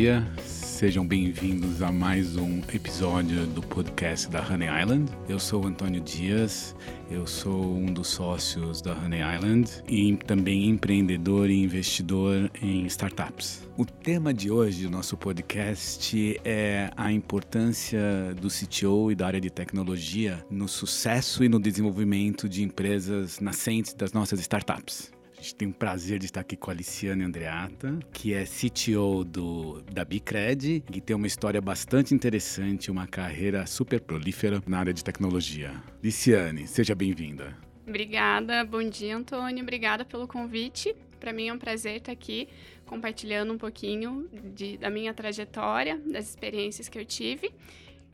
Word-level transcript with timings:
dia. 0.00 0.26
Sejam 0.46 1.06
bem-vindos 1.06 1.82
a 1.82 1.92
mais 1.92 2.34
um 2.34 2.62
episódio 2.72 3.46
do 3.48 3.60
podcast 3.60 4.30
da 4.30 4.40
Honey 4.40 4.66
Island. 4.66 5.12
Eu 5.28 5.38
sou 5.38 5.64
o 5.64 5.66
Antônio 5.66 6.00
Dias, 6.00 6.74
eu 7.10 7.26
sou 7.26 7.76
um 7.76 7.84
dos 7.84 8.08
sócios 8.08 8.80
da 8.80 8.94
Honey 8.94 9.20
Island 9.20 9.70
e 9.86 10.16
também 10.16 10.70
empreendedor 10.70 11.50
e 11.50 11.62
investidor 11.62 12.50
em 12.62 12.86
startups. 12.86 13.68
O 13.76 13.84
tema 13.84 14.32
de 14.32 14.50
hoje 14.50 14.84
do 14.84 14.90
nosso 14.90 15.18
podcast 15.18 16.40
é 16.46 16.90
a 16.96 17.12
importância 17.12 18.00
do 18.40 18.48
CTO 18.48 19.12
e 19.12 19.14
da 19.14 19.26
área 19.26 19.40
de 19.40 19.50
tecnologia 19.50 20.42
no 20.50 20.66
sucesso 20.66 21.44
e 21.44 21.48
no 21.48 21.60
desenvolvimento 21.60 22.48
de 22.48 22.62
empresas 22.62 23.38
nascentes 23.38 23.92
das 23.92 24.14
nossas 24.14 24.40
startups. 24.40 25.12
Gente 25.40 25.54
tem 25.54 25.68
o 25.68 25.72
prazer 25.72 26.18
de 26.18 26.26
estar 26.26 26.42
aqui 26.42 26.54
com 26.54 26.70
a 26.70 26.74
Aliciane 26.74 27.24
Andreata, 27.24 27.98
que 28.12 28.34
é 28.34 28.44
CTO 28.44 29.24
do, 29.24 29.80
da 29.90 30.04
Bicred 30.04 30.84
e 30.92 31.00
tem 31.00 31.16
uma 31.16 31.26
história 31.26 31.62
bastante 31.62 32.14
interessante, 32.14 32.90
uma 32.90 33.06
carreira 33.06 33.64
super 33.64 34.02
prolífera 34.02 34.62
na 34.66 34.78
área 34.78 34.92
de 34.92 35.02
tecnologia. 35.02 35.82
Liciane, 36.02 36.66
seja 36.66 36.94
bem-vinda. 36.94 37.56
Obrigada, 37.88 38.62
bom 38.66 38.86
dia, 38.86 39.16
Antônio. 39.16 39.62
Obrigada 39.62 40.04
pelo 40.04 40.28
convite. 40.28 40.94
Para 41.18 41.32
mim 41.32 41.48
é 41.48 41.54
um 41.54 41.58
prazer 41.58 41.96
estar 41.96 42.12
aqui 42.12 42.46
compartilhando 42.84 43.54
um 43.54 43.58
pouquinho 43.58 44.28
de, 44.54 44.76
da 44.76 44.90
minha 44.90 45.14
trajetória, 45.14 45.96
das 46.04 46.28
experiências 46.28 46.86
que 46.86 46.98
eu 46.98 47.04
tive. 47.06 47.50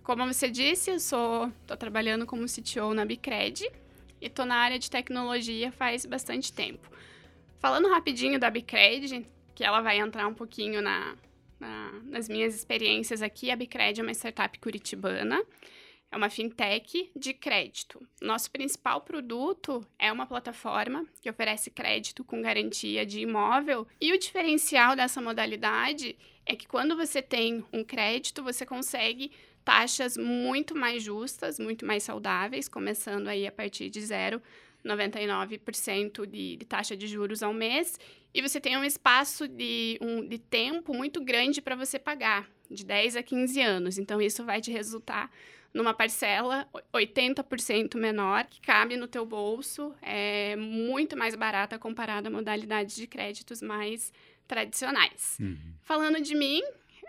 Como 0.05 0.25
você 0.33 0.49
disse, 0.49 0.93
eu 0.93 1.01
sou 1.01 1.51
tô 1.67 1.77
trabalhando 1.77 2.25
como 2.25 2.47
CTO 2.47 2.95
na 2.95 3.05
Bicred 3.05 3.69
e 4.21 4.27
estou 4.27 4.47
na 4.47 4.55
área 4.55 4.79
de 4.79 4.89
tecnologia 4.89 5.73
faz 5.73 6.07
bastante 6.07 6.53
tempo. 6.53 6.96
Falando 7.67 7.89
rapidinho 7.89 8.39
da 8.39 8.49
Bicred, 8.49 9.27
que 9.53 9.65
ela 9.65 9.81
vai 9.81 9.99
entrar 9.99 10.29
um 10.29 10.35
pouquinho 10.35 10.81
na, 10.81 11.17
na, 11.59 11.91
nas 12.05 12.29
minhas 12.29 12.55
experiências 12.55 13.21
aqui, 13.21 13.51
a 13.51 13.57
Bicred 13.57 13.99
é 13.99 14.05
uma 14.05 14.13
startup 14.13 14.57
curitibana, 14.61 15.43
é 16.09 16.17
uma 16.17 16.31
fintech 16.31 17.11
de 17.17 17.35
crédito. 17.35 18.01
Nosso 18.23 18.53
principal 18.53 19.01
produto 19.01 19.85
é 19.99 20.13
uma 20.13 20.27
plataforma 20.27 21.05
que 21.21 21.29
oferece 21.29 21.69
crédito 21.69 22.23
com 22.23 22.41
garantia 22.41 23.05
de 23.05 23.19
imóvel, 23.19 23.85
e 24.01 24.13
o 24.13 24.19
diferencial 24.19 24.95
dessa 24.95 25.21
modalidade 25.21 26.17
é 26.47 26.55
que 26.55 26.69
quando 26.69 26.97
você 26.97 27.21
tem 27.21 27.65
um 27.73 27.83
crédito, 27.83 28.45
você 28.45 28.65
consegue 28.65 29.33
taxas 29.65 30.17
muito 30.17 30.77
mais 30.77 31.03
justas, 31.03 31.59
muito 31.59 31.85
mais 31.85 32.05
saudáveis, 32.05 32.69
começando 32.69 33.27
aí 33.27 33.45
a 33.45 33.51
partir 33.51 33.91
de 33.91 34.01
zero 34.03 34.41
99% 34.87 36.27
de, 36.27 36.57
de 36.57 36.65
taxa 36.65 36.97
de 36.97 37.07
juros 37.07 37.43
ao 37.43 37.53
mês, 37.53 37.99
e 38.33 38.41
você 38.41 38.61
tem 38.61 38.77
um 38.77 38.85
espaço 38.85 39.49
de, 39.49 39.99
um, 40.01 40.27
de 40.27 40.39
tempo 40.39 40.95
muito 40.95 41.23
grande 41.23 41.61
para 41.61 41.75
você 41.75 41.99
pagar, 41.99 42.49
de 42.71 42.85
10 42.85 43.17
a 43.17 43.23
15 43.23 43.61
anos. 43.61 43.99
Então, 43.99 44.21
isso 44.21 44.45
vai 44.45 44.61
te 44.61 44.71
resultar 44.71 45.31
numa 45.77 45.93
parcela 45.93 46.67
80% 46.93 47.97
menor, 47.97 48.47
que 48.47 48.61
cabe 48.61 48.97
no 48.97 49.07
teu 49.07 49.27
bolso, 49.27 49.95
é 50.01 50.57
muito 50.57 51.17
mais 51.17 51.35
barata 51.35 51.79
comparada 51.79 52.29
a 52.29 52.31
modalidades 52.31 52.97
de 52.97 53.07
créditos 53.07 53.61
mais 53.61 54.13
tradicionais. 54.49 55.37
Uhum. 55.39 55.75
Falando 55.83 56.21
de 56.21 56.35
mim, 56.35 56.63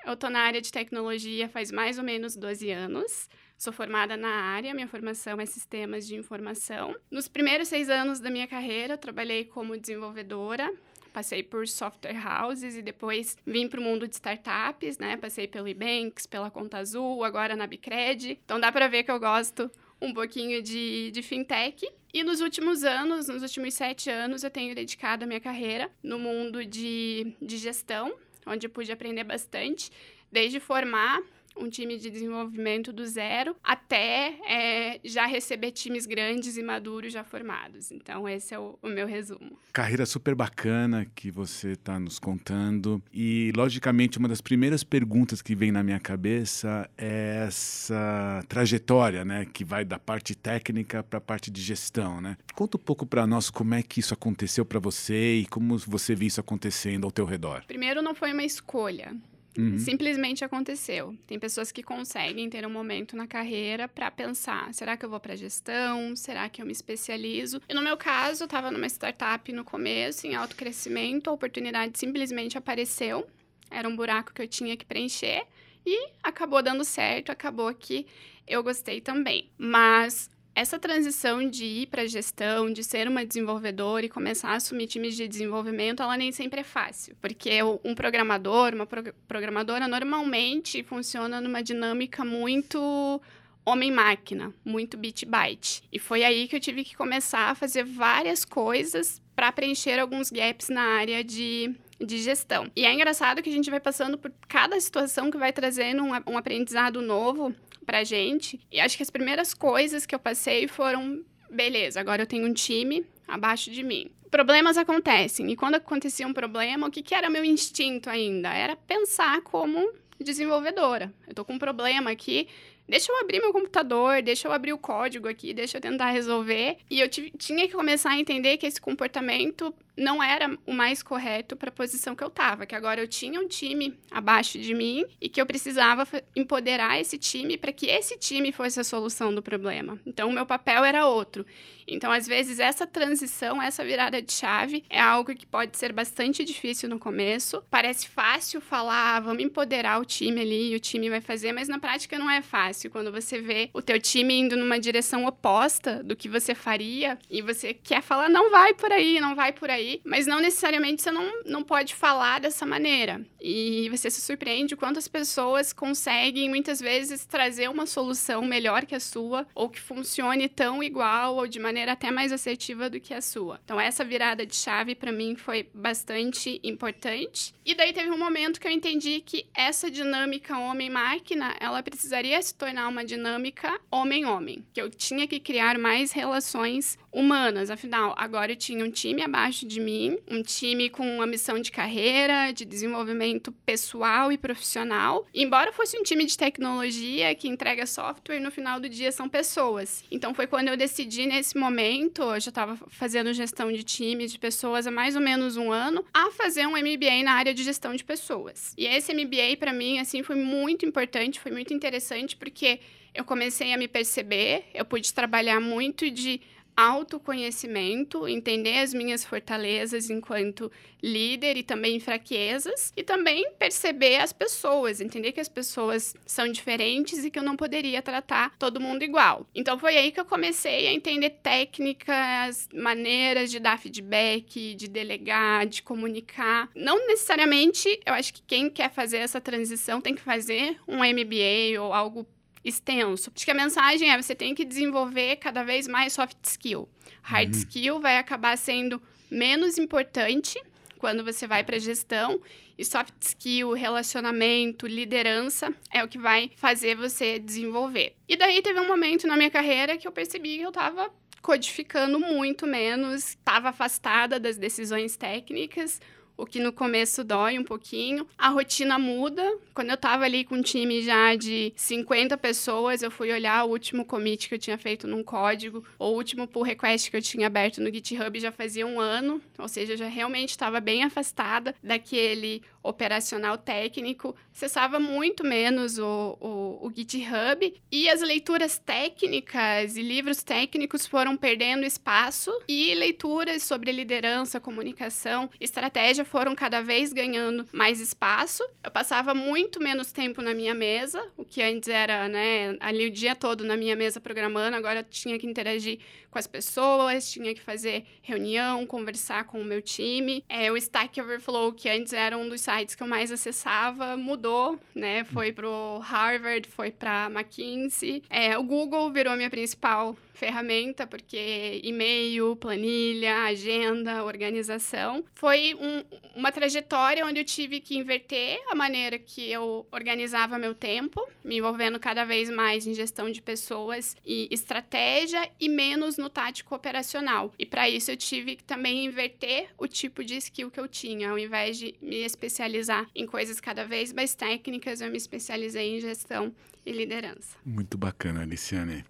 eu 0.05 0.13
estou 0.13 0.29
na 0.29 0.41
área 0.41 0.61
de 0.61 0.71
tecnologia 0.71 1.47
faz 1.47 1.71
mais 1.71 1.97
ou 1.97 2.03
menos 2.03 2.35
12 2.35 2.69
anos. 2.71 3.29
Sou 3.57 3.73
formada 3.73 4.15
na 4.15 4.29
área, 4.29 4.71
minha 4.71 4.87
formação 4.87 5.41
é 5.41 5.45
sistemas 5.45 6.05
de 6.05 6.15
informação. 6.15 6.95
Nos 7.09 7.27
primeiros 7.27 7.67
seis 7.67 7.89
anos 7.89 8.19
da 8.19 8.29
minha 8.29 8.45
carreira, 8.45 8.95
trabalhei 8.95 9.45
como 9.45 9.75
desenvolvedora, 9.75 10.71
passei 11.11 11.41
por 11.41 11.67
software 11.67 12.15
houses 12.23 12.75
e 12.77 12.83
depois 12.83 13.35
vim 13.43 13.67
para 13.67 13.79
o 13.79 13.83
mundo 13.83 14.07
de 14.07 14.13
startups, 14.13 14.99
né? 14.99 15.17
Passei 15.17 15.47
pelo 15.47 15.67
Ebanks, 15.67 16.27
pela 16.27 16.51
Conta 16.51 16.77
Azul, 16.77 17.23
agora 17.23 17.55
na 17.55 17.65
Bicred. 17.65 18.39
Então 18.45 18.59
dá 18.59 18.71
para 18.71 18.87
ver 18.87 19.01
que 19.01 19.09
eu 19.09 19.19
gosto 19.19 19.71
um 19.99 20.13
pouquinho 20.13 20.61
de, 20.61 21.09
de 21.09 21.23
fintech. 21.23 21.83
E 22.13 22.23
nos 22.23 22.41
últimos 22.41 22.83
anos, 22.83 23.27
nos 23.27 23.41
últimos 23.41 23.73
sete 23.73 24.07
anos, 24.11 24.43
eu 24.43 24.51
tenho 24.51 24.75
dedicado 24.75 25.23
a 25.23 25.27
minha 25.27 25.41
carreira 25.41 25.89
no 26.03 26.19
mundo 26.19 26.63
de, 26.63 27.33
de 27.41 27.57
gestão, 27.57 28.13
onde 28.45 28.67
eu 28.67 28.69
pude 28.69 28.91
aprender 28.91 29.23
bastante, 29.23 29.89
desde 30.31 30.59
formar 30.59 31.23
um 31.59 31.69
time 31.69 31.97
de 31.97 32.09
desenvolvimento 32.09 32.93
do 32.93 33.05
zero 33.05 33.55
até 33.63 34.35
é, 34.47 34.99
já 35.03 35.25
receber 35.25 35.71
times 35.71 36.05
grandes 36.05 36.57
e 36.57 36.63
maduros 36.63 37.13
já 37.13 37.23
formados. 37.23 37.91
Então, 37.91 38.27
esse 38.27 38.53
é 38.53 38.59
o, 38.59 38.77
o 38.81 38.87
meu 38.87 39.07
resumo. 39.07 39.57
Carreira 39.73 40.05
super 40.05 40.35
bacana 40.35 41.05
que 41.15 41.31
você 41.31 41.71
está 41.71 41.99
nos 41.99 42.19
contando. 42.19 43.01
E, 43.13 43.51
logicamente, 43.55 44.17
uma 44.17 44.27
das 44.27 44.41
primeiras 44.41 44.83
perguntas 44.83 45.41
que 45.41 45.55
vem 45.55 45.71
na 45.71 45.83
minha 45.83 45.99
cabeça 45.99 46.89
é 46.97 47.45
essa 47.47 48.43
trajetória, 48.47 49.25
né? 49.25 49.45
Que 49.45 49.63
vai 49.63 49.83
da 49.83 49.99
parte 49.99 50.35
técnica 50.35 51.03
para 51.03 51.17
a 51.17 51.21
parte 51.21 51.51
de 51.51 51.61
gestão, 51.61 52.21
né? 52.21 52.37
Conta 52.55 52.77
um 52.77 52.79
pouco 52.79 53.05
para 53.05 53.27
nós 53.27 53.49
como 53.49 53.73
é 53.73 53.83
que 53.83 53.99
isso 53.99 54.13
aconteceu 54.13 54.65
para 54.65 54.79
você 54.79 55.35
e 55.35 55.45
como 55.45 55.77
você 55.77 56.15
viu 56.15 56.27
isso 56.27 56.39
acontecendo 56.39 57.05
ao 57.05 57.11
teu 57.11 57.25
redor. 57.25 57.63
Primeiro, 57.67 58.01
não 58.01 58.15
foi 58.15 58.33
uma 58.33 58.43
escolha. 58.43 59.15
Uhum. 59.57 59.77
Simplesmente 59.79 60.45
aconteceu. 60.45 61.17
Tem 61.25 61.39
pessoas 61.39 61.71
que 61.71 61.81
conseguem 61.81 62.49
ter 62.49 62.65
um 62.65 62.69
momento 62.69 63.15
na 63.15 63.25
carreira 63.25 63.87
para 63.87 64.11
pensar: 64.11 64.73
será 64.73 64.95
que 64.95 65.03
eu 65.03 65.09
vou 65.09 65.19
para 65.19 65.35
gestão? 65.35 66.15
Será 66.15 66.47
que 66.47 66.61
eu 66.61 66.65
me 66.65 66.71
especializo? 66.71 67.61
E 67.67 67.73
no 67.73 67.81
meu 67.81 67.97
caso, 67.97 68.43
eu 68.43 68.45
estava 68.45 68.69
numa 68.69 68.87
startup 68.87 69.51
no 69.51 69.63
começo, 69.63 70.27
em 70.27 70.35
alto 70.35 70.55
crescimento, 70.55 71.29
a 71.29 71.33
oportunidade 71.33 71.97
simplesmente 71.97 72.57
apareceu. 72.57 73.27
Era 73.71 73.87
um 73.87 73.95
buraco 73.95 74.33
que 74.33 74.41
eu 74.41 74.47
tinha 74.47 74.77
que 74.77 74.85
preencher 74.85 75.45
e 75.85 76.09
acabou 76.21 76.61
dando 76.61 76.83
certo, 76.83 77.31
acabou 77.31 77.73
que 77.73 78.05
eu 78.47 78.63
gostei 78.63 79.01
também. 79.01 79.49
Mas 79.57 80.29
essa 80.57 80.79
transição 80.79 81.47
de 81.47 81.65
ir 81.65 81.85
para 81.85 82.07
gestão, 82.07 82.73
de 82.73 82.83
ser 82.83 83.07
uma 83.07 83.23
desenvolvedora 83.23 84.07
e 84.07 84.09
começar 84.09 84.49
a 84.49 84.55
assumir 84.55 84.87
times 84.87 85.15
de 85.15 85.27
desenvolvimento, 85.27 86.01
ela 86.01 86.17
nem 86.17 86.31
sempre 86.31 86.61
é 86.61 86.63
fácil. 86.63 87.15
Porque 87.21 87.61
um 87.83 87.93
programador, 87.93 88.73
uma 88.73 88.87
programadora, 89.27 89.87
normalmente 89.87 90.81
funciona 90.81 91.39
numa 91.39 91.61
dinâmica 91.61 92.25
muito 92.25 93.21
homem-máquina, 93.63 94.51
muito 94.65 94.97
bit-byte. 94.97 95.83
E 95.93 95.99
foi 95.99 96.23
aí 96.23 96.47
que 96.47 96.55
eu 96.55 96.59
tive 96.59 96.83
que 96.83 96.97
começar 96.97 97.51
a 97.51 97.55
fazer 97.55 97.83
várias 97.83 98.43
coisas 98.43 99.21
para 99.35 99.51
preencher 99.51 99.99
alguns 99.99 100.31
gaps 100.31 100.69
na 100.69 100.81
área 100.81 101.23
de 101.23 101.75
de 101.99 102.19
gestão. 102.19 102.69
E 102.75 102.85
é 102.85 102.93
engraçado 102.93 103.41
que 103.41 103.49
a 103.49 103.53
gente 103.53 103.71
vai 103.71 103.79
passando 103.79 104.17
por 104.17 104.31
cada 104.47 104.79
situação 104.79 105.31
que 105.31 105.37
vai 105.37 105.51
trazendo 105.51 106.03
um, 106.03 106.11
um 106.27 106.37
aprendizado 106.37 107.01
novo 107.01 107.53
pra 107.87 108.03
gente. 108.03 108.59
E 108.69 108.81
acho 108.81 108.97
que 108.97 109.01
as 109.01 109.09
primeiras 109.09 109.53
coisas 109.53 110.05
que 110.05 110.13
eu 110.13 110.19
passei 110.19 110.67
foram: 110.67 111.23
beleza, 111.49 111.99
agora 111.99 112.21
eu 112.21 112.27
tenho 112.27 112.45
um 112.45 112.53
time 112.53 113.03
abaixo 113.27 113.71
de 113.71 113.81
mim. 113.81 114.11
Problemas 114.29 114.77
acontecem. 114.77 115.49
E 115.49 115.55
quando 115.55 115.75
acontecia 115.75 116.27
um 116.27 116.33
problema, 116.33 116.85
o 116.85 116.91
que, 116.91 117.01
que 117.01 117.15
era 117.15 117.29
meu 117.29 117.45
instinto 117.45 118.09
ainda? 118.09 118.53
Era 118.53 118.75
pensar 118.75 119.41
como 119.41 119.93
desenvolvedora. 120.19 121.13
Eu 121.25 121.33
tô 121.33 121.45
com 121.45 121.53
um 121.53 121.59
problema 121.59 122.11
aqui, 122.11 122.49
deixa 122.87 123.11
eu 123.11 123.19
abrir 123.19 123.39
meu 123.39 123.51
computador, 123.51 124.21
deixa 124.21 124.47
eu 124.47 124.51
abrir 124.51 124.73
o 124.73 124.77
código 124.77 125.27
aqui, 125.27 125.53
deixa 125.53 125.77
eu 125.77 125.81
tentar 125.81 126.11
resolver. 126.11 126.77
E 126.89 126.99
eu 126.99 127.09
tinha 127.09 127.67
que 127.67 127.73
começar 127.73 128.11
a 128.11 128.19
entender 128.19 128.57
que 128.57 128.65
esse 128.65 128.79
comportamento 128.79 129.73
não 129.97 130.21
era 130.21 130.55
o 130.65 130.73
mais 130.73 131.01
correto 131.01 131.55
para 131.55 131.69
a 131.69 131.71
posição 131.71 132.15
que 132.15 132.23
eu 132.23 132.27
estava, 132.27 132.67
que 132.67 132.75
agora 132.75 133.01
eu 133.01 133.07
tinha 133.07 133.39
um 133.39 133.47
time 133.47 133.97
abaixo 134.11 134.59
de 134.59 134.73
mim 134.73 135.03
e 135.19 135.27
que 135.27 135.41
eu 135.41 135.45
precisava 135.45 136.07
empoderar 136.35 136.99
esse 136.99 137.17
time 137.17 137.57
para 137.57 137.71
que 137.71 137.87
esse 137.87 138.15
time 138.17 138.51
fosse 138.51 138.79
a 138.79 138.83
solução 138.83 139.33
do 139.33 139.41
problema. 139.41 139.99
Então, 140.05 140.29
o 140.29 140.31
meu 140.31 140.45
papel 140.45 140.85
era 140.85 141.07
outro. 141.07 141.45
Então, 141.87 142.11
às 142.11 142.27
vezes, 142.27 142.59
essa 142.59 142.85
transição, 142.85 143.61
essa 143.61 143.83
virada 143.83 144.21
de 144.21 144.31
chave 144.31 144.83
é 144.89 144.99
algo 144.99 145.33
que 145.33 145.45
pode 145.45 145.77
ser 145.77 145.93
bastante 145.93 146.43
difícil 146.43 146.89
no 146.89 146.99
começo. 146.99 147.63
Parece 147.69 148.07
fácil 148.07 148.61
falar, 148.61 149.15
ah, 149.15 149.19
vamos 149.19 149.41
empoderar 149.41 149.99
o 149.99 150.05
time 150.05 150.41
ali 150.41 150.73
e 150.73 150.75
o 150.75 150.79
time 150.79 151.09
vai 151.09 151.21
fazer, 151.21 151.53
mas 151.53 151.67
na 151.67 151.79
prática 151.79 152.19
não 152.19 152.29
é 152.29 152.41
fácil. 152.41 152.76
Quando 152.89 153.11
você 153.11 153.41
vê 153.41 153.69
o 153.73 153.81
teu 153.81 153.99
time 153.99 154.33
indo 154.33 154.55
numa 154.55 154.79
direção 154.79 155.25
oposta 155.25 156.03
do 156.03 156.15
que 156.15 156.29
você 156.29 156.53
faria 156.53 157.17
e 157.29 157.41
você 157.41 157.73
quer 157.73 158.01
falar, 158.01 158.29
não 158.29 158.51
vai 158.51 158.73
por 158.73 158.91
aí, 158.91 159.19
não 159.19 159.35
vai 159.35 159.51
por 159.51 159.69
aí 159.69 160.01
mas 160.03 160.25
não 160.25 160.39
necessariamente 160.39 161.01
você 161.01 161.11
não, 161.11 161.43
não 161.45 161.63
pode 161.63 161.93
falar 161.95 162.39
dessa 162.39 162.65
maneira. 162.65 163.25
E 163.39 163.87
você 163.89 164.09
se 164.09 164.21
surpreende 164.21 164.75
quantas 164.75 165.07
pessoas 165.07 165.71
conseguem 165.73 166.49
muitas 166.49 166.79
vezes 166.79 167.25
trazer 167.25 167.69
uma 167.69 167.85
solução 167.85 168.43
melhor 168.43 168.85
que 168.85 168.95
a 168.95 168.99
sua, 168.99 169.47
ou 169.53 169.69
que 169.69 169.79
funcione 169.79 170.49
tão 170.49 170.83
igual, 170.83 171.35
ou 171.35 171.47
de 171.47 171.59
maneira 171.59 171.91
até 171.91 172.11
mais 172.11 172.31
assertiva 172.31 172.89
do 172.89 172.99
que 172.99 173.13
a 173.13 173.21
sua. 173.21 173.59
Então, 173.63 173.79
essa 173.79 174.03
virada 174.03 174.45
de 174.45 174.55
chave 174.55 174.95
para 174.95 175.11
mim 175.11 175.35
foi 175.35 175.69
bastante 175.73 176.59
importante. 176.63 177.53
E 177.65 177.75
daí 177.75 177.93
teve 177.93 178.09
um 178.09 178.17
momento 178.17 178.59
que 178.59 178.67
eu 178.67 178.71
entendi 178.71 179.21
que 179.21 179.45
essa 179.55 179.89
dinâmica 179.91 180.57
homem-máquina, 180.57 181.55
ela 181.59 181.83
precisaria 181.83 182.41
se 182.41 182.55
tornar 182.55 182.66
uma 182.87 183.05
dinâmica 183.05 183.79
homem-homem, 183.91 184.65
que 184.73 184.81
eu 184.81 184.89
tinha 184.89 185.27
que 185.27 185.39
criar 185.39 185.77
mais 185.77 186.11
relações 186.11 186.97
humanas. 187.17 187.71
Afinal, 187.71 188.13
agora 188.15 188.51
eu 188.51 188.55
tinha 188.55 188.85
um 188.85 188.91
time 188.91 189.23
abaixo 189.23 189.65
de 189.65 189.79
mim, 189.79 190.17
um 190.29 190.43
time 190.43 190.87
com 190.87 191.15
uma 191.15 191.25
missão 191.25 191.59
de 191.59 191.71
carreira, 191.71 192.51
de 192.51 192.63
desenvolvimento 192.63 193.51
pessoal 193.65 194.31
e 194.31 194.37
profissional. 194.37 195.25
embora 195.33 195.73
fosse 195.73 195.97
um 195.97 196.03
time 196.03 196.25
de 196.25 196.37
tecnologia 196.37 197.33
que 197.33 197.47
entrega 197.47 197.87
software, 197.87 198.39
no 198.39 198.51
final 198.51 198.79
do 198.79 198.87
dia 198.87 199.11
são 199.11 199.27
pessoas. 199.27 200.03
Então 200.11 200.33
foi 200.33 200.45
quando 200.45 200.67
eu 200.67 200.77
decidi 200.77 201.25
nesse 201.25 201.57
momento, 201.57 202.21
eu 202.21 202.39
já 202.39 202.49
estava 202.49 202.77
fazendo 202.87 203.33
gestão 203.33 203.71
de 203.71 203.83
time 203.83 204.27
de 204.27 204.37
pessoas 204.37 204.85
há 204.85 204.91
mais 204.91 205.15
ou 205.15 205.21
menos 205.21 205.57
um 205.57 205.71
ano, 205.71 206.05
a 206.13 206.29
fazer 206.31 206.67
um 206.67 206.77
MBA 206.77 207.23
na 207.23 207.33
área 207.33 207.53
de 207.53 207.63
gestão 207.63 207.95
de 207.95 208.03
pessoas. 208.03 208.73
E 208.77 208.85
esse 208.85 209.11
MBA 209.13 209.57
para 209.57 209.73
mim 209.73 209.97
assim 209.97 210.21
foi 210.21 210.35
muito 210.35 210.85
importante, 210.85 211.39
foi 211.39 211.51
muito 211.51 211.73
interessante 211.73 212.35
porque 212.35 212.79
eu 213.17 213.25
comecei 213.25 213.73
a 213.73 213.77
me 213.77 213.87
perceber, 213.87 214.65
eu 214.75 214.85
pude 214.85 215.11
trabalhar 215.11 215.59
muito 215.59 216.11
de 216.11 216.39
autoconhecimento, 216.77 218.27
entender 218.27 218.77
as 218.77 218.93
minhas 218.93 219.25
fortalezas 219.25 220.11
enquanto 220.11 220.71
líder 221.01 221.57
e 221.57 221.63
também 221.63 221.99
fraquezas, 221.99 222.93
e 222.95 223.03
também 223.03 223.51
perceber 223.57 224.17
as 224.17 224.31
pessoas, 224.31 225.01
entender 225.01 225.31
que 225.31 225.39
as 225.39 225.49
pessoas 225.49 226.15
são 226.25 226.51
diferentes 226.51 227.25
e 227.25 227.31
que 227.31 227.39
eu 227.39 227.43
não 227.43 227.55
poderia 227.55 228.01
tratar 228.01 228.55
todo 228.59 228.79
mundo 228.79 229.03
igual. 229.03 229.47
Então 229.55 229.79
foi 229.79 229.97
aí 229.97 230.11
que 230.11 230.19
eu 230.19 230.25
comecei 230.25 230.87
a 230.87 230.93
entender 230.93 231.31
técnicas, 231.41 232.69
maneiras 232.71 233.49
de 233.49 233.59
dar 233.59 233.79
feedback, 233.79 234.75
de 234.75 234.87
delegar, 234.87 235.65
de 235.65 235.81
comunicar. 235.81 236.69
Não 236.75 237.07
necessariamente, 237.07 237.99
eu 238.05 238.13
acho 238.13 238.33
que 238.33 238.43
quem 238.45 238.69
quer 238.69 238.91
fazer 238.91 239.17
essa 239.17 239.41
transição 239.41 239.99
tem 239.99 240.13
que 240.13 240.21
fazer 240.21 240.77
um 240.87 240.97
MBA 240.97 241.81
ou 241.81 241.91
algo 241.91 242.27
extenso. 242.63 243.31
Acho 243.35 243.45
que 243.45 243.51
a 243.51 243.55
mensagem 243.55 244.11
é 244.11 244.21
você 244.21 244.35
tem 244.35 244.53
que 244.53 244.65
desenvolver 244.65 245.37
cada 245.37 245.63
vez 245.63 245.87
mais 245.87 246.13
soft 246.13 246.37
skill. 246.43 246.87
Hard 247.21 247.53
uhum. 247.53 247.59
skill 247.59 247.99
vai 247.99 248.17
acabar 248.17 248.57
sendo 248.57 249.01
menos 249.29 249.77
importante 249.77 250.61
quando 250.97 251.23
você 251.23 251.47
vai 251.47 251.63
para 251.63 251.79
gestão 251.79 252.41
e 252.77 252.85
soft 252.85 253.13
skill, 253.21 253.73
relacionamento, 253.73 254.85
liderança 254.85 255.73
é 255.91 256.03
o 256.03 256.07
que 256.07 256.17
vai 256.17 256.51
fazer 256.55 256.95
você 256.95 257.39
desenvolver. 257.39 258.15
E 258.27 258.35
daí 258.35 258.61
teve 258.61 258.79
um 258.79 258.87
momento 258.87 259.27
na 259.27 259.35
minha 259.35 259.49
carreira 259.49 259.97
que 259.97 260.07
eu 260.07 260.11
percebi 260.11 260.57
que 260.57 260.63
eu 260.63 260.69
estava 260.69 261.11
codificando 261.41 262.19
muito 262.19 262.67
menos, 262.67 263.29
estava 263.29 263.69
afastada 263.69 264.39
das 264.39 264.57
decisões 264.57 265.15
técnicas, 265.15 266.01
o 266.37 266.45
que 266.45 266.59
no 266.59 266.71
começo 266.71 267.23
dói 267.23 267.57
um 267.57 267.63
pouquinho. 267.63 268.27
A 268.37 268.49
rotina 268.49 268.99
muda. 268.99 269.43
Quando 269.73 269.89
eu 269.89 269.97
tava 269.97 270.23
ali 270.23 270.43
com 270.43 270.55
um 270.55 270.61
time 270.61 271.01
já 271.01 271.35
de 271.35 271.73
50 271.75 272.37
pessoas, 272.37 273.01
eu 273.01 273.09
fui 273.09 273.31
olhar 273.31 273.65
o 273.65 273.69
último 273.69 274.05
commit 274.05 274.47
que 274.47 274.55
eu 274.55 274.59
tinha 274.59 274.77
feito 274.77 275.07
num 275.07 275.23
código, 275.23 275.83
ou 275.97 276.13
o 276.13 276.17
último 276.17 276.47
pull 276.47 276.63
request 276.63 277.09
que 277.09 277.17
eu 277.17 277.21
tinha 277.21 277.47
aberto 277.47 277.81
no 277.81 277.93
GitHub 277.93 278.39
já 278.39 278.51
fazia 278.51 278.85
um 278.85 278.99
ano, 278.99 279.41
ou 279.57 279.67
seja, 279.67 279.93
eu 279.93 279.97
já 279.97 280.07
realmente 280.07 280.51
estava 280.51 280.79
bem 280.79 281.03
afastada 281.03 281.75
daquele 281.83 282.61
operacional 282.87 283.57
técnico, 283.57 284.35
acessava 284.53 284.99
muito 284.99 285.43
menos 285.43 285.99
o, 285.99 286.37
o, 286.39 286.87
o, 286.87 286.91
GitHub 286.95 287.73
e 287.91 288.09
as 288.09 288.21
leituras 288.21 288.77
técnicas 288.77 289.97
e 289.97 290.01
livros 290.01 290.41
técnicos 290.41 291.05
foram 291.05 291.35
perdendo 291.35 291.85
espaço 291.85 292.51
e 292.67 292.93
leituras 292.95 293.63
sobre 293.63 293.91
liderança, 293.91 294.59
comunicação, 294.59 295.49
estratégia 295.59 296.23
foram 296.27 296.53
cada 296.53 296.81
vez 296.81 297.11
ganhando 297.11 297.65
mais 297.71 297.99
espaço. 297.99 298.63
Eu 298.83 298.91
passava 298.91 299.33
muito 299.33 299.81
menos 299.81 300.11
tempo 300.11 300.41
na 300.41 300.53
minha 300.53 300.73
mesa, 300.73 301.25
o 301.35 301.43
que 301.43 301.61
antes 301.61 301.89
era, 301.89 302.27
né, 302.27 302.77
ali 302.79 303.07
o 303.07 303.11
dia 303.11 303.35
todo 303.35 303.63
na 303.63 303.75
minha 303.75 303.95
mesa 303.95 304.19
programando, 304.19 304.75
agora 304.75 304.99
eu 304.99 305.03
tinha 305.03 305.39
que 305.39 305.47
interagir 305.47 305.99
com 306.29 306.37
as 306.37 306.47
pessoas, 306.47 307.31
tinha 307.31 307.53
que 307.53 307.61
fazer 307.61 308.05
reunião, 308.21 308.85
conversar 308.85 309.45
com 309.45 309.59
o 309.59 309.65
meu 309.65 309.81
time. 309.81 310.43
É, 310.47 310.71
o 310.71 310.77
Stack 310.77 311.19
Overflow, 311.19 311.73
que 311.73 311.89
antes 311.89 312.13
era 312.13 312.37
um 312.37 312.47
dos 312.47 312.61
sites 312.61 312.95
que 312.95 313.01
eu 313.01 313.07
mais 313.07 313.31
acessava, 313.31 314.15
mudou, 314.15 314.79
né? 314.93 315.23
Foi 315.23 315.51
pro 315.51 315.99
Harvard, 315.99 316.67
foi 316.67 316.91
para 316.91 317.29
McKinsey. 317.31 318.23
É, 318.29 318.57
o 318.57 318.63
Google 318.63 319.11
virou 319.11 319.35
minha 319.35 319.49
principal 319.49 320.15
ferramenta, 320.37 321.07
porque 321.07 321.81
e-mail, 321.83 322.55
planilha, 322.55 323.43
agenda, 323.43 324.23
organização. 324.23 325.25
Foi 325.33 325.73
um, 325.75 326.03
uma 326.35 326.51
trajetória 326.51 327.25
onde 327.25 327.39
eu 327.39 327.43
tive 327.43 327.79
que 327.79 327.97
inverter 327.97 328.59
a 328.69 328.75
maneira 328.75 329.17
que 329.17 329.49
eu 329.51 329.87
organizava 329.91 330.59
meu 330.59 330.75
tempo, 330.75 331.27
me 331.43 331.57
envolvendo 331.57 331.99
cada 331.99 332.23
vez 332.23 332.49
mais 332.49 332.85
em 332.85 332.93
gestão 332.93 333.31
de 333.31 333.41
pessoas 333.41 334.15
e 334.25 334.47
estratégia 334.51 335.49
e 335.59 335.67
menos 335.67 336.17
no 336.17 336.29
tático 336.29 336.75
operacional. 336.75 337.51
E 337.57 337.65
para 337.65 337.89
isso 337.89 338.11
eu 338.11 338.17
tive 338.17 338.55
que 338.55 338.63
também 338.63 339.05
inverter 339.05 339.69
o 339.77 339.87
tipo 339.87 340.23
de 340.23 340.37
skill 340.37 340.69
que 340.69 340.79
eu 340.79 340.87
tinha. 340.87 341.31
Ao 341.31 341.39
invés 341.39 341.77
de 341.77 341.95
me 342.01 342.17
especializar 342.17 343.09
em 343.15 343.25
coisas 343.25 343.59
cada 343.59 343.83
vez 343.85 344.13
mais 344.13 344.35
técnicas, 344.35 345.01
eu 345.01 345.09
me 345.09 345.17
especializei 345.17 345.97
em 345.97 345.99
gestão 345.99 346.53
e 346.87 346.91
liderança. 346.93 347.57
Muito 347.65 347.97
bacana, 347.97 348.41
Aliciane. 348.41 349.03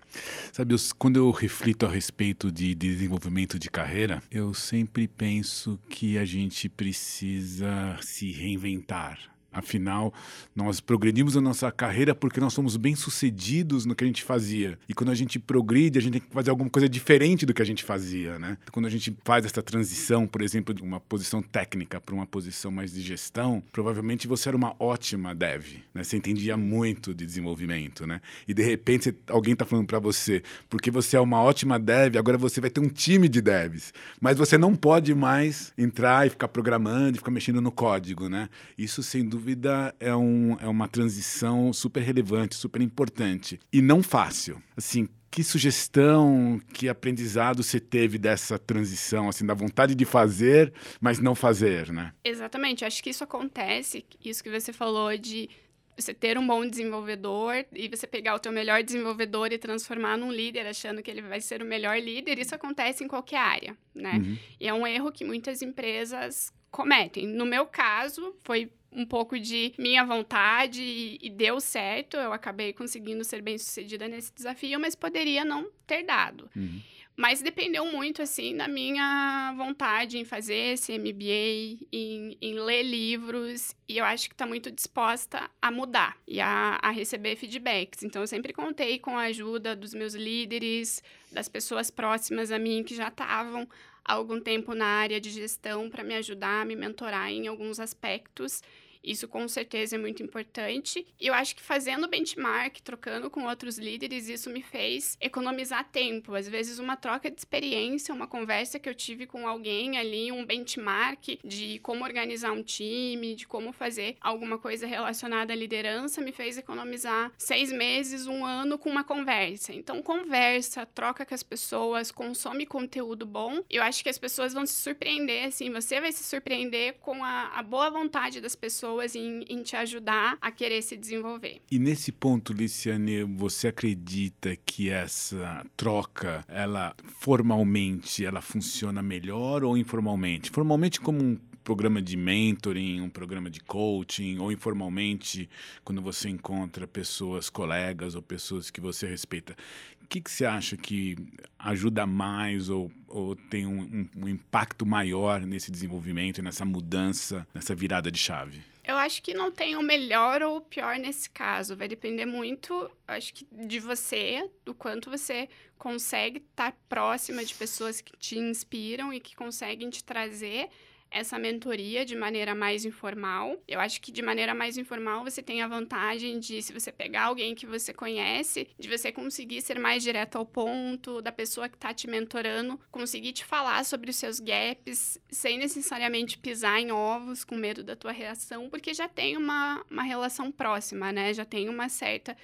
Sabe, 0.52 0.74
eu, 0.74 0.78
quando 0.98 1.18
eu 1.18 1.30
reflito 1.30 1.86
a 1.86 1.90
respeito 1.90 2.52
de 2.52 2.74
desenvolvimento 2.74 3.60
de 3.60 3.70
carreira, 3.70 4.22
eu 4.32 4.52
sempre 4.54 5.08
penso 5.08 5.80
que 5.88 6.18
a 6.18 6.26
gente 6.26 6.68
precisa 6.68 7.96
se 8.02 8.32
reinventar 8.32 9.20
Afinal, 9.52 10.14
nós 10.56 10.80
progredimos 10.80 11.36
a 11.36 11.42
nossa 11.42 11.72
carreira 11.72 12.14
porque 12.14 12.40
nós 12.40 12.54
somos 12.54 12.78
bem-sucedidos 12.78 13.86
no 13.86 13.96
que 13.96 14.04
a 14.04 14.08
gente 14.08 14.24
fazia. 14.24 14.78
E 14.88 14.94
quando 14.94 15.10
a 15.10 15.16
gente 15.16 15.40
progride, 15.40 15.98
a 15.98 16.02
gente 16.02 16.14
tem 16.14 16.22
que 16.22 16.34
fazer 16.34 16.50
alguma 16.50 16.70
coisa 16.70 16.88
diferente 16.88 17.46
do 17.46 17.54
que 17.54 17.62
a 17.62 17.66
gente 17.66 17.84
fazia, 17.84 18.38
né? 18.38 18.58
Quando 18.72 18.86
a 18.86 18.90
gente 18.90 19.18
faz 19.24 19.46
essa 19.46 19.64
transição, 19.64 20.28
por 20.28 20.42
exemplo, 20.42 20.74
de 20.74 20.84
uma 20.84 21.00
posição 21.00 21.42
técnica 21.42 22.00
para 22.00 22.14
uma 22.14 22.26
posição 22.28 22.70
mais 22.70 22.94
de 22.94 23.02
gestão, 23.02 23.64
provavelmente 23.72 24.28
você 24.28 24.50
era 24.50 24.58
uma 24.58 24.76
ótima 24.80 25.34
dev, 25.34 25.78
né? 25.94 26.04
Você 26.04 26.18
entendia 26.18 26.56
muito 26.56 27.14
de 27.14 27.26
desenvolvimento, 27.26 28.06
né? 28.06 28.22
E 28.48 28.54
de 28.54 28.62
repente 28.62 29.16
alguém 29.28 29.54
está 29.54 29.66
falando 29.66 29.88
para 29.88 30.00
você, 30.00 30.44
porque 30.70 30.92
você 30.92 31.18
é 31.18 31.20
uma 31.20 31.42
ótima 31.42 31.80
dev, 31.80 32.16
agora 32.18 32.38
você 32.38 32.62
vai 32.62 32.70
ter 32.70 32.80
um 32.80 32.90
time 32.90 33.28
de 33.28 33.42
devs. 33.42 33.92
Mas 34.22 34.38
você 34.38 34.58
não 34.58 34.76
pode 34.76 35.16
mais 35.16 35.74
entrar 35.78 36.28
e 36.28 36.30
ficar 36.30 36.48
programando, 36.48 37.16
e 37.16 37.18
ficar 37.18 37.32
mexendo 37.32 37.62
no 37.62 37.72
código, 37.72 38.30
né? 38.30 38.50
Isso, 38.78 39.02
sem 39.02 39.28
dúvida, 39.28 39.47
dúvida, 39.48 39.96
é, 40.00 40.14
um, 40.14 40.58
é 40.60 40.68
uma 40.68 40.90
transição 40.90 41.72
super 41.72 42.02
relevante, 42.02 42.56
super 42.56 42.82
importante. 42.82 43.60
E 43.72 43.82
não 43.82 44.04
fácil. 44.04 44.62
Assim, 44.76 45.08
que 45.32 45.42
sugestão, 45.44 46.60
que 46.74 46.90
aprendizado 46.90 47.64
você 47.64 47.80
teve 47.80 48.18
dessa 48.18 48.60
transição, 48.60 49.30
assim, 49.30 49.46
da 49.46 49.54
vontade 49.54 49.96
de 49.96 50.04
fazer, 50.04 50.74
mas 51.00 51.20
não 51.20 51.34
fazer, 51.34 51.92
né? 51.94 52.14
Exatamente. 52.24 52.84
Acho 52.84 53.02
que 53.02 53.10
isso 53.10 53.24
acontece, 53.24 54.06
isso 54.24 54.44
que 54.44 54.50
você 54.50 54.74
falou 54.74 55.18
de 55.18 55.50
você 55.98 56.14
ter 56.14 56.38
um 56.38 56.46
bom 56.46 56.68
desenvolvedor 56.68 57.66
e 57.74 57.88
você 57.88 58.06
pegar 58.06 58.36
o 58.36 58.40
teu 58.40 58.52
melhor 58.52 58.84
desenvolvedor 58.84 59.52
e 59.52 59.58
transformar 59.58 60.18
num 60.18 60.32
líder, 60.32 60.68
achando 60.68 61.02
que 61.02 61.10
ele 61.10 61.22
vai 61.22 61.42
ser 61.42 61.62
o 61.62 61.66
melhor 61.66 62.00
líder, 62.00 62.38
isso 62.38 62.54
acontece 62.54 63.04
em 63.04 63.08
qualquer 63.08 63.40
área, 63.40 63.78
né? 63.96 64.18
Uhum. 64.18 64.38
E 64.60 64.68
é 64.68 64.74
um 64.74 64.86
erro 64.86 65.12
que 65.12 65.26
muitas 65.26 65.62
empresas 65.62 66.54
cometem. 66.70 67.26
No 67.26 67.46
meu 67.46 67.66
caso, 67.66 68.36
foi 68.44 68.70
um 68.92 69.06
pouco 69.06 69.40
de 69.40 69.74
minha 69.78 70.04
vontade 70.06 70.82
e, 70.82 71.20
e, 71.22 71.30
deu 71.30 71.60
certo. 71.60 72.18
Eu 72.18 72.34
acabei 72.34 72.74
conseguindo 72.74 73.24
ser 73.24 73.42
bem 73.42 73.58
sucedida 73.58 74.08
nesse 74.08 74.34
desafio, 74.34 74.80
mas 74.80 74.96
poderia 74.96 75.44
não 75.44 75.70
ter 75.86 76.04
dado. 76.04 76.50
Uhum. 76.56 76.82
Mas 77.18 77.42
dependeu 77.42 77.84
muito, 77.92 78.22
assim, 78.22 78.56
da 78.56 78.68
minha 78.68 79.52
vontade 79.58 80.20
em 80.20 80.24
fazer 80.24 80.74
esse 80.74 80.96
MBA, 81.00 81.84
em, 81.92 82.38
em 82.40 82.54
ler 82.60 82.84
livros, 82.84 83.76
e 83.90 83.98
eu 83.98 84.06
acho 84.06 84.30
que 84.30 84.36
está 84.36 84.46
muito 84.46 84.70
disposta 84.70 85.50
a 85.60 85.72
mudar 85.72 86.16
e 86.28 86.40
a, 86.40 86.78
a 86.80 86.92
receber 86.92 87.36
feedbacks. 87.36 88.04
Então, 88.04 88.22
eu 88.22 88.28
sempre 88.28 88.54
contei 88.54 89.00
com 89.00 89.18
a 89.18 89.24
ajuda 89.24 89.76
dos 89.76 89.96
meus 89.96 90.14
líderes, 90.14 91.02
das 91.32 91.50
pessoas 91.50 91.90
próximas 91.90 92.52
a 92.52 92.60
mim 92.60 92.84
que 92.84 92.96
já 92.96 93.08
estavam 93.08 93.68
algum 94.08 94.40
tempo 94.40 94.74
na 94.74 94.86
área 94.86 95.20
de 95.20 95.30
gestão 95.30 95.90
para 95.90 96.04
me 96.04 96.16
ajudar, 96.16 96.66
me 96.66 96.76
mentorar 96.76 97.30
em 97.32 97.48
alguns 97.48 97.80
aspectos. 97.80 98.62
Isso 99.08 99.26
com 99.26 99.48
certeza 99.48 99.96
é 99.96 99.98
muito 99.98 100.22
importante. 100.22 101.08
E 101.18 101.28
eu 101.28 101.34
acho 101.34 101.56
que 101.56 101.62
fazendo 101.62 102.10
benchmark, 102.10 102.82
trocando 102.82 103.30
com 103.30 103.46
outros 103.46 103.78
líderes, 103.78 104.28
isso 104.28 104.50
me 104.50 104.62
fez 104.62 105.18
economizar 105.22 105.90
tempo. 105.90 106.36
Às 106.36 106.50
vezes, 106.50 106.78
uma 106.78 106.98
troca 106.98 107.32
de 107.32 107.40
experiência, 107.40 108.14
uma 108.14 108.28
conversa 108.28 108.78
que 108.78 108.90
eu 108.90 108.94
tive 108.94 109.26
com 109.26 109.48
alguém 109.48 109.98
ali, 109.98 110.30
um 110.30 110.46
benchmark 110.46 111.40
de 111.42 111.80
como 111.80 112.04
organizar 112.04 112.52
um 112.52 112.62
time, 112.62 113.34
de 113.34 113.48
como 113.48 113.72
fazer 113.72 114.18
alguma 114.20 114.58
coisa 114.58 114.86
relacionada 114.86 115.54
à 115.54 115.56
liderança, 115.56 116.20
me 116.20 116.34
fez 116.34 116.58
economizar 116.58 117.32
seis 117.38 117.72
meses, 117.72 118.28
um 118.28 118.46
ano 118.46 118.78
com 118.78 118.90
uma 118.90 119.06
conversa. 119.06 119.72
Então, 119.72 120.02
conversa, 120.02 120.86
troca 120.86 121.26
com 121.26 121.34
as 121.34 121.44
pessoas, 121.44 122.12
consome 122.12 122.66
conteúdo 122.66 123.26
bom. 123.26 123.64
Eu 123.70 123.82
acho 123.84 124.04
que 124.04 124.10
as 124.10 124.18
pessoas 124.18 124.54
vão 124.54 124.66
se 124.66 124.74
surpreender, 124.74 125.46
assim, 125.46 125.72
você 125.72 126.02
vai 126.02 126.12
se 126.12 126.26
surpreender 126.26 126.96
com 127.00 127.24
a, 127.24 127.52
a 127.54 127.64
boa 127.64 127.90
vontade 127.90 128.42
das 128.42 128.56
pessoas 128.56 128.97
pessoas, 128.98 129.16
em, 129.16 129.44
em 129.48 129.62
te 129.62 129.76
ajudar 129.76 130.38
a 130.42 130.52
querer 130.52 130.82
se 130.82 130.98
desenvolver. 130.98 131.62
E 131.70 131.80
nesse 131.80 132.12
ponto, 132.12 132.54
Liciane, 132.54 133.24
você 133.24 133.68
acredita 133.68 134.56
que 134.66 134.90
essa 134.90 135.66
troca, 135.76 136.44
ela 136.48 136.96
formalmente, 137.20 138.26
ela 138.26 138.42
funciona 138.42 139.02
melhor 139.02 139.64
ou 139.64 139.78
informalmente? 139.78 140.50
Formalmente 140.50 141.00
como 141.00 141.24
um 141.24 141.38
programa 141.64 142.02
de 142.02 142.16
mentoring, 142.16 143.02
um 143.02 143.10
programa 143.10 143.50
de 143.50 143.60
coaching, 143.60 144.38
ou 144.38 144.52
informalmente, 144.52 145.50
quando 145.84 146.02
você 146.02 146.30
encontra 146.30 146.88
pessoas, 146.88 147.50
colegas 147.50 148.16
ou 148.16 148.22
pessoas 148.22 148.72
que 148.72 148.80
você 148.80 149.06
respeita. 149.06 149.54
O 150.02 150.08
que, 150.08 150.22
que 150.22 150.32
você 150.32 150.46
acha 150.46 150.78
que 150.78 151.18
ajuda 151.60 152.08
mais 152.08 152.70
ou, 152.70 152.90
ou 153.10 153.36
tem 153.36 153.66
um, 153.68 153.82
um, 153.82 154.24
um 154.24 154.30
impacto 154.30 154.86
maior 154.86 155.42
nesse 155.42 155.70
desenvolvimento, 155.70 156.42
nessa 156.42 156.64
mudança, 156.64 157.46
nessa 157.54 157.76
virada 157.76 158.10
de 158.10 158.18
chave? 158.18 158.62
Eu 158.88 158.96
acho 158.96 159.22
que 159.22 159.34
não 159.34 159.52
tem 159.52 159.76
o 159.76 159.82
melhor 159.84 160.42
ou 160.42 160.58
o 160.58 160.62
pior 160.62 160.98
nesse 160.98 161.30
caso. 161.30 161.76
Vai 161.76 161.90
depender 161.90 162.26
muito, 162.26 162.90
acho 163.06 163.34
que, 163.34 163.46
de 163.52 163.82
você, 163.82 164.50
do 164.64 164.74
quanto 164.74 165.10
você 165.10 165.50
consegue 165.78 166.38
estar 166.38 166.72
próxima 166.88 167.44
de 167.44 167.54
pessoas 167.54 168.00
que 168.00 168.16
te 168.18 168.38
inspiram 168.38 169.14
e 169.14 169.20
que 169.20 169.36
conseguem 169.36 169.90
te 169.90 170.02
trazer 170.02 170.70
essa 171.10 171.40
mentoria 171.40 172.06
de 172.06 172.16
maneira 172.16 172.54
mais 172.54 172.86
informal. 172.86 173.62
Eu 173.68 173.80
acho 173.80 174.02
que 174.02 174.12
de 174.12 174.22
maneira 174.22 174.54
mais 174.54 174.78
informal 174.78 175.24
você 175.24 175.42
tem 175.42 175.62
a 175.62 175.68
vantagem 175.68 176.40
de, 176.40 176.62
se 176.62 176.74
você 176.74 176.92
pegar 176.92 177.24
alguém 177.24 177.56
que 177.56 177.66
você 177.66 177.94
conhece, 177.94 178.68
de 178.78 178.88
você 178.88 179.12
conseguir 179.12 179.62
ser 179.62 179.80
mais 179.80 180.04
direto 180.04 180.38
ao 180.38 180.46
ponto, 180.46 181.22
da 181.22 181.32
pessoa 181.32 181.70
que 181.70 181.76
está 181.76 181.94
te 181.94 182.08
mentorando, 182.08 182.80
conseguir 182.92 183.34
te 183.34 183.46
falar 183.46 183.84
sobre 183.86 184.10
os 184.10 184.16
seus 184.16 184.40
gaps, 184.40 185.20
sem 185.30 185.58
necessariamente 185.58 186.38
pisar 186.38 186.80
em 186.80 186.92
ovos 186.92 187.44
com 187.44 187.56
medo 187.56 187.84
da 187.84 187.96
tua 187.96 188.12
reação, 188.12 188.70
porque 188.70 188.94
já 188.94 189.08
tem 189.08 189.38
uma, 189.38 189.84
uma 189.90 190.04
relação 190.04 190.52
próxima, 190.52 191.12
né? 191.12 191.34
Já 191.34 191.46
tem 191.46 191.70
uma 191.70 191.90
certa 191.90 192.36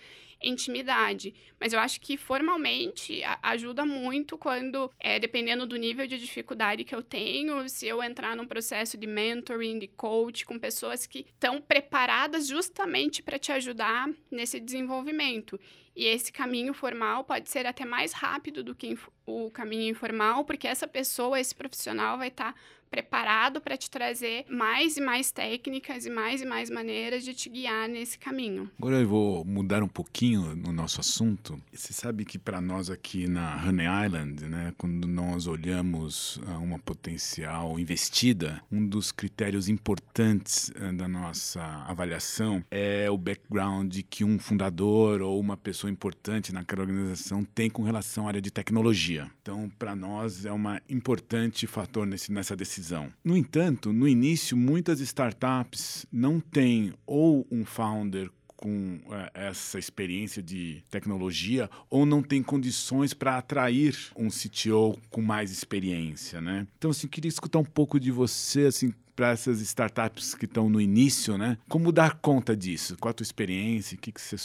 intimidade. 0.43 1.33
Mas 1.59 1.73
eu 1.73 1.79
acho 1.79 1.99
que 2.01 2.17
formalmente 2.17 3.21
ajuda 3.41 3.85
muito 3.85 4.37
quando, 4.37 4.91
é, 4.99 5.19
dependendo 5.19 5.65
do 5.65 5.75
nível 5.75 6.05
de 6.05 6.19
dificuldade 6.19 6.83
que 6.83 6.93
eu 6.93 7.01
tenho, 7.01 7.67
se 7.69 7.87
eu 7.87 8.03
entrar 8.03 8.35
num 8.35 8.45
processo 8.45 8.97
de 8.97 9.07
mentoring, 9.07 9.79
de 9.79 9.87
coach, 9.87 10.45
com 10.45 10.59
pessoas 10.59 11.07
que 11.07 11.19
estão 11.19 11.61
preparadas 11.61 12.47
justamente 12.47 13.23
para 13.23 13.39
te 13.39 13.51
ajudar 13.51 14.09
nesse 14.29 14.59
desenvolvimento. 14.59 15.59
E 15.95 16.05
esse 16.05 16.31
caminho 16.31 16.73
formal 16.73 17.23
pode 17.23 17.49
ser 17.49 17.65
até 17.65 17.85
mais 17.85 18.13
rápido 18.13 18.63
do 18.63 18.73
que 18.73 18.97
o 19.25 19.51
caminho 19.51 19.91
informal, 19.91 20.43
porque 20.43 20.67
essa 20.67 20.87
pessoa, 20.87 21.39
esse 21.39 21.53
profissional 21.53 22.17
vai 22.17 22.29
estar 22.29 22.53
tá 22.53 22.59
preparado 22.93 23.59
para 23.59 23.75
te 23.75 23.89
trazer 23.89 24.45
mais 24.47 24.97
e 24.97 25.01
mais 25.01 25.31
técnicas 25.31 26.05
e 26.05 26.11
mais 26.11 26.43
e 26.43 26.45
mais 26.45 26.69
maneiras 26.69 27.23
de 27.23 27.33
te 27.33 27.49
guiar 27.49 27.89
nesse 27.89 28.19
caminho. 28.19 28.69
Agora 28.77 28.97
eu 28.97 29.07
vou 29.07 29.43
mudar 29.43 29.81
um 29.81 29.87
pouquinho 29.87 30.55
no 30.55 30.71
nosso 30.71 30.99
assunto. 30.99 31.59
Você 31.73 31.91
sabe 31.91 32.23
que 32.23 32.37
para 32.37 32.61
nós 32.61 32.91
aqui 32.91 33.27
na 33.27 33.55
Honey 33.65 33.87
Island, 34.05 34.45
né, 34.45 34.75
quando 34.77 35.07
nós 35.07 35.47
olhamos 35.47 36.39
ah, 36.45 36.59
uma 36.59 36.77
potencial 36.77 37.79
investida, 37.79 38.61
um 38.71 38.85
dos 38.85 39.11
critérios 39.11 39.67
importantes 39.67 40.71
ah, 40.79 40.91
da 40.91 41.07
nossa 41.07 41.63
avaliação 41.87 42.63
é 42.69 43.09
o 43.09 43.17
background 43.17 44.01
que 44.07 44.23
um 44.23 44.37
fundador 44.37 45.19
ou 45.23 45.39
uma 45.39 45.57
pessoa 45.57 45.89
importante 45.89 46.53
naquela 46.53 46.83
organização 46.83 47.43
tem 47.43 47.71
com 47.71 47.81
relação 47.81 48.25
à 48.25 48.27
área 48.27 48.41
de 48.41 48.51
tecnologia. 48.51 49.31
Então, 49.41 49.67
para 49.79 49.95
nós 49.95 50.45
é 50.45 50.53
um 50.53 50.61
importante 50.87 51.65
fator 51.65 52.05
nesse, 52.05 52.31
nessa 52.31 52.55
decisão 52.55 52.82
decisão. 52.83 53.11
No 53.23 53.37
entanto, 53.37 53.93
no 53.93 54.07
início, 54.07 54.57
muitas 54.57 54.99
startups 54.99 56.05
não 56.11 56.39
têm 56.39 56.93
ou 57.05 57.47
um 57.49 57.63
founder 57.63 58.29
com 58.57 58.99
é, 59.09 59.47
essa 59.47 59.79
experiência 59.79 60.41
de 60.41 60.83
tecnologia 60.89 61.69
ou 61.89 62.05
não 62.05 62.21
tem 62.21 62.43
condições 62.43 63.13
para 63.13 63.37
atrair 63.37 63.97
um 64.15 64.29
CTO 64.29 64.97
com 65.09 65.21
mais 65.21 65.51
experiência, 65.51 66.39
né? 66.39 66.67
Então, 66.77 66.91
assim, 66.91 67.07
queria 67.07 67.29
escutar 67.29 67.59
um 67.59 67.65
pouco 67.65 67.99
de 67.99 68.11
você, 68.11 68.65
assim, 68.65 68.93
para 69.15 69.31
essas 69.31 69.59
startups 69.61 70.33
que 70.33 70.45
estão 70.45 70.69
no 70.69 70.79
início, 70.79 71.37
né? 71.37 71.57
Como 71.67 71.91
dar 71.91 72.15
conta 72.15 72.55
disso? 72.55 72.97
Qual 72.99 73.11
a 73.11 73.13
tua 73.13 73.23
experiência? 73.23 73.95
O 73.95 73.99
que, 73.99 74.11
que 74.11 74.21
você 74.21 74.37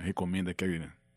recomenda 0.00 0.54
que 0.54 0.64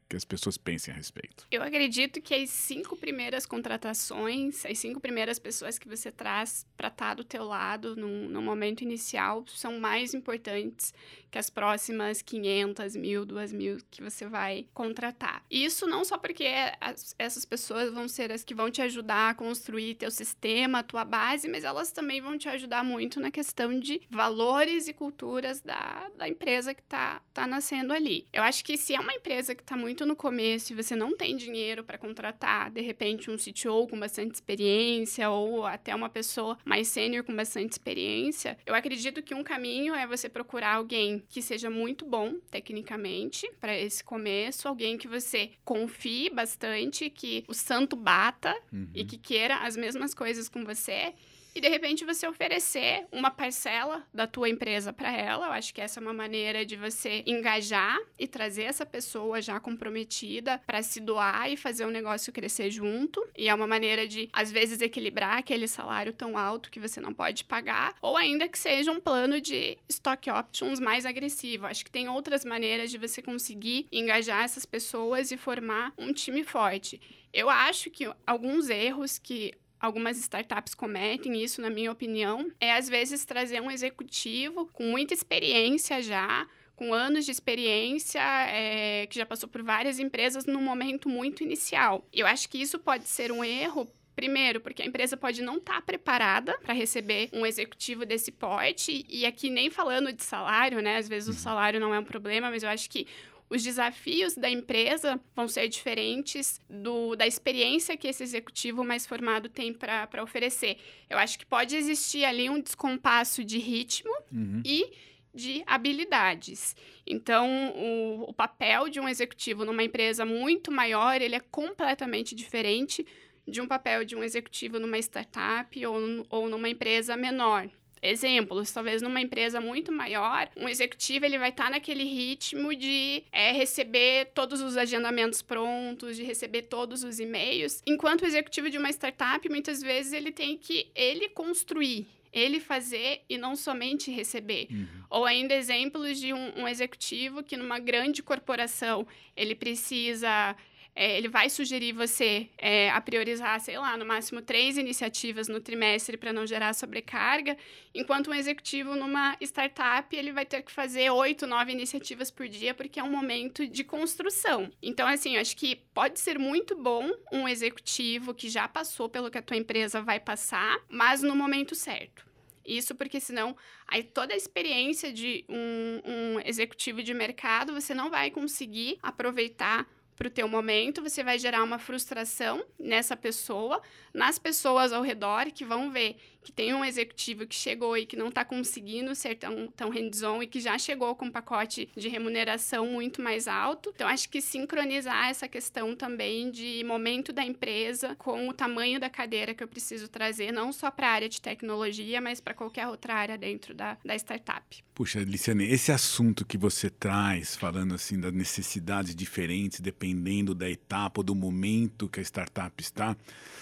que 0.07 0.15
as 0.15 0.25
pessoas 0.25 0.57
pensem 0.57 0.93
a 0.93 0.97
respeito? 0.97 1.47
Eu 1.51 1.63
acredito 1.63 2.21
que 2.21 2.33
as 2.33 2.50
cinco 2.50 2.95
primeiras 2.95 3.45
contratações, 3.45 4.65
as 4.65 4.77
cinco 4.77 5.00
primeiras 5.00 5.39
pessoas 5.39 5.79
que 5.79 5.88
você 5.88 6.12
traz 6.12 6.65
para 6.77 6.89
estar 6.89 7.09
tá 7.09 7.13
do 7.15 7.24
teu 7.24 7.43
lado 7.43 7.95
no, 7.95 8.29
no 8.29 8.41
momento 8.41 8.81
inicial 8.81 9.43
são 9.47 9.79
mais 9.79 10.13
importantes 10.13 10.93
que 11.35 11.39
as 11.39 11.50
próximas 11.50 12.21
500, 12.21 12.95
mil, 12.95 13.25
2 13.25 13.51
mil 13.51 13.77
que 13.91 14.01
você 14.01 14.25
vai 14.25 14.67
contratar. 14.74 15.43
Isso 15.51 15.85
não 15.85 16.05
só 16.05 16.17
porque 16.17 16.47
as, 16.79 17.13
essas 17.19 17.43
pessoas 17.43 17.91
vão 17.91 18.07
ser 18.07 18.31
as 18.31 18.41
que 18.41 18.55
vão 18.55 18.71
te 18.71 18.81
ajudar 18.81 19.31
a 19.31 19.33
construir 19.33 19.95
teu 19.95 20.09
sistema, 20.09 20.81
tua 20.81 21.03
base, 21.03 21.50
mas 21.50 21.65
elas 21.65 21.91
também 21.91 22.21
vão 22.21 22.38
te 22.38 22.47
ajudar 22.47 22.85
muito 22.85 23.19
na 23.19 23.31
questão 23.31 23.77
de 23.77 24.01
valores 24.09 24.88
e 24.88 24.93
culturas 24.93 25.59
da, 25.59 26.09
da 26.17 26.29
empresa 26.29 26.74
que 26.74 26.81
está 26.81 27.21
tá 27.33 27.45
nascendo 27.45 27.91
ali. 27.91 28.25
Eu 28.31 28.41
acho 28.41 28.63
que 28.63 28.77
se 28.77 28.95
é 28.95 29.00
uma 29.00 29.13
empresa 29.13 29.53
que 29.53 29.62
está 29.62 29.75
muito 29.75 29.94
no 30.03 30.15
começo 30.15 30.73
e 30.73 30.75
você 30.75 30.95
não 30.95 31.15
tem 31.15 31.37
dinheiro 31.37 31.83
para 31.83 31.99
contratar, 31.99 32.71
de 32.71 32.81
repente, 32.81 33.29
um 33.29 33.37
CTO 33.37 33.87
com 33.87 33.99
bastante 33.99 34.33
experiência 34.33 35.29
ou 35.29 35.63
até 35.63 35.93
uma 35.93 36.09
pessoa 36.09 36.57
mais 36.65 36.87
sênior 36.87 37.23
com 37.23 37.35
bastante 37.35 37.73
experiência, 37.73 38.57
eu 38.65 38.73
acredito 38.73 39.21
que 39.21 39.35
um 39.35 39.43
caminho 39.43 39.93
é 39.93 40.07
você 40.07 40.27
procurar 40.27 40.75
alguém 40.75 41.23
que 41.29 41.41
seja 41.41 41.69
muito 41.69 42.03
bom 42.05 42.33
tecnicamente 42.49 43.47
para 43.61 43.77
esse 43.77 44.03
começo, 44.03 44.67
alguém 44.67 44.97
que 44.97 45.07
você 45.07 45.51
confie 45.63 46.31
bastante, 46.31 47.11
que 47.11 47.43
o 47.47 47.53
santo 47.53 47.95
bata 47.95 48.55
uhum. 48.73 48.89
e 48.95 49.05
que 49.05 49.17
queira 49.17 49.57
as 49.57 49.77
mesmas 49.77 50.15
coisas 50.15 50.49
com 50.49 50.65
você 50.65 51.13
e 51.55 51.62
de 51.62 51.69
repente 51.69 52.03
você 52.03 52.27
oferecer 52.27 53.07
uma 53.13 53.31
parcela 53.31 54.05
da 54.13 54.27
tua 54.27 54.50
empresa 54.50 54.91
para 54.91 55.12
ela. 55.12 55.47
Eu 55.47 55.53
acho 55.53 55.74
que 55.74 55.79
essa 55.79 56.00
é 56.00 56.01
uma 56.01 56.13
maneira 56.13 56.65
de 56.65 56.75
você 56.75 57.24
engajar 57.25 57.97
e 58.19 58.27
trazer 58.27 58.63
essa 58.63 58.85
pessoa 58.85 59.41
já 59.41 59.57
comprometida 59.57 60.62
para 60.67 60.83
se 60.83 61.00
doar 61.00 61.50
e 61.50 61.55
fazer 61.55 61.85
o 61.85 61.91
negócio 61.91 62.33
crescer 62.33 62.69
junto. 62.69 63.25
E 63.38 63.47
é 63.47 63.55
uma 63.55 63.65
maneira 63.65 64.05
de 64.05 64.29
às 64.33 64.51
vezes 64.51 64.81
equilibrar 64.81 65.38
aquele 65.38 65.67
salário 65.67 66.12
tão 66.12 66.38
alto 66.38 66.69
que 66.69 66.79
você 66.79 67.00
não 67.00 67.13
pode 67.13 67.45
pagar, 67.45 67.95
ou 68.01 68.17
ainda 68.17 68.50
que 68.50 68.59
seja 68.59 68.91
um 68.91 69.00
plano 69.00 69.39
de 69.39 69.77
stock 69.88 70.29
options 70.29 70.79
mais 70.79 71.05
agressivo. 71.05 71.67
Acho 71.67 71.85
que 71.85 71.91
tem 71.91 72.09
outras 72.09 72.43
maneiras 72.43 72.91
de 72.91 72.97
você 72.97 73.21
conseguir 73.21 73.88
engajar 73.91 74.43
essas 74.43 74.65
pessoas 74.65 75.31
e 75.31 75.38
formar 75.38 75.93
um 75.97 76.12
time 76.12 76.43
forte. 76.43 77.00
Eu 77.31 77.50
acho 77.50 77.89
que 77.89 78.09
alguns 78.25 78.69
erros 78.69 79.17
que 79.17 79.53
algumas 79.85 80.17
startups 80.17 80.75
cometem 80.75 81.41
isso, 81.41 81.61
na 81.61 81.69
minha 81.69 81.91
opinião, 81.91 82.51
é 82.59 82.73
às 82.73 82.89
vezes 82.89 83.25
trazer 83.25 83.61
um 83.61 83.71
executivo 83.71 84.65
com 84.73 84.83
muita 84.83 85.13
experiência 85.13 86.01
já, 86.01 86.47
com 86.75 86.93
anos 86.93 87.25
de 87.25 87.31
experiência, 87.31 88.21
é, 88.21 89.07
que 89.07 89.17
já 89.17 89.25
passou 89.25 89.47
por 89.47 89.63
várias 89.63 89.99
empresas 89.99 90.45
num 90.45 90.61
momento 90.61 91.07
muito 91.07 91.43
inicial. 91.43 92.05
Eu 92.11 92.27
acho 92.27 92.49
que 92.49 92.61
isso 92.61 92.77
pode 92.77 93.07
ser 93.07 93.31
um 93.31 93.43
erro 93.43 93.89
Primeiro, 94.15 94.61
porque 94.61 94.81
a 94.81 94.85
empresa 94.85 95.17
pode 95.17 95.41
não 95.41 95.57
estar 95.57 95.75
tá 95.75 95.81
preparada 95.81 96.57
para 96.59 96.73
receber 96.73 97.29
um 97.33 97.45
executivo 97.45 98.05
desse 98.05 98.31
porte, 98.31 99.05
e 99.09 99.25
aqui 99.25 99.49
nem 99.49 99.69
falando 99.69 100.13
de 100.13 100.23
salário, 100.23 100.81
né? 100.81 100.95
Às 100.95 101.09
vezes 101.09 101.27
o 101.27 101.31
uhum. 101.33 101.37
salário 101.37 101.81
não 101.81 101.93
é 101.93 101.99
um 101.99 102.03
problema, 102.03 102.49
mas 102.49 102.63
eu 102.63 102.69
acho 102.69 102.89
que 102.89 103.05
os 103.49 103.63
desafios 103.63 104.35
da 104.35 104.49
empresa 104.49 105.19
vão 105.35 105.47
ser 105.47 105.67
diferentes 105.67 106.59
do, 106.69 107.15
da 107.15 107.27
experiência 107.27 107.95
que 107.95 108.07
esse 108.07 108.23
executivo 108.23 108.83
mais 108.83 109.05
formado 109.05 109.49
tem 109.49 109.73
para 109.73 110.23
oferecer. 110.23 110.77
Eu 111.09 111.17
acho 111.17 111.37
que 111.37 111.45
pode 111.45 111.75
existir 111.75 112.25
ali 112.25 112.49
um 112.49 112.59
descompasso 112.59 113.43
de 113.43 113.59
ritmo 113.59 114.11
uhum. 114.31 114.61
e 114.65 114.91
de 115.33 115.63
habilidades. 115.67 116.75
Então, 117.05 117.73
o, 117.75 118.29
o, 118.29 118.33
papel 118.33 118.89
de 118.89 118.99
um 118.99 119.07
executivo 119.07 119.65
numa 119.65 119.83
empresa 119.83 120.25
muito 120.25 120.71
maior, 120.71 121.21
ele 121.21 121.35
é 121.35 121.39
completamente 121.39 122.33
diferente 122.33 123.05
de 123.47 123.61
um 123.61 123.67
papel 123.67 124.05
de 124.05 124.15
um 124.15 124.23
executivo 124.23 124.79
numa 124.79 124.97
startup 124.97 125.85
ou, 125.85 126.25
ou 126.29 126.49
numa 126.49 126.69
empresa 126.69 127.15
menor. 127.17 127.69
Exemplos, 128.05 128.71
talvez 128.71 129.01
numa 129.01 129.19
empresa 129.19 129.59
muito 129.59 129.91
maior, 129.91 130.47
um 130.55 130.69
executivo 130.69 131.25
ele 131.25 131.39
vai 131.39 131.50
estar 131.50 131.65
tá 131.65 131.69
naquele 131.71 132.03
ritmo 132.03 132.75
de 132.75 133.24
é, 133.31 133.51
receber 133.51 134.27
todos 134.33 134.62
os 134.62 134.77
agendamentos 134.77 135.41
prontos, 135.41 136.15
de 136.15 136.24
receber 136.24 136.63
todos 136.63 137.03
os 137.03 137.19
e-mails, 137.19 137.81
enquanto 137.85 138.21
o 138.21 138.25
executivo 138.25 138.69
de 138.69 138.77
uma 138.77 138.91
startup, 138.91 139.47
muitas 139.50 139.81
vezes 139.81 140.13
ele 140.13 140.31
tem 140.31 140.55
que 140.55 140.88
ele 140.93 141.29
construir, 141.29 142.05
ele 142.31 142.59
fazer 142.59 143.21
e 143.27 143.38
não 143.38 143.55
somente 143.55 144.12
receber. 144.12 144.67
Uhum. 144.69 144.88
Ou 145.09 145.25
ainda 145.25 145.55
exemplos 145.55 146.19
de 146.19 146.31
um, 146.31 146.62
um 146.62 146.67
executivo 146.67 147.41
que 147.41 147.57
numa 147.57 147.79
grande 147.79 148.21
corporação 148.21 149.07
ele 149.35 149.55
precisa 149.55 150.55
é, 150.95 151.17
ele 151.17 151.27
vai 151.27 151.49
sugerir 151.49 151.91
você 151.91 152.49
é, 152.57 152.89
a 152.89 153.01
priorizar, 153.01 153.59
sei 153.59 153.77
lá, 153.77 153.97
no 153.97 154.05
máximo 154.05 154.41
três 154.41 154.77
iniciativas 154.77 155.49
no 155.49 155.59
trimestre 155.59 156.15
para 156.15 156.31
não 156.31 156.47
gerar 156.47 156.73
sobrecarga, 156.73 157.57
enquanto 157.93 158.31
um 158.31 158.33
executivo 158.33 158.95
numa 158.95 159.35
startup 159.41 160.15
ele 160.15 160.31
vai 160.31 160.45
ter 160.45 160.61
que 160.61 160.71
fazer 160.71 161.09
oito, 161.09 161.45
nove 161.45 161.73
iniciativas 161.73 162.31
por 162.31 162.47
dia 162.47 162.73
porque 162.73 162.99
é 162.99 163.03
um 163.03 163.11
momento 163.11 163.67
de 163.67 163.83
construção. 163.83 164.71
Então, 164.81 165.05
assim, 165.05 165.35
eu 165.35 165.41
acho 165.41 165.57
que 165.57 165.75
pode 165.93 166.19
ser 166.19 166.39
muito 166.39 166.75
bom 166.75 167.11
um 167.31 167.45
executivo 167.45 168.33
que 168.33 168.47
já 168.47 168.65
passou 168.67 169.09
pelo 169.09 169.29
que 169.29 169.37
a 169.37 169.41
tua 169.41 169.57
empresa 169.57 170.01
vai 170.01 170.19
passar, 170.19 170.79
mas 170.87 171.21
no 171.21 171.35
momento 171.35 171.75
certo. 171.75 172.25
Isso 172.65 172.95
porque 172.95 173.19
senão 173.19 173.55
aí 173.87 174.01
toda 174.01 174.33
a 174.33 174.37
experiência 174.37 175.13
de 175.13 175.45
um, 175.47 176.01
um 176.03 176.39
executivo 176.39 177.03
de 177.03 177.13
mercado 177.13 177.73
você 177.73 177.93
não 177.93 178.09
vai 178.09 178.31
conseguir 178.31 178.97
aproveitar 179.03 179.87
para 180.15 180.27
o 180.27 180.31
teu 180.31 180.48
momento, 180.48 181.01
você 181.01 181.24
vai 181.24 181.38
gerar 181.38 181.63
uma 181.63 181.77
frustração 181.77 182.65
nessa 182.79 183.17
pessoa, 183.17 183.81
nas 184.13 184.39
pessoas 184.39 184.93
ao 184.93 185.01
redor 185.01 185.51
que 185.51 185.65
vão 185.65 185.91
ver 185.91 186.17
que 186.45 186.51
tem 186.51 186.75
um 186.75 186.85
executivo 186.85 187.47
que 187.47 187.55
chegou 187.55 187.97
e 187.97 188.05
que 188.05 188.15
não 188.15 188.27
está 188.27 188.45
conseguindo 188.45 189.15
ser 189.15 189.33
tão, 189.33 189.67
tão 189.75 189.89
hands-on 189.89 190.43
e 190.43 190.47
que 190.47 190.59
já 190.59 190.77
chegou 190.77 191.15
com 191.15 191.25
um 191.25 191.31
pacote 191.31 191.89
de 191.97 192.07
remuneração 192.07 192.85
muito 192.85 193.19
mais 193.19 193.47
alto. 193.47 193.91
Então, 193.95 194.07
acho 194.07 194.29
que 194.29 194.39
sincronizar 194.39 195.27
essa 195.27 195.47
questão 195.47 195.95
também 195.95 196.51
de 196.51 196.83
momento 196.83 197.33
da 197.33 197.43
empresa 197.43 198.15
com 198.15 198.47
o 198.47 198.53
tamanho 198.53 198.99
da 198.99 199.09
cadeira 199.09 199.55
que 199.55 199.63
eu 199.63 199.67
preciso 199.67 200.07
trazer, 200.07 200.51
não 200.51 200.71
só 200.71 200.91
para 200.91 201.07
a 201.07 201.11
área 201.11 201.27
de 201.27 201.41
tecnologia, 201.41 202.21
mas 202.21 202.39
para 202.39 202.53
qualquer 202.53 202.87
outra 202.87 203.15
área 203.15 203.37
dentro 203.39 203.73
da, 203.73 203.97
da 204.05 204.15
startup. 204.15 204.83
Puxa, 204.93 205.19
Liciane, 205.23 205.65
esse 205.65 205.91
assunto 205.91 206.45
que 206.45 206.59
você 206.59 206.91
traz, 206.91 207.55
falando 207.55 207.95
assim 207.95 208.19
das 208.19 208.31
necessidades 208.31 209.15
diferentes, 209.15 209.79
dependendo 209.79 210.53
da 210.53 210.69
etapa 210.69 211.21
ou 211.21 211.23
do 211.23 211.33
momento 211.33 212.07
que 212.07 212.19
a 212.19 212.23
startup 212.23 212.71
está, 212.81 213.17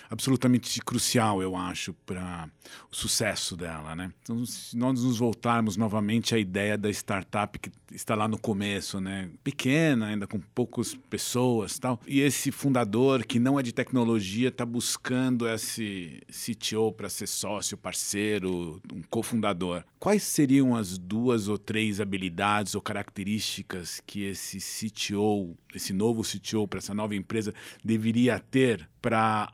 absolutamente 0.09 0.79
crucial, 0.81 1.41
eu 1.41 1.55
acho, 1.55 1.93
para 2.05 2.49
o 2.91 2.95
sucesso 2.95 3.55
dela, 3.55 3.95
né? 3.95 4.11
Então, 4.21 4.45
se 4.45 4.75
nós 4.77 5.03
nos 5.03 5.17
voltarmos 5.17 5.77
novamente 5.77 6.35
à 6.35 6.37
ideia 6.37 6.77
da 6.77 6.89
startup 6.89 7.57
que 7.59 7.71
está 7.91 8.15
lá 8.15 8.27
no 8.27 8.37
começo, 8.37 8.99
né? 8.99 9.29
Pequena, 9.43 10.07
ainda 10.07 10.27
com 10.27 10.39
poucas 10.39 10.95
pessoas, 11.09 11.77
tal. 11.79 11.99
E 12.07 12.19
esse 12.21 12.51
fundador 12.51 13.25
que 13.25 13.39
não 13.39 13.59
é 13.59 13.63
de 13.63 13.71
tecnologia 13.71 14.49
está 14.49 14.65
buscando 14.65 15.47
esse 15.47 16.21
CTO 16.29 16.91
para 16.91 17.09
ser 17.09 17.27
sócio, 17.27 17.77
parceiro, 17.77 18.81
um 18.93 19.01
cofundador. 19.09 19.83
Quais 19.99 20.23
seriam 20.23 20.75
as 20.75 20.97
duas 20.97 21.47
ou 21.47 21.57
três 21.57 22.01
habilidades 22.01 22.75
ou 22.75 22.81
características 22.81 24.01
que 24.05 24.23
esse 24.23 24.59
CTO, 24.59 25.55
esse 25.73 25.93
novo 25.93 26.23
CTO 26.23 26.67
para 26.67 26.79
essa 26.79 26.93
nova 26.93 27.15
empresa 27.15 27.53
deveria 27.83 28.39
ter 28.39 28.89
para 29.01 29.51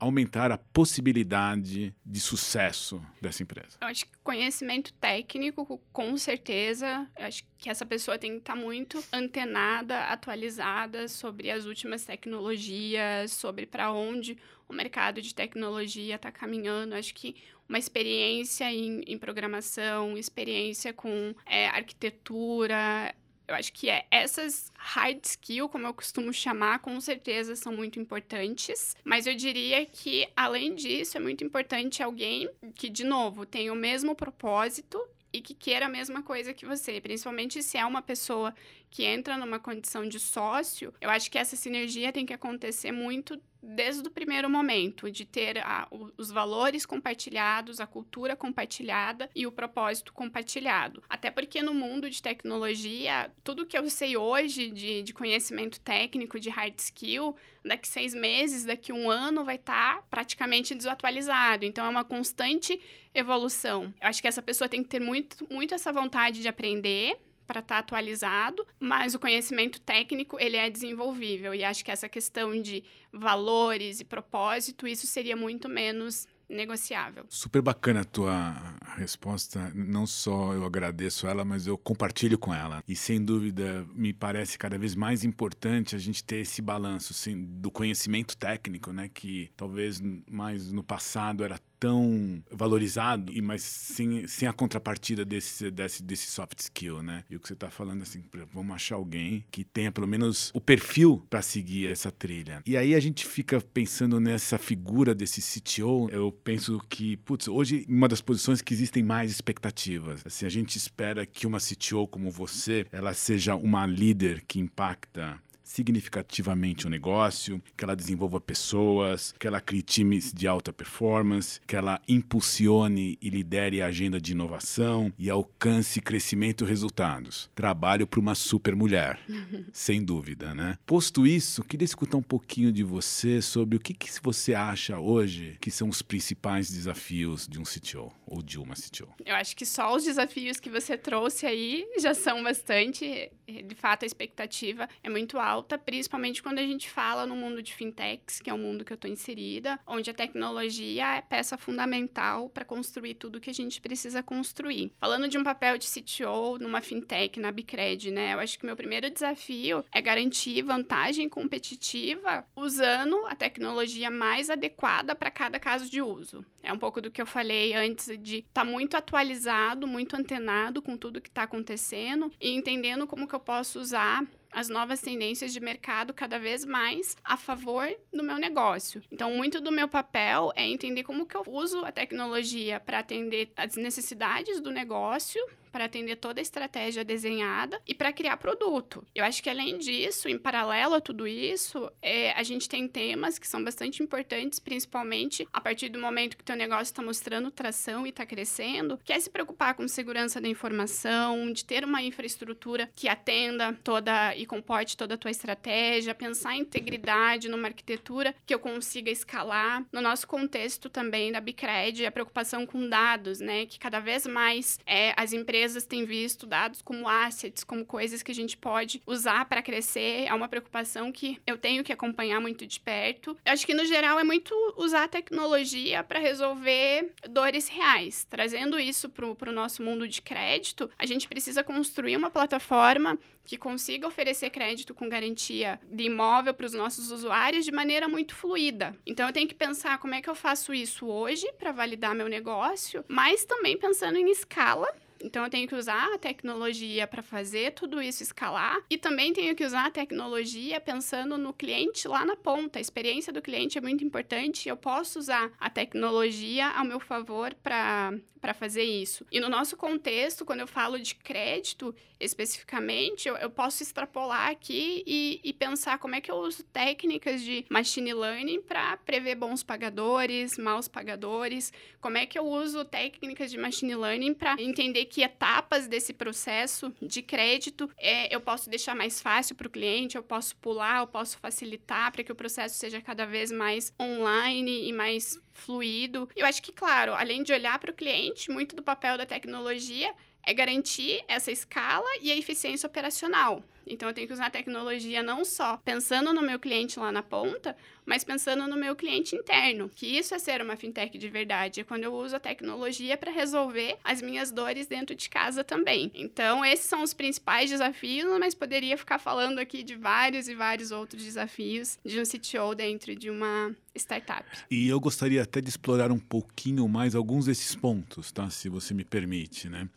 aumentar 0.00 0.50
a 0.50 0.58
possibilidade 0.58 1.94
de 2.04 2.20
sucesso 2.20 3.00
dessa 3.20 3.42
empresa? 3.42 3.76
Eu 3.80 3.86
acho 3.86 4.06
que 4.06 4.12
conhecimento 4.24 4.92
técnico, 4.94 5.80
com 5.92 6.16
certeza. 6.16 7.06
Eu 7.18 7.26
acho 7.26 7.44
que 7.58 7.68
essa 7.68 7.84
pessoa 7.84 8.18
tem 8.18 8.32
que 8.32 8.38
estar 8.38 8.56
muito 8.56 9.04
antenada, 9.12 10.06
atualizada 10.06 11.06
sobre 11.06 11.50
as 11.50 11.66
últimas 11.66 12.04
tecnologias, 12.04 13.32
sobre 13.32 13.66
para 13.66 13.92
onde 13.92 14.38
o 14.66 14.72
mercado 14.72 15.20
de 15.20 15.34
tecnologia 15.34 16.16
está 16.16 16.32
caminhando. 16.32 16.94
Eu 16.94 16.98
acho 16.98 17.14
que 17.14 17.36
uma 17.68 17.78
experiência 17.78 18.64
em, 18.72 19.02
em 19.06 19.16
programação, 19.16 20.16
experiência 20.16 20.92
com 20.92 21.34
é, 21.46 21.68
arquitetura, 21.68 23.14
eu 23.50 23.56
acho 23.56 23.72
que 23.72 23.90
é 23.90 24.06
essas 24.10 24.72
hard 24.76 25.24
skill, 25.24 25.68
como 25.68 25.86
eu 25.86 25.92
costumo 25.92 26.32
chamar, 26.32 26.78
com 26.78 27.00
certeza 27.00 27.56
são 27.56 27.72
muito 27.72 27.98
importantes. 27.98 28.96
Mas 29.04 29.26
eu 29.26 29.34
diria 29.34 29.84
que, 29.84 30.28
além 30.36 30.74
disso, 30.76 31.16
é 31.16 31.20
muito 31.20 31.42
importante 31.42 32.00
alguém 32.00 32.48
que, 32.76 32.88
de 32.88 33.02
novo, 33.02 33.44
tem 33.44 33.68
o 33.68 33.74
mesmo 33.74 34.14
propósito 34.14 35.04
e 35.32 35.40
que 35.40 35.54
queira 35.54 35.86
a 35.86 35.88
mesma 35.88 36.22
coisa 36.22 36.54
que 36.54 36.64
você, 36.64 37.00
principalmente 37.00 37.60
se 37.62 37.76
é 37.76 37.84
uma 37.84 38.02
pessoa 38.02 38.54
que 38.90 39.04
entra 39.04 39.36
numa 39.36 39.60
condição 39.60 40.06
de 40.08 40.18
sócio, 40.18 40.92
eu 41.00 41.08
acho 41.08 41.30
que 41.30 41.38
essa 41.38 41.56
sinergia 41.56 42.12
tem 42.12 42.26
que 42.26 42.32
acontecer 42.32 42.90
muito 42.90 43.40
desde 43.62 44.08
o 44.08 44.10
primeiro 44.10 44.48
momento, 44.48 45.10
de 45.10 45.24
ter 45.24 45.58
a, 45.58 45.86
os 46.16 46.30
valores 46.30 46.86
compartilhados, 46.86 47.78
a 47.78 47.86
cultura 47.86 48.34
compartilhada 48.34 49.28
e 49.34 49.46
o 49.46 49.52
propósito 49.52 50.12
compartilhado. 50.12 51.02
Até 51.08 51.30
porque 51.30 51.62
no 51.62 51.74
mundo 51.74 52.08
de 52.08 52.22
tecnologia, 52.22 53.30
tudo 53.44 53.66
que 53.66 53.76
eu 53.76 53.88
sei 53.90 54.16
hoje 54.16 54.70
de, 54.70 55.02
de 55.02 55.12
conhecimento 55.12 55.78
técnico, 55.80 56.40
de 56.40 56.48
hard 56.48 56.78
skill, 56.78 57.36
daqui 57.62 57.86
seis 57.86 58.14
meses, 58.14 58.64
daqui 58.64 58.92
um 58.92 59.10
ano, 59.10 59.44
vai 59.44 59.56
estar 59.56 59.96
tá 59.96 60.02
praticamente 60.10 60.74
desatualizado. 60.74 61.64
Então, 61.64 61.84
é 61.84 61.88
uma 61.88 62.04
constante 62.04 62.80
evolução. 63.14 63.92
Eu 64.00 64.08
acho 64.08 64.22
que 64.22 64.28
essa 64.28 64.42
pessoa 64.42 64.68
tem 64.68 64.82
que 64.82 64.88
ter 64.88 65.00
muito, 65.00 65.46
muito 65.50 65.74
essa 65.74 65.92
vontade 65.92 66.40
de 66.40 66.48
aprender, 66.48 67.18
para 67.50 67.58
estar 67.58 67.74
tá 67.74 67.78
atualizado, 67.80 68.64
mas 68.78 69.12
o 69.12 69.18
conhecimento 69.18 69.80
técnico 69.80 70.36
ele 70.38 70.56
é 70.56 70.70
desenvolvível 70.70 71.52
e 71.52 71.64
acho 71.64 71.84
que 71.84 71.90
essa 71.90 72.08
questão 72.08 72.62
de 72.62 72.84
valores 73.12 73.98
e 73.98 74.04
propósito 74.04 74.86
isso 74.86 75.04
seria 75.08 75.34
muito 75.34 75.68
menos 75.68 76.28
negociável. 76.48 77.24
Super 77.28 77.60
bacana 77.60 78.00
a 78.00 78.04
tua 78.04 78.76
resposta. 78.96 79.72
Não 79.74 80.06
só 80.06 80.52
eu 80.52 80.64
agradeço 80.64 81.26
ela, 81.26 81.44
mas 81.44 81.66
eu 81.66 81.78
compartilho 81.78 82.38
com 82.38 82.52
ela. 82.52 82.82
E 82.86 82.94
sem 82.94 83.24
dúvida, 83.24 83.86
me 83.94 84.12
parece 84.12 84.58
cada 84.58 84.76
vez 84.76 84.94
mais 84.94 85.24
importante 85.24 85.94
a 85.94 85.98
gente 85.98 86.22
ter 86.22 86.38
esse 86.38 86.60
balanço 86.60 87.12
assim, 87.12 87.40
do 87.40 87.70
conhecimento 87.70 88.36
técnico, 88.36 88.92
né? 88.92 89.08
Que 89.12 89.50
talvez 89.56 90.00
mais 90.28 90.72
no 90.72 90.82
passado 90.82 91.44
era 91.44 91.58
tão 91.80 92.42
valorizado, 92.50 93.32
e 93.32 93.40
mas 93.40 93.62
sem, 93.62 94.26
sem 94.26 94.46
a 94.46 94.52
contrapartida 94.52 95.24
desse, 95.24 95.70
desse, 95.70 96.02
desse 96.02 96.26
soft 96.26 96.58
skill, 96.60 97.02
né? 97.02 97.24
E 97.30 97.36
o 97.36 97.40
que 97.40 97.48
você 97.48 97.54
está 97.54 97.70
falando 97.70 98.02
assim, 98.02 98.22
vamos 98.52 98.74
achar 98.74 98.96
alguém 98.96 99.42
que 99.50 99.64
tenha 99.64 99.90
pelo 99.90 100.06
menos 100.06 100.50
o 100.54 100.60
perfil 100.60 101.26
para 101.30 101.40
seguir 101.40 101.90
essa 101.90 102.12
trilha. 102.12 102.62
E 102.66 102.76
aí 102.76 102.94
a 102.94 103.00
gente 103.00 103.26
fica 103.26 103.60
pensando 103.60 104.20
nessa 104.20 104.58
figura 104.58 105.14
desse 105.14 105.40
CTO. 105.40 106.10
Eu 106.10 106.30
penso 106.30 106.78
que, 106.88 107.16
putz, 107.16 107.48
hoje 107.48 107.86
uma 107.88 108.06
das 108.06 108.20
posições 108.20 108.60
que 108.60 108.74
existem 108.74 109.02
mais 109.02 109.30
expectativas. 109.30 110.22
Assim, 110.24 110.44
a 110.44 110.50
gente 110.50 110.76
espera 110.76 111.24
que 111.24 111.46
uma 111.46 111.58
CTO 111.58 112.06
como 112.06 112.30
você, 112.30 112.86
ela 112.92 113.14
seja 113.14 113.54
uma 113.54 113.86
líder 113.86 114.44
que 114.46 114.60
impacta 114.60 115.40
significativamente 115.70 116.86
o 116.86 116.90
negócio, 116.90 117.62
que 117.76 117.84
ela 117.84 117.94
desenvolva 117.94 118.40
pessoas, 118.40 119.32
que 119.38 119.46
ela 119.46 119.60
crie 119.60 119.82
times 119.82 120.32
de 120.32 120.48
alta 120.48 120.72
performance, 120.72 121.60
que 121.64 121.76
ela 121.76 122.00
impulsione 122.08 123.16
e 123.22 123.30
lidere 123.30 123.80
a 123.80 123.86
agenda 123.86 124.20
de 124.20 124.32
inovação 124.32 125.12
e 125.16 125.30
alcance 125.30 126.00
crescimento 126.00 126.64
e 126.64 126.66
resultados. 126.66 127.48
Trabalho 127.54 128.04
para 128.04 128.18
uma 128.18 128.34
super 128.34 128.74
mulher, 128.74 129.20
sem 129.72 130.02
dúvida, 130.02 130.52
né? 130.54 130.76
Posto 130.84 131.24
isso, 131.24 131.62
queria 131.62 131.84
escutar 131.84 132.16
um 132.16 132.22
pouquinho 132.22 132.72
de 132.72 132.82
você 132.82 133.40
sobre 133.40 133.76
o 133.76 133.80
que, 133.80 133.94
que 133.94 134.10
você 134.20 134.54
acha 134.54 134.98
hoje 134.98 135.56
que 135.60 135.70
são 135.70 135.88
os 135.88 136.02
principais 136.02 136.68
desafios 136.68 137.46
de 137.46 137.60
um 137.60 137.62
CTO 137.62 138.12
ou 138.26 138.42
de 138.42 138.58
uma 138.58 138.74
CTO. 138.74 139.08
Eu 139.24 139.36
acho 139.36 139.56
que 139.56 139.64
só 139.64 139.94
os 139.94 140.02
desafios 140.02 140.58
que 140.58 140.68
você 140.68 140.98
trouxe 140.98 141.46
aí 141.46 141.86
já 142.00 142.12
são 142.12 142.42
bastante. 142.42 143.30
De 143.46 143.74
fato, 143.74 144.04
a 144.04 144.06
expectativa 144.06 144.88
é 145.02 145.10
muito 145.10 145.38
alta 145.38 145.59
alta, 145.60 145.76
principalmente 145.76 146.42
quando 146.42 146.58
a 146.58 146.62
gente 146.62 146.88
fala 146.88 147.26
no 147.26 147.36
mundo 147.36 147.62
de 147.62 147.74
fintechs, 147.74 148.40
que 148.40 148.48
é 148.48 148.54
o 148.54 148.58
mundo 148.58 148.84
que 148.84 148.92
eu 148.92 148.94
estou 148.94 149.10
inserida, 149.10 149.78
onde 149.86 150.10
a 150.10 150.14
tecnologia 150.14 151.16
é 151.16 151.20
peça 151.20 151.58
fundamental 151.58 152.48
para 152.48 152.64
construir 152.64 153.14
tudo 153.14 153.40
que 153.40 153.50
a 153.50 153.54
gente 153.54 153.80
precisa 153.80 154.22
construir. 154.22 154.92
Falando 154.98 155.28
de 155.28 155.36
um 155.36 155.44
papel 155.44 155.76
de 155.76 155.86
CTO 155.86 156.58
numa 156.58 156.80
fintech, 156.80 157.38
na 157.38 157.52
Bicred, 157.52 158.10
né? 158.10 158.34
Eu 158.34 158.40
acho 158.40 158.58
que 158.58 158.64
meu 158.64 158.74
primeiro 158.74 159.10
desafio 159.10 159.84
é 159.92 160.00
garantir 160.00 160.62
vantagem 160.62 161.28
competitiva 161.28 162.44
usando 162.56 163.26
a 163.26 163.34
tecnologia 163.34 164.10
mais 164.10 164.48
adequada 164.48 165.14
para 165.14 165.30
cada 165.30 165.60
caso 165.60 165.90
de 165.90 166.00
uso. 166.00 166.44
É 166.62 166.72
um 166.72 166.78
pouco 166.78 167.00
do 167.00 167.10
que 167.10 167.20
eu 167.20 167.26
falei 167.26 167.74
antes 167.74 168.06
de 168.18 168.38
estar 168.38 168.64
tá 168.64 168.64
muito 168.64 168.96
atualizado, 168.96 169.86
muito 169.86 170.16
antenado 170.16 170.80
com 170.80 170.96
tudo 170.96 171.20
que 171.20 171.28
está 171.28 171.42
acontecendo 171.42 172.32
e 172.40 172.50
entendendo 172.50 173.06
como 173.06 173.26
que 173.28 173.34
eu 173.34 173.40
posso 173.40 173.78
usar 173.78 174.26
as 174.52 174.68
novas 174.68 175.00
tendências 175.00 175.52
de 175.52 175.60
mercado 175.60 176.12
cada 176.12 176.38
vez 176.38 176.64
mais 176.64 177.16
a 177.24 177.36
favor 177.36 177.88
do 178.12 178.22
meu 178.22 178.36
negócio. 178.36 179.02
Então, 179.10 179.34
muito 179.34 179.60
do 179.60 179.70
meu 179.70 179.88
papel 179.88 180.52
é 180.56 180.66
entender 180.66 181.02
como 181.02 181.26
que 181.26 181.36
eu 181.36 181.44
uso 181.46 181.84
a 181.84 181.92
tecnologia 181.92 182.80
para 182.80 182.98
atender 182.98 183.52
as 183.56 183.76
necessidades 183.76 184.60
do 184.60 184.70
negócio 184.70 185.40
para 185.70 185.84
atender 185.84 186.16
toda 186.16 186.40
a 186.40 186.42
estratégia 186.42 187.04
desenhada 187.04 187.80
e 187.86 187.94
para 187.94 188.12
criar 188.12 188.36
produto. 188.36 189.04
Eu 189.14 189.24
acho 189.24 189.42
que 189.42 189.50
além 189.50 189.78
disso, 189.78 190.28
em 190.28 190.38
paralelo 190.38 190.94
a 190.94 191.00
tudo 191.00 191.26
isso, 191.26 191.90
é, 192.00 192.32
a 192.32 192.42
gente 192.42 192.68
tem 192.68 192.88
temas 192.88 193.38
que 193.38 193.46
são 193.46 193.62
bastante 193.62 194.02
importantes, 194.02 194.58
principalmente 194.58 195.46
a 195.52 195.60
partir 195.60 195.88
do 195.88 196.00
momento 196.00 196.36
que 196.36 196.44
teu 196.44 196.56
negócio 196.56 196.84
está 196.84 197.02
mostrando 197.02 197.50
tração 197.50 198.06
e 198.06 198.10
está 198.10 198.24
crescendo, 198.24 198.98
que 199.04 199.12
é 199.12 199.20
se 199.20 199.30
preocupar 199.30 199.74
com 199.74 199.86
segurança 199.86 200.40
da 200.40 200.48
informação, 200.48 201.52
de 201.52 201.64
ter 201.64 201.84
uma 201.84 202.02
infraestrutura 202.02 202.90
que 202.94 203.08
atenda 203.08 203.72
toda 203.84 204.34
e 204.36 204.46
comporte 204.46 204.96
toda 204.96 205.14
a 205.14 205.18
tua 205.18 205.30
estratégia, 205.30 206.14
pensar 206.14 206.54
em 206.54 206.60
integridade 206.60 207.48
numa 207.48 207.68
arquitetura 207.68 208.34
que 208.46 208.54
eu 208.54 208.58
consiga 208.58 209.10
escalar. 209.10 209.84
No 209.92 210.00
nosso 210.00 210.26
contexto 210.26 210.88
também 210.88 211.32
da 211.32 211.40
Bicred, 211.40 212.06
a 212.06 212.12
preocupação 212.12 212.64
com 212.66 212.88
dados, 212.88 213.40
né? 213.40 213.66
Que 213.66 213.78
cada 213.78 214.00
vez 214.00 214.26
mais 214.26 214.78
é, 214.86 215.12
as 215.16 215.32
empresas 215.60 215.84
têm 215.84 216.06
visto 216.06 216.46
dados 216.46 216.80
como 216.80 217.06
assets, 217.06 217.62
como 217.62 217.84
coisas 217.84 218.22
que 218.22 218.32
a 218.32 218.34
gente 218.34 218.56
pode 218.56 219.02
usar 219.06 219.44
para 219.44 219.60
crescer. 219.60 220.24
É 220.26 220.32
uma 220.32 220.48
preocupação 220.48 221.12
que 221.12 221.38
eu 221.46 221.58
tenho 221.58 221.84
que 221.84 221.92
acompanhar 221.92 222.40
muito 222.40 222.66
de 222.66 222.80
perto. 222.80 223.36
Eu 223.44 223.52
acho 223.52 223.66
que, 223.66 223.74
no 223.74 223.84
geral, 223.84 224.18
é 224.18 224.24
muito 224.24 224.54
usar 224.78 225.04
a 225.04 225.08
tecnologia 225.08 226.02
para 226.02 226.18
resolver 226.18 227.12
dores 227.28 227.68
reais. 227.68 228.26
Trazendo 228.28 228.80
isso 228.80 229.10
para 229.10 229.50
o 229.50 229.52
nosso 229.52 229.82
mundo 229.82 230.08
de 230.08 230.22
crédito, 230.22 230.90
a 230.98 231.04
gente 231.04 231.28
precisa 231.28 231.62
construir 231.62 232.16
uma 232.16 232.30
plataforma 232.30 233.18
que 233.44 233.58
consiga 233.58 234.06
oferecer 234.06 234.48
crédito 234.48 234.94
com 234.94 235.08
garantia 235.10 235.78
de 235.90 236.04
imóvel 236.04 236.54
para 236.54 236.66
os 236.66 236.72
nossos 236.72 237.10
usuários 237.10 237.66
de 237.66 237.72
maneira 237.72 238.08
muito 238.08 238.34
fluida. 238.34 238.96
Então 239.04 239.26
eu 239.26 239.32
tenho 239.32 239.48
que 239.48 239.54
pensar 239.54 239.98
como 239.98 240.14
é 240.14 240.22
que 240.22 240.30
eu 240.30 240.34
faço 240.34 240.72
isso 240.72 241.06
hoje 241.06 241.50
para 241.58 241.72
validar 241.72 242.14
meu 242.14 242.28
negócio, 242.28 243.04
mas 243.08 243.44
também 243.44 243.76
pensando 243.76 244.16
em 244.16 244.30
escala 244.30 244.88
então 245.22 245.44
eu 245.44 245.50
tenho 245.50 245.68
que 245.68 245.74
usar 245.74 246.14
a 246.14 246.18
tecnologia 246.18 247.06
para 247.06 247.22
fazer 247.22 247.72
tudo 247.72 248.00
isso 248.00 248.22
escalar 248.22 248.78
e 248.88 248.96
também 248.96 249.32
tenho 249.32 249.54
que 249.54 249.64
usar 249.64 249.86
a 249.86 249.90
tecnologia 249.90 250.80
pensando 250.80 251.36
no 251.36 251.52
cliente 251.52 252.08
lá 252.08 252.24
na 252.24 252.36
ponta. 252.36 252.78
A 252.78 252.82
experiência 252.82 253.32
do 253.32 253.42
cliente 253.42 253.78
é 253.78 253.80
muito 253.80 254.04
importante. 254.04 254.68
Eu 254.68 254.76
posso 254.76 255.18
usar 255.18 255.50
a 255.58 255.68
tecnologia 255.68 256.68
ao 256.68 256.84
meu 256.84 257.00
favor 257.00 257.54
para 257.62 258.12
para 258.40 258.54
fazer 258.54 258.84
isso. 258.84 259.26
E 259.30 259.38
no 259.38 259.50
nosso 259.50 259.76
contexto, 259.76 260.46
quando 260.46 260.60
eu 260.60 260.66
falo 260.66 260.98
de 260.98 261.14
crédito 261.14 261.94
especificamente, 262.20 263.26
eu, 263.26 263.36
eu 263.36 263.50
posso 263.50 263.82
extrapolar 263.82 264.50
aqui 264.50 265.02
e, 265.06 265.40
e, 265.42 265.52
pensar 265.52 265.98
como 265.98 266.14
é 266.14 266.20
que 266.20 266.30
eu 266.30 266.36
uso 266.36 266.62
técnicas 266.64 267.42
de 267.42 267.64
machine 267.68 268.12
learning 268.12 268.60
para 268.62 268.96
prever 268.98 269.34
bons 269.34 269.62
pagadores, 269.62 270.58
maus 270.58 270.86
pagadores, 270.86 271.72
como 272.00 272.18
é 272.18 272.26
que 272.26 272.38
eu 272.38 272.46
uso 272.46 272.84
técnicas 272.84 273.50
de 273.50 273.58
machine 273.58 273.94
learning 273.94 274.34
para 274.34 274.60
entender 274.60 275.06
que 275.06 275.22
etapas 275.22 275.86
desse 275.86 276.12
processo 276.12 276.92
de 277.00 277.22
crédito 277.22 277.90
é, 277.96 278.34
eu 278.34 278.40
posso 278.40 278.68
deixar 278.68 278.94
mais 278.94 279.20
fácil 279.20 279.56
para 279.56 279.66
o 279.66 279.70
cliente, 279.70 280.16
eu 280.16 280.22
posso 280.22 280.54
pular, 280.56 281.00
eu 281.00 281.06
posso 281.06 281.38
facilitar 281.38 282.12
para 282.12 282.22
que 282.22 282.32
o 282.32 282.34
processo 282.34 282.76
seja 282.76 283.00
cada 283.00 283.24
vez 283.24 283.50
mais 283.50 283.92
online 284.00 284.88
e 284.88 284.92
mais 284.92 285.40
fluido. 285.52 286.28
Eu 286.34 286.46
acho 286.46 286.62
que, 286.62 286.72
claro, 286.72 287.14
além 287.14 287.42
de 287.42 287.52
olhar 287.52 287.78
para 287.78 287.90
o 287.90 287.94
cliente, 287.94 288.50
muito 288.50 288.74
do 288.74 288.82
papel 288.82 289.16
da 289.18 289.26
tecnologia 289.26 290.14
é 290.44 290.54
garantir 290.54 291.22
essa 291.28 291.50
escala 291.50 292.08
e 292.20 292.30
a 292.30 292.36
eficiência 292.36 292.86
operacional. 292.86 293.62
Então 293.86 294.08
eu 294.08 294.14
tenho 294.14 294.26
que 294.26 294.32
usar 294.32 294.46
a 294.46 294.50
tecnologia 294.50 295.22
não 295.22 295.44
só 295.44 295.76
pensando 295.78 296.32
no 296.32 296.42
meu 296.42 296.58
cliente 296.58 296.98
lá 296.98 297.10
na 297.10 297.22
ponta, 297.22 297.76
mas 298.06 298.24
pensando 298.24 298.66
no 298.66 298.76
meu 298.76 298.94
cliente 298.94 299.34
interno, 299.34 299.88
que 299.88 300.06
isso 300.06 300.34
é 300.34 300.38
ser 300.38 300.62
uma 300.62 300.76
fintech 300.76 301.16
de 301.18 301.28
verdade, 301.28 301.80
é 301.80 301.84
quando 301.84 302.04
eu 302.04 302.14
uso 302.14 302.36
a 302.36 302.40
tecnologia 302.40 303.16
para 303.16 303.30
resolver 303.30 303.96
as 304.04 304.22
minhas 304.22 304.50
dores 304.50 304.86
dentro 304.86 305.14
de 305.14 305.28
casa 305.28 305.64
também. 305.64 306.10
Então 306.14 306.64
esses 306.64 306.86
são 306.86 307.02
os 307.02 307.12
principais 307.12 307.68
desafios, 307.68 308.38
mas 308.38 308.54
poderia 308.54 308.96
ficar 308.96 309.18
falando 309.18 309.58
aqui 309.58 309.82
de 309.82 309.96
vários 309.96 310.48
e 310.48 310.54
vários 310.54 310.90
outros 310.92 311.24
desafios 311.24 311.98
de 312.04 312.20
um 312.20 312.24
CTO 312.24 312.74
dentro 312.74 313.14
de 313.16 313.28
uma 313.28 313.74
startup. 313.96 314.44
E 314.70 314.88
eu 314.88 315.00
gostaria 315.00 315.42
até 315.42 315.60
de 315.60 315.68
explorar 315.68 316.10
um 316.12 316.18
pouquinho 316.18 316.86
mais 316.88 317.14
alguns 317.14 317.46
desses 317.46 317.74
pontos, 317.74 318.30
tá? 318.30 318.48
Se 318.50 318.68
você 318.68 318.94
me 318.94 319.04
permite, 319.04 319.68
né? 319.68 319.88